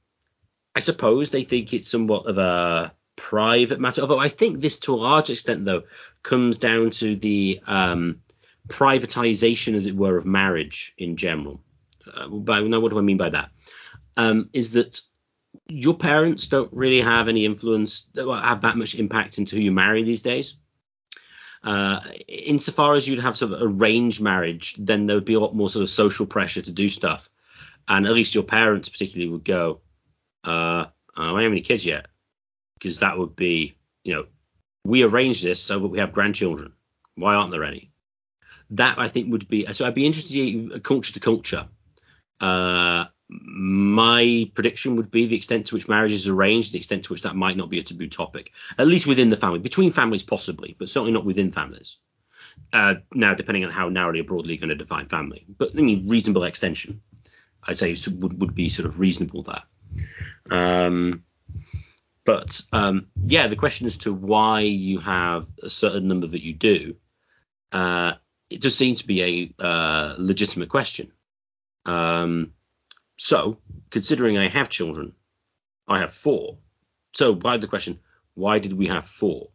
I 0.75 0.79
suppose 0.79 1.29
they 1.29 1.43
think 1.43 1.73
it's 1.73 1.87
somewhat 1.87 2.25
of 2.25 2.37
a 2.37 2.93
private 3.17 3.79
matter. 3.79 4.01
Although 4.01 4.19
I 4.19 4.29
think 4.29 4.61
this, 4.61 4.79
to 4.79 4.93
a 4.93 4.95
large 4.95 5.29
extent, 5.29 5.65
though, 5.65 5.83
comes 6.23 6.57
down 6.57 6.89
to 6.91 7.15
the 7.15 7.61
um, 7.67 8.21
privatization, 8.67 9.75
as 9.75 9.85
it 9.85 9.95
were, 9.95 10.17
of 10.17 10.25
marriage 10.25 10.93
in 10.97 11.17
general. 11.17 11.61
Uh, 12.11 12.27
by, 12.29 12.61
now, 12.61 12.79
what 12.79 12.89
do 12.89 12.97
I 12.97 13.01
mean 13.01 13.17
by 13.17 13.29
that? 13.29 13.51
Um, 14.17 14.49
is 14.53 14.71
that 14.71 15.01
your 15.67 15.93
parents 15.93 16.47
don't 16.47 16.71
really 16.71 17.01
have 17.01 17.27
any 17.27 17.45
influence, 17.45 18.07
have 18.15 18.61
that 18.61 18.77
much 18.77 18.95
impact 18.95 19.37
into 19.37 19.55
who 19.55 19.61
you 19.61 19.71
marry 19.71 20.03
these 20.03 20.21
days. 20.21 20.55
Uh, 21.63 21.99
insofar 22.27 22.95
as 22.95 23.07
you'd 23.07 23.19
have 23.19 23.37
sort 23.37 23.53
of 23.53 23.61
arranged 23.61 24.21
marriage, 24.21 24.75
then 24.79 25.05
there 25.05 25.15
would 25.15 25.25
be 25.25 25.35
a 25.35 25.39
lot 25.39 25.55
more 25.55 25.69
sort 25.69 25.83
of 25.83 25.89
social 25.89 26.25
pressure 26.25 26.61
to 26.61 26.71
do 26.71 26.89
stuff, 26.89 27.29
and 27.87 28.07
at 28.07 28.13
least 28.13 28.33
your 28.33 28.43
parents 28.43 28.89
particularly 28.89 29.31
would 29.31 29.45
go, 29.45 29.79
uh, 30.43 30.85
I 31.15 31.27
don't 31.27 31.41
have 31.41 31.51
any 31.51 31.61
kids 31.61 31.85
yet 31.85 32.07
because 32.79 32.99
that 32.99 33.17
would 33.17 33.35
be, 33.35 33.75
you 34.03 34.13
know, 34.13 34.25
we 34.85 35.03
arranged 35.03 35.43
this 35.43 35.61
so 35.61 35.79
that 35.79 35.87
we 35.87 35.99
have 35.99 36.13
grandchildren. 36.13 36.73
Why 37.15 37.35
aren't 37.35 37.51
there 37.51 37.63
any? 37.63 37.91
That 38.71 38.97
I 38.97 39.07
think 39.09 39.31
would 39.31 39.47
be 39.47 39.71
so. 39.73 39.85
I'd 39.85 39.93
be 39.93 40.05
interested 40.05 40.31
see 40.31 40.79
culture 40.81 41.13
to 41.13 41.19
culture. 41.19 41.67
Uh, 42.39 43.05
my 43.31 44.51
prediction 44.55 44.97
would 44.97 45.09
be 45.09 45.25
the 45.25 45.35
extent 45.35 45.67
to 45.67 45.75
which 45.75 45.87
marriage 45.87 46.11
is 46.11 46.27
arranged, 46.27 46.73
the 46.73 46.77
extent 46.77 47.05
to 47.05 47.13
which 47.13 47.21
that 47.21 47.35
might 47.35 47.55
not 47.55 47.69
be 47.69 47.79
a 47.79 47.83
taboo 47.83 48.09
topic, 48.09 48.51
at 48.77 48.87
least 48.87 49.07
within 49.07 49.29
the 49.29 49.37
family, 49.37 49.59
between 49.59 49.93
families 49.93 50.23
possibly, 50.23 50.75
but 50.77 50.89
certainly 50.89 51.13
not 51.13 51.25
within 51.25 51.51
families. 51.51 51.95
Uh, 52.73 52.95
now, 53.13 53.33
depending 53.33 53.63
on 53.63 53.71
how 53.71 53.87
narrowly 53.87 54.19
or 54.19 54.25
broadly 54.25 54.53
you're 54.53 54.59
going 54.59 54.69
to 54.69 54.75
define 54.75 55.07
family, 55.07 55.45
but 55.57 55.71
I 55.71 55.81
mean 55.81 56.09
reasonable 56.09 56.43
extension, 56.43 57.01
I'd 57.63 57.77
say 57.77 57.95
would 58.17 58.39
would 58.41 58.53
be 58.53 58.69
sort 58.69 58.87
of 58.87 58.99
reasonable 58.99 59.43
there. 59.43 59.63
Um, 60.49 61.23
but 62.25 62.61
um, 62.73 63.07
yeah, 63.25 63.47
the 63.47 63.55
question 63.55 63.87
as 63.87 63.97
to 63.99 64.13
why 64.13 64.61
you 64.61 64.99
have 64.99 65.47
a 65.63 65.69
certain 65.69 66.07
number 66.07 66.27
that 66.27 66.43
you 66.43 66.53
do, 66.53 66.95
uh, 67.71 68.13
it 68.49 68.61
does 68.61 68.77
seem 68.77 68.95
to 68.95 69.07
be 69.07 69.53
a 69.59 69.63
uh, 69.63 70.15
legitimate 70.17 70.69
question. 70.69 71.11
Um, 71.85 72.51
so, 73.23 73.59
considering 73.91 74.39
I 74.39 74.49
have 74.49 74.67
children, 74.67 75.13
I 75.87 75.99
have 75.99 76.11
four. 76.11 76.57
So, 77.13 77.35
by 77.35 77.57
the 77.57 77.67
question, 77.67 77.99
why 78.33 78.57
did 78.57 78.73
we 78.73 78.87
have 78.87 79.05
four? 79.05 79.49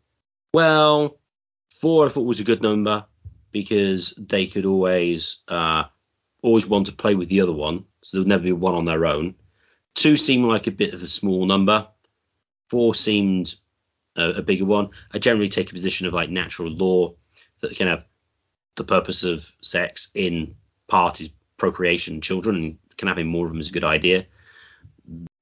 Well, 0.55 1.19
four 1.81 2.07
I 2.07 2.09
thought 2.11 2.23
was 2.23 2.39
a 2.39 2.45
good 2.45 2.63
number 2.63 3.07
because 3.51 4.15
they 4.17 4.47
could 4.47 4.67
always 4.67 5.39
uh, 5.49 5.83
always 6.43 6.65
want 6.65 6.87
to 6.87 6.93
play 6.93 7.17
with 7.17 7.29
the 7.29 7.41
other 7.41 7.53
one, 7.53 7.87
so 8.03 8.17
there 8.17 8.21
would 8.21 8.29
never 8.29 8.45
be 8.45 8.53
one 8.53 8.77
on 8.77 8.85
their 8.85 9.05
own. 9.05 9.35
Two 9.95 10.17
seemed 10.17 10.45
like 10.45 10.69
a 10.69 10.71
bit 10.71 10.95
of 10.95 11.03
a 11.03 11.09
small 11.09 11.45
number. 11.45 11.89
Four 12.71 12.95
seemed 12.95 13.57
a, 14.15 14.29
a 14.29 14.43
bigger 14.43 14.65
one. 14.65 14.91
I 15.13 15.19
generally 15.19 15.49
take 15.49 15.71
a 15.71 15.75
position 15.75 16.07
of 16.07 16.15
like 16.15 16.31
natural 16.31 16.71
law 16.71 17.17
that 17.63 17.75
can 17.75 17.89
have 17.89 18.05
the 18.77 18.85
purpose 18.85 19.25
of 19.25 19.53
sex 19.61 20.09
in 20.15 20.55
part 20.87 21.21
is 21.21 21.31
procreation, 21.57 22.21
children, 22.21 22.57
and 22.57 22.79
can 22.97 23.09
having 23.09 23.27
more 23.27 23.47
of 23.47 23.53
them 23.53 23.61
is 23.61 23.69
a 23.69 23.73
good 23.73 23.85
idea. 23.85 24.27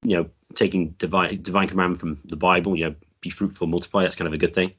You 0.02 0.16
know, 0.16 0.30
taking 0.54 0.90
divine 0.90 1.42
divine 1.42 1.68
commandment 1.68 2.00
from 2.00 2.18
the 2.24 2.36
Bible, 2.36 2.76
you 2.76 2.86
know, 2.86 2.94
be 3.20 3.30
fruitful, 3.30 3.66
multiply. 3.66 4.02
That's 4.02 4.16
kind 4.16 4.28
of 4.28 4.34
a 4.34 4.38
good 4.38 4.54
thing. 4.54 4.72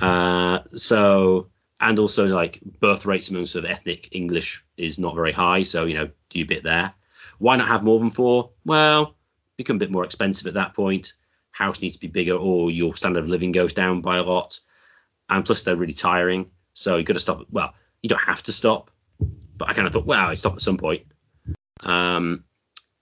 Uh, 0.00 0.60
so, 0.74 1.48
and 1.80 1.98
also 1.98 2.26
like 2.26 2.60
birth 2.80 3.06
rates 3.06 3.28
among 3.28 3.46
sort 3.46 3.64
of 3.64 3.70
ethnic 3.70 4.08
English 4.12 4.64
is 4.76 4.98
not 4.98 5.14
very 5.14 5.32
high. 5.32 5.62
So, 5.62 5.84
you 5.84 5.94
know, 5.94 6.10
do 6.30 6.40
a 6.40 6.44
bit 6.44 6.62
there. 6.62 6.92
Why 7.38 7.56
not 7.56 7.68
have 7.68 7.82
more 7.82 7.98
than 7.98 8.10
four? 8.10 8.50
Well, 8.64 9.16
become 9.56 9.76
a 9.76 9.78
bit 9.78 9.90
more 9.90 10.04
expensive 10.04 10.46
at 10.46 10.54
that 10.54 10.74
point. 10.74 11.14
House 11.52 11.80
needs 11.80 11.96
to 11.96 12.00
be 12.00 12.06
bigger, 12.06 12.34
or 12.34 12.70
your 12.70 12.96
standard 12.96 13.24
of 13.24 13.30
living 13.30 13.52
goes 13.52 13.72
down 13.72 14.00
by 14.00 14.18
a 14.18 14.22
lot. 14.22 14.58
And 15.28 15.44
plus, 15.44 15.62
they're 15.62 15.76
really 15.76 15.92
tiring. 15.92 16.50
So 16.74 16.96
you've 16.96 17.06
got 17.06 17.14
to 17.14 17.20
stop. 17.20 17.46
Well, 17.50 17.74
you 18.02 18.08
don't 18.08 18.20
have 18.20 18.42
to 18.44 18.52
stop, 18.52 18.90
but 19.56 19.68
I 19.68 19.74
kind 19.74 19.86
of 19.86 19.92
thought, 19.92 20.06
well, 20.06 20.26
I 20.26 20.34
stop 20.34 20.54
at 20.54 20.62
some 20.62 20.78
point. 20.78 21.02
Um, 21.82 22.44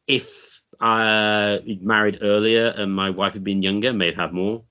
if 0.06 0.62
I 0.80 1.60
married 1.80 2.18
earlier 2.22 2.68
and 2.68 2.94
my 2.94 3.10
wife 3.10 3.34
had 3.34 3.44
been 3.44 3.62
younger, 3.62 3.92
may 3.92 4.06
have 4.06 4.16
had 4.16 4.32
more 4.32 4.62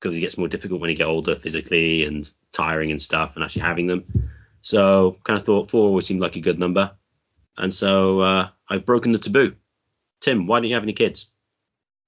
because 0.00 0.16
it 0.16 0.20
gets 0.20 0.38
more 0.38 0.48
difficult 0.48 0.80
when 0.80 0.90
you 0.90 0.96
get 0.96 1.06
older 1.06 1.36
physically 1.36 2.04
and 2.04 2.28
tiring 2.52 2.90
and 2.90 3.00
stuff 3.00 3.36
and 3.36 3.44
actually 3.44 3.62
having 3.62 3.86
them. 3.86 4.04
So 4.60 5.18
kind 5.24 5.38
of 5.38 5.44
thought 5.44 5.70
four 5.70 5.88
always 5.88 6.06
seemed 6.06 6.20
like 6.20 6.36
a 6.36 6.40
good 6.40 6.58
number. 6.58 6.90
And 7.56 7.72
so 7.72 8.20
uh, 8.20 8.48
I've 8.68 8.86
broken 8.86 9.12
the 9.12 9.18
taboo. 9.18 9.54
Tim, 10.20 10.46
why 10.46 10.58
don't 10.58 10.68
you 10.68 10.74
have 10.74 10.82
any 10.82 10.92
kids? 10.92 11.30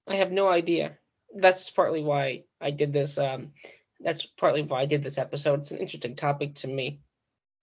I 0.07 0.15
have 0.15 0.31
no 0.31 0.47
idea. 0.47 0.97
That's 1.35 1.69
partly 1.69 2.03
why 2.03 2.43
I 2.59 2.71
did 2.71 2.93
this. 2.93 3.17
Um, 3.17 3.51
that's 3.99 4.25
partly 4.25 4.61
why 4.61 4.81
I 4.81 4.85
did 4.85 5.03
this 5.03 5.17
episode. 5.17 5.61
It's 5.61 5.71
an 5.71 5.77
interesting 5.77 6.15
topic 6.15 6.55
to 6.55 6.67
me. 6.67 7.01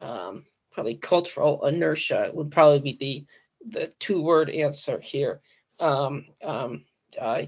Um, 0.00 0.44
probably 0.72 0.96
cultural 0.96 1.64
inertia 1.66 2.30
would 2.32 2.50
probably 2.50 2.80
be 2.80 2.96
the 2.98 3.26
the 3.68 3.92
two 3.98 4.22
word 4.22 4.50
answer 4.50 5.00
here. 5.00 5.40
Um, 5.80 6.26
um, 6.42 6.84
uh, 7.20 7.42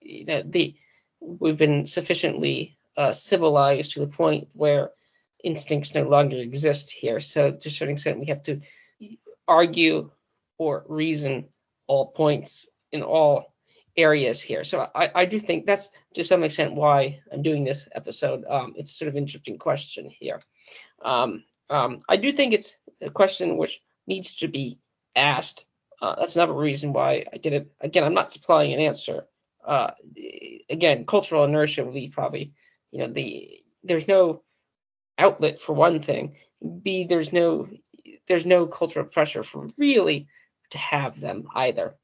you 0.00 0.24
know, 0.24 0.42
the 0.44 0.74
we've 1.20 1.56
been 1.56 1.86
sufficiently 1.86 2.78
uh, 2.96 3.12
civilized 3.12 3.92
to 3.92 4.00
the 4.00 4.06
point 4.06 4.48
where 4.54 4.90
instincts 5.44 5.94
no 5.94 6.02
longer 6.02 6.36
exist 6.36 6.90
here. 6.90 7.20
So 7.20 7.52
to 7.52 7.68
a 7.68 7.72
certain 7.72 7.94
extent, 7.94 8.20
we 8.20 8.26
have 8.26 8.42
to 8.44 8.60
argue 9.46 10.10
or 10.58 10.84
reason 10.88 11.48
all 11.86 12.08
points 12.08 12.68
in 12.92 13.02
all 13.02 13.54
areas 13.96 14.40
here. 14.40 14.64
So 14.64 14.88
I, 14.94 15.10
I 15.14 15.24
do 15.24 15.38
think 15.40 15.66
that's 15.66 15.88
to 16.14 16.24
some 16.24 16.44
extent 16.44 16.74
why 16.74 17.20
I'm 17.32 17.42
doing 17.42 17.64
this 17.64 17.88
episode. 17.94 18.44
Um, 18.48 18.74
it's 18.76 18.96
sort 18.96 19.08
of 19.08 19.16
interesting 19.16 19.58
question 19.58 20.08
here. 20.08 20.40
Um, 21.02 21.44
um, 21.68 22.02
I 22.08 22.16
do 22.16 22.32
think 22.32 22.52
it's 22.52 22.76
a 23.00 23.10
question 23.10 23.56
which 23.56 23.80
needs 24.06 24.36
to 24.36 24.48
be 24.48 24.78
asked. 25.16 25.64
Uh, 26.00 26.16
that's 26.18 26.36
another 26.36 26.54
reason 26.54 26.92
why 26.92 27.26
I 27.32 27.36
did 27.36 27.52
it. 27.52 27.72
Again, 27.80 28.04
I'm 28.04 28.14
not 28.14 28.32
supplying 28.32 28.72
an 28.72 28.80
answer. 28.80 29.26
Uh, 29.64 29.90
again, 30.70 31.04
cultural 31.04 31.44
inertia 31.44 31.84
will 31.84 31.92
be 31.92 32.08
probably, 32.08 32.52
you 32.90 33.00
know, 33.00 33.12
the 33.12 33.60
there's 33.84 34.08
no 34.08 34.42
outlet 35.18 35.60
for 35.60 35.74
one 35.74 36.02
thing. 36.02 36.36
B, 36.82 37.04
there's 37.04 37.32
no 37.32 37.68
there's 38.26 38.46
no 38.46 38.66
cultural 38.66 39.04
pressure 39.04 39.42
for 39.42 39.68
really 39.78 40.28
to 40.70 40.78
have 40.78 41.20
them 41.20 41.48
either. 41.54 41.96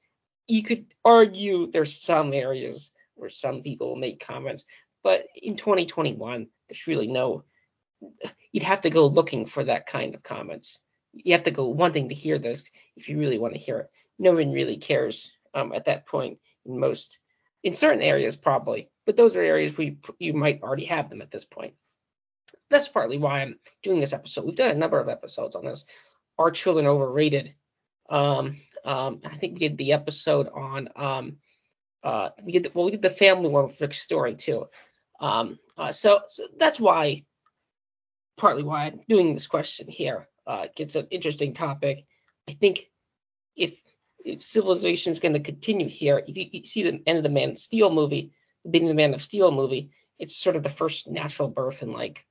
You 0.47 0.63
could 0.63 0.87
argue 1.05 1.71
there's 1.71 2.01
some 2.01 2.33
areas 2.33 2.91
where 3.15 3.31
some 3.31 3.63
people 3.63 3.97
make 3.97 4.25
comments, 4.25 4.65
but 5.03 5.27
in 5.35 5.57
2021, 5.57 6.49
there's 6.69 6.87
really 6.87 7.07
no. 7.07 7.45
You'd 8.53 8.63
have 8.63 8.83
to 8.83 8.91
go 8.91 9.07
looking 9.07 9.47
for 9.47 9.65
that 9.65 9.87
kind 9.87 10.15
of 10.15 10.23
comments. 10.23 10.79
You 11.25 11.33
have 11.33 11.45
to 11.45 11.51
go 11.51 11.69
wanting 11.69 12.09
to 12.09 12.14
hear 12.14 12.39
those 12.39 12.64
if 12.97 13.09
you 13.09 13.19
really 13.19 13.39
want 13.39 13.55
to 13.55 13.61
hear 13.61 13.79
it. 13.79 13.91
No 14.19 14.33
one 14.33 14.53
really 14.53 14.77
cares 14.77 15.31
um, 15.55 15.73
at 15.73 15.87
that 15.87 16.07
point 16.07 16.39
in 16.64 16.79
most, 16.79 17.19
in 17.62 17.75
certain 17.75 18.03
areas 18.03 18.37
probably, 18.37 18.91
but 19.05 19.17
those 19.17 19.37
are 19.37 19.43
areas 19.43 19.77
where 19.77 19.89
you, 19.89 19.97
you 20.19 20.33
might 20.35 20.62
already 20.62 20.85
have 20.85 21.11
them 21.11 21.23
at 21.23 21.31
this 21.31 21.45
point 21.45 21.75
that's 22.71 22.89
partly 22.89 23.19
why 23.19 23.43
I'm 23.43 23.59
doing 23.83 24.01
this 24.01 24.12
episode. 24.12 24.45
We've 24.45 24.55
done 24.55 24.71
a 24.71 24.79
number 24.79 24.99
of 24.99 25.09
episodes 25.09 25.55
on 25.55 25.64
this. 25.64 25.85
Are 26.39 26.51
children 26.51 26.87
overrated? 26.87 27.55
Um, 28.09 28.61
um, 28.85 29.21
I 29.25 29.37
think 29.37 29.55
we 29.55 29.61
did 29.61 29.79
the 29.79 29.93
episode 29.93 30.49
on 30.49 30.89
um, 30.97 31.37
uh, 32.03 32.31
we 32.43 32.53
did 32.53 32.64
the, 32.64 32.71
well, 32.75 32.85
we 32.85 32.93
did 32.93 33.03
the 33.03 33.11
family 33.11 33.49
one 33.49 33.67
with 33.67 33.81
Rick's 33.81 34.01
story 34.01 34.35
too. 34.35 34.67
Um, 35.21 35.59
uh, 35.77 35.93
so, 35.93 36.21
so 36.29 36.45
that's 36.59 36.79
why, 36.79 37.25
partly 38.37 38.62
why 38.62 38.85
I'm 38.85 39.01
doing 39.09 39.35
this 39.35 39.47
question 39.47 39.89
here. 39.89 40.29
Uh, 40.47 40.67
it's 40.77 40.95
an 40.95 41.09
interesting 41.11 41.55
topic. 41.55 42.05
I 42.49 42.53
think 42.53 42.91
if 43.57 43.75
if 44.25 44.43
civilization 44.43 45.13
is 45.13 45.21
going 45.21 45.35
to 45.35 45.41
continue 45.41 45.89
here, 45.89 46.23
if 46.27 46.37
you, 46.37 46.47
you, 46.51 46.65
see 46.65 46.83
the 46.83 47.01
end 47.07 47.17
of 47.17 47.23
the 47.23 47.29
Man 47.29 47.51
of 47.51 47.59
Steel 47.59 47.93
movie, 47.93 48.33
the 48.65 48.71
beginning 48.71 48.91
of 48.91 48.97
the 48.97 49.03
Man 49.03 49.15
of 49.15 49.23
Steel 49.23 49.53
movie, 49.53 49.91
it's 50.19 50.37
sort 50.37 50.57
of 50.57 50.65
the 50.65 50.69
first 50.69 51.07
natural 51.07 51.49
birth 51.49 51.83
in 51.83 51.93
like 51.93 52.27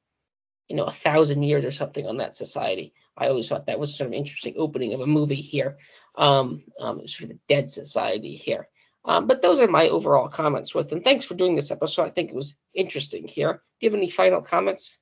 you 0.68 0.76
know, 0.76 0.86
a 0.86 0.92
thousand 0.92 1.44
years 1.44 1.64
or 1.64 1.72
something 1.72 2.08
on 2.08 2.18
that 2.18 2.36
society. 2.36 2.94
I 3.18 3.28
always 3.28 3.48
thought 3.48 3.68
that 3.68 3.80
was 3.80 3.96
sort 3.96 4.08
of 4.08 4.14
interesting 4.14 4.56
opening 4.58 4.94
of 4.94 5.02
a 5.02 5.08
movie 5.08 5.36
here. 5.36 5.78
Um, 6.16 6.64
um, 6.80 7.08
sort 7.08 7.30
of 7.30 7.38
a 7.38 7.40
dead 7.48 7.70
society 7.70 8.36
here. 8.36 8.68
Um, 9.06 9.28
but 9.28 9.42
those 9.42 9.60
are 9.60 9.68
my 9.68 9.90
overall 9.90 10.28
comments 10.28 10.74
with 10.74 10.90
them. 10.90 11.02
Thanks 11.02 11.26
for 11.26 11.36
doing 11.36 11.56
this 11.56 11.70
episode. 11.70 12.04
I 12.04 12.10
think 12.10 12.30
it 12.30 12.36
was 12.36 12.56
interesting 12.74 13.28
here. 13.28 13.54
Do 13.54 13.86
you 13.86 13.92
have 13.92 13.98
any 13.98 14.10
final 14.10 14.42
comments? 14.42 14.98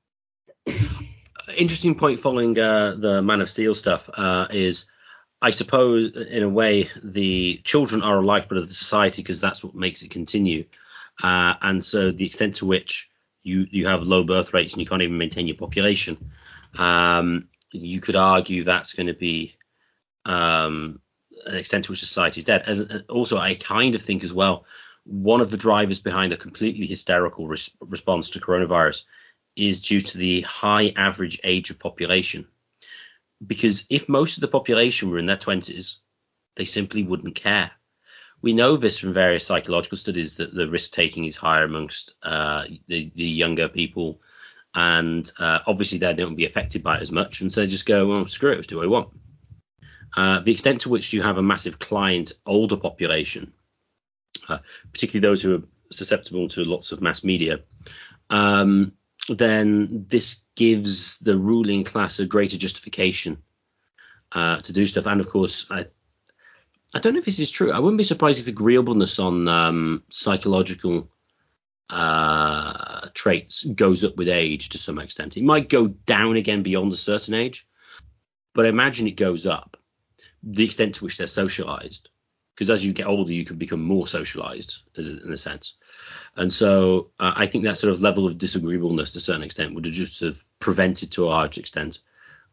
Interesting 1.57 1.95
point 1.95 2.19
following 2.19 2.57
uh, 2.57 2.95
the 2.97 3.21
Man 3.21 3.41
of 3.41 3.49
Steel 3.49 3.75
stuff 3.75 4.09
uh, 4.13 4.47
is, 4.49 4.85
I 5.41 5.51
suppose, 5.51 6.15
in 6.15 6.43
a 6.43 6.49
way, 6.49 6.89
the 7.03 7.59
children 7.65 8.01
are 8.01 8.19
a 8.19 8.25
lifeblood 8.25 8.61
of 8.61 8.67
the 8.67 8.73
society 8.73 9.21
because 9.21 9.41
that's 9.41 9.63
what 9.63 9.75
makes 9.75 10.01
it 10.03 10.11
continue. 10.11 10.65
Uh, 11.21 11.55
and 11.61 11.83
so 11.83 12.11
the 12.11 12.25
extent 12.25 12.55
to 12.55 12.65
which 12.65 13.09
you 13.43 13.67
you 13.69 13.87
have 13.87 14.03
low 14.03 14.23
birth 14.23 14.53
rates 14.53 14.73
and 14.73 14.81
you 14.81 14.87
can't 14.87 15.01
even 15.01 15.17
maintain 15.17 15.47
your 15.47 15.57
population. 15.57 16.17
Um, 16.77 17.49
you 17.71 17.99
could 17.99 18.15
argue 18.15 18.63
that's 18.63 18.93
going 18.93 19.07
to 19.07 19.13
be 19.13 19.55
um, 20.25 21.01
an 21.45 21.55
extent 21.55 21.85
to 21.85 21.91
which 21.91 21.99
society 21.99 22.39
is 22.39 22.45
dead. 22.45 22.63
As 22.65 22.85
also, 23.09 23.37
I 23.37 23.55
kind 23.55 23.95
of 23.95 24.01
think 24.01 24.23
as 24.23 24.31
well, 24.31 24.65
one 25.03 25.41
of 25.41 25.51
the 25.51 25.57
drivers 25.57 25.99
behind 25.99 26.31
a 26.31 26.37
completely 26.37 26.87
hysterical 26.87 27.47
res- 27.47 27.71
response 27.81 28.29
to 28.31 28.39
coronavirus 28.39 29.03
is 29.55 29.81
due 29.81 30.01
to 30.01 30.17
the 30.17 30.41
high 30.41 30.93
average 30.95 31.39
age 31.43 31.69
of 31.69 31.79
population. 31.79 32.47
Because 33.45 33.85
if 33.89 34.07
most 34.07 34.37
of 34.37 34.41
the 34.41 34.47
population 34.47 35.09
were 35.09 35.19
in 35.19 35.25
their 35.25 35.37
20s, 35.37 35.97
they 36.55 36.65
simply 36.65 37.03
wouldn't 37.03 37.35
care 37.35 37.71
we 38.43 38.53
know 38.53 38.75
this 38.75 38.99
from 38.99 39.13
various 39.13 39.47
psychological 39.47 39.97
studies 39.97 40.35
that 40.35 40.53
the 40.53 40.67
risk 40.67 40.91
taking 40.91 41.25
is 41.25 41.35
higher 41.35 41.63
amongst 41.63 42.13
uh, 42.23 42.65
the, 42.87 43.09
the, 43.15 43.23
younger 43.23 43.69
people, 43.69 44.19
and 44.75 45.31
uh, 45.39 45.59
obviously 45.65 45.97
they 45.97 46.13
don't 46.13 46.35
be 46.35 46.45
affected 46.45 46.83
by 46.83 46.97
it 46.97 47.01
as 47.01 47.11
much, 47.11 47.39
and 47.39 47.51
so 47.51 47.61
they 47.61 47.67
just 47.67 47.85
go, 47.85 48.05
well, 48.05 48.27
screw 48.27 48.51
it, 48.51 48.55
let's 48.55 48.67
do 48.67 48.75
what 48.75 48.85
I 48.85 48.89
want. 48.89 49.09
Uh, 50.15 50.39
the 50.41 50.51
extent 50.51 50.81
to 50.81 50.89
which 50.89 51.13
you 51.13 51.23
have 51.23 51.37
a 51.37 51.41
massive 51.41 51.79
client 51.79 52.33
older 52.45 52.75
population, 52.75 53.53
uh, 54.49 54.59
particularly 54.91 55.27
those 55.27 55.41
who 55.41 55.55
are 55.55 55.63
susceptible 55.89 56.49
to 56.49 56.65
lots 56.65 56.91
of 56.91 57.01
mass 57.01 57.23
media, 57.23 57.61
um, 58.29 58.91
then 59.29 60.05
this 60.09 60.41
gives 60.55 61.17
the 61.19 61.37
ruling 61.37 61.83
class 61.83 62.19
a 62.19 62.25
greater 62.25 62.57
justification 62.57 63.37
uh, 64.31 64.61
to 64.61 64.73
do 64.73 64.85
stuff. 64.87 65.05
And 65.05 65.21
of 65.21 65.29
course, 65.29 65.67
I 65.69 65.85
I 66.95 66.99
don't 66.99 67.13
know 67.13 67.19
if 67.19 67.25
this 67.25 67.39
is 67.39 67.49
true. 67.49 67.71
I 67.71 67.79
wouldn't 67.79 67.97
be 67.97 68.03
surprised 68.03 68.39
if 68.39 68.47
agreeableness 68.47 69.17
on 69.17 69.47
um, 69.47 70.03
psychological 70.11 71.09
uh, 71.89 73.09
traits 73.13 73.63
goes 73.63 74.03
up 74.03 74.15
with 74.15 74.29
age 74.29 74.69
to 74.69 74.77
some 74.77 74.99
extent. 74.99 75.37
It 75.37 75.43
might 75.43 75.69
go 75.69 75.87
down 75.87 76.35
again 76.35 76.61
beyond 76.61 76.93
a 76.93 76.97
certain 76.97 77.33
age, 77.33 77.67
but 78.53 78.65
I 78.65 78.69
imagine 78.69 79.07
it 79.07 79.15
goes 79.15 79.47
up 79.47 79.77
the 80.43 80.65
extent 80.65 80.95
to 80.95 81.03
which 81.03 81.17
they're 81.17 81.27
socialized. 81.27 82.09
Because 82.53 82.69
as 82.69 82.85
you 82.85 82.93
get 82.93 83.07
older, 83.07 83.33
you 83.33 83.45
can 83.45 83.57
become 83.57 83.81
more 83.81 84.07
socialized, 84.07 84.77
in 84.95 85.33
a 85.33 85.37
sense. 85.37 85.73
And 86.35 86.53
so 86.53 87.09
uh, 87.19 87.33
I 87.35 87.47
think 87.47 87.63
that 87.63 87.77
sort 87.77 87.93
of 87.93 88.01
level 88.01 88.27
of 88.27 88.37
disagreeableness 88.37 89.13
to 89.13 89.17
a 89.17 89.21
certain 89.21 89.43
extent 89.43 89.73
would 89.73 89.85
have 89.85 89.93
just 89.93 90.21
have 90.21 90.43
prevented 90.59 91.11
to 91.11 91.25
a 91.25 91.29
large 91.29 91.57
extent 91.57 91.99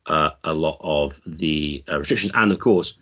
uh, 0.06 0.30
a 0.44 0.54
lot 0.54 0.78
of 0.80 1.20
the 1.26 1.84
uh, 1.88 1.98
restrictions. 1.98 2.32
And 2.34 2.50
of 2.50 2.58
course, 2.58 2.96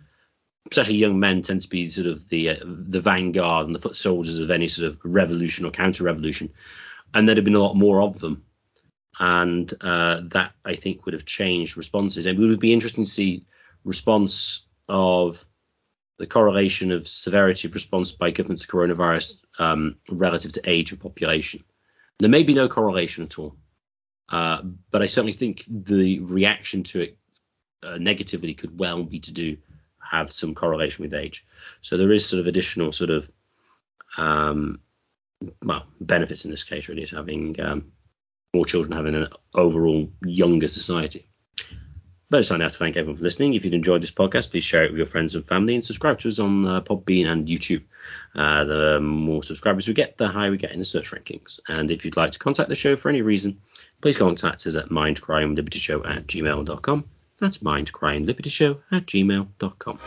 especially 0.71 0.97
young 0.97 1.19
men 1.19 1.43
tend 1.43 1.63
to 1.63 1.69
be 1.69 1.89
sort 1.89 2.07
of 2.07 2.29
the 2.29 2.51
uh, 2.51 2.57
the 2.65 3.01
vanguard 3.01 3.67
and 3.67 3.75
the 3.75 3.81
foot 3.81 3.97
soldiers 3.97 4.39
of 4.39 4.51
any 4.51 4.69
sort 4.69 4.91
of 4.91 4.99
revolution 5.05 5.65
or 5.65 5.71
counter 5.71 6.05
revolution, 6.05 6.51
and 7.15 7.27
there'd 7.27 7.39
have 7.39 7.45
been 7.45 7.55
a 7.55 7.61
lot 7.61 7.75
more 7.75 8.03
of 8.03 8.19
them, 8.21 8.45
and 9.19 9.73
uh, 9.81 10.21
that 10.25 10.53
I 10.65 10.75
think 10.75 11.05
would 11.05 11.15
have 11.15 11.25
changed 11.25 11.77
responses. 11.77 12.27
And 12.27 12.39
it 12.39 12.41
would 12.41 12.61
be 12.61 12.73
interesting 12.73 13.05
to 13.05 13.11
see 13.11 13.47
response 13.85 14.67
of 14.89 15.45
the 16.19 16.27
correlation 16.27 16.91
of 16.91 17.09
severity 17.09 17.69
of 17.69 17.75
response 17.75 18.13
by 18.13 18.31
government 18.31 18.61
to 18.61 18.67
coronavirus 18.67 19.39
um, 19.59 19.97
relative 20.11 20.53
to 20.53 20.71
age 20.71 20.93
of 20.93 21.01
population. 21.01 21.63
There 22.19 22.29
may 22.29 22.43
be 22.43 22.55
no 22.55 22.69
correlation 22.69 23.25
at 23.25 23.39
all, 23.39 23.57
uh, 24.29 24.63
but 24.91 25.03
I 25.03 25.07
certainly 25.07 25.33
think 25.33 25.65
the 25.69 26.19
reaction 26.21 26.83
to 26.85 27.01
it 27.03 27.19
uh, 27.83 27.99
negatively 27.99 28.55
could 28.55 28.79
well 28.79 29.05
be 29.05 29.21
to 29.21 29.33
do 29.33 29.57
have 30.03 30.33
some 30.33 30.55
correlation 30.55 31.05
with 31.05 31.15
age. 31.15 31.47
So 31.83 31.97
there 31.97 32.13
is 32.13 32.27
sort 32.27 32.41
of 32.41 32.47
additional 32.47 32.93
sort 32.93 33.11
of 33.11 33.31
um, 34.17 34.81
well 35.63 35.87
benefits 36.01 36.45
in 36.45 36.51
this 36.51 36.65
case 36.65 36.89
really 36.89 37.03
is 37.03 37.11
having 37.11 37.61
um, 37.61 37.93
more 38.55 38.65
children 38.65 38.93
having 38.93 39.15
an 39.15 39.29
overall 39.55 40.09
younger 40.25 40.69
society. 40.69 41.29
But 42.31 42.41
it's 42.41 42.49
time 42.49 42.59
now 42.59 42.69
to 42.69 42.77
thank 42.77 42.97
everyone 42.97 43.17
for 43.17 43.25
listening. 43.25 43.55
If 43.55 43.65
you've 43.65 43.73
enjoyed 43.73 44.03
this 44.03 44.11
podcast, 44.11 44.51
please 44.51 44.65
share 44.65 44.85
it 44.85 44.91
with 44.91 44.99
your 44.99 45.07
friends 45.07 45.35
and 45.35 45.47
family 45.47 45.75
and 45.75 45.85
subscribe 45.85 46.19
to 46.21 46.29
us 46.29 46.39
on 46.39 46.67
uh, 46.67 46.83
Podbean 46.83 47.27
and 47.27 47.49
YouTube. 47.49 47.83
Uh, 48.35 48.65
the 48.65 49.01
more 49.01 49.43
subscribers 49.43 49.89
we 49.89 49.95
get, 49.95 50.19
the 50.19 50.29
higher 50.29 50.51
we 50.51 50.59
get 50.59 50.73
in 50.73 50.79
the 50.79 50.85
search 50.85 51.11
rankings. 51.11 51.59
And 51.69 51.91
if 51.91 52.05
you'd 52.05 52.19
like 52.19 52.33
to 52.33 52.39
contact 52.39 52.69
the 52.69 52.75
show 52.75 52.97
for 52.97 53.09
any 53.09 53.23
reason, 53.23 53.59
please 54.03 54.19
contact 54.19 54.67
us 54.67 54.77
at 54.77 54.91
mindcrimelibertyshow 54.91 56.09
at 56.09 56.27
gmail.com. 56.27 57.05
That's 57.39 57.59
mindcrimelibertyshow 57.59 58.79
at 58.93 59.07
gmail.com. 59.07 59.99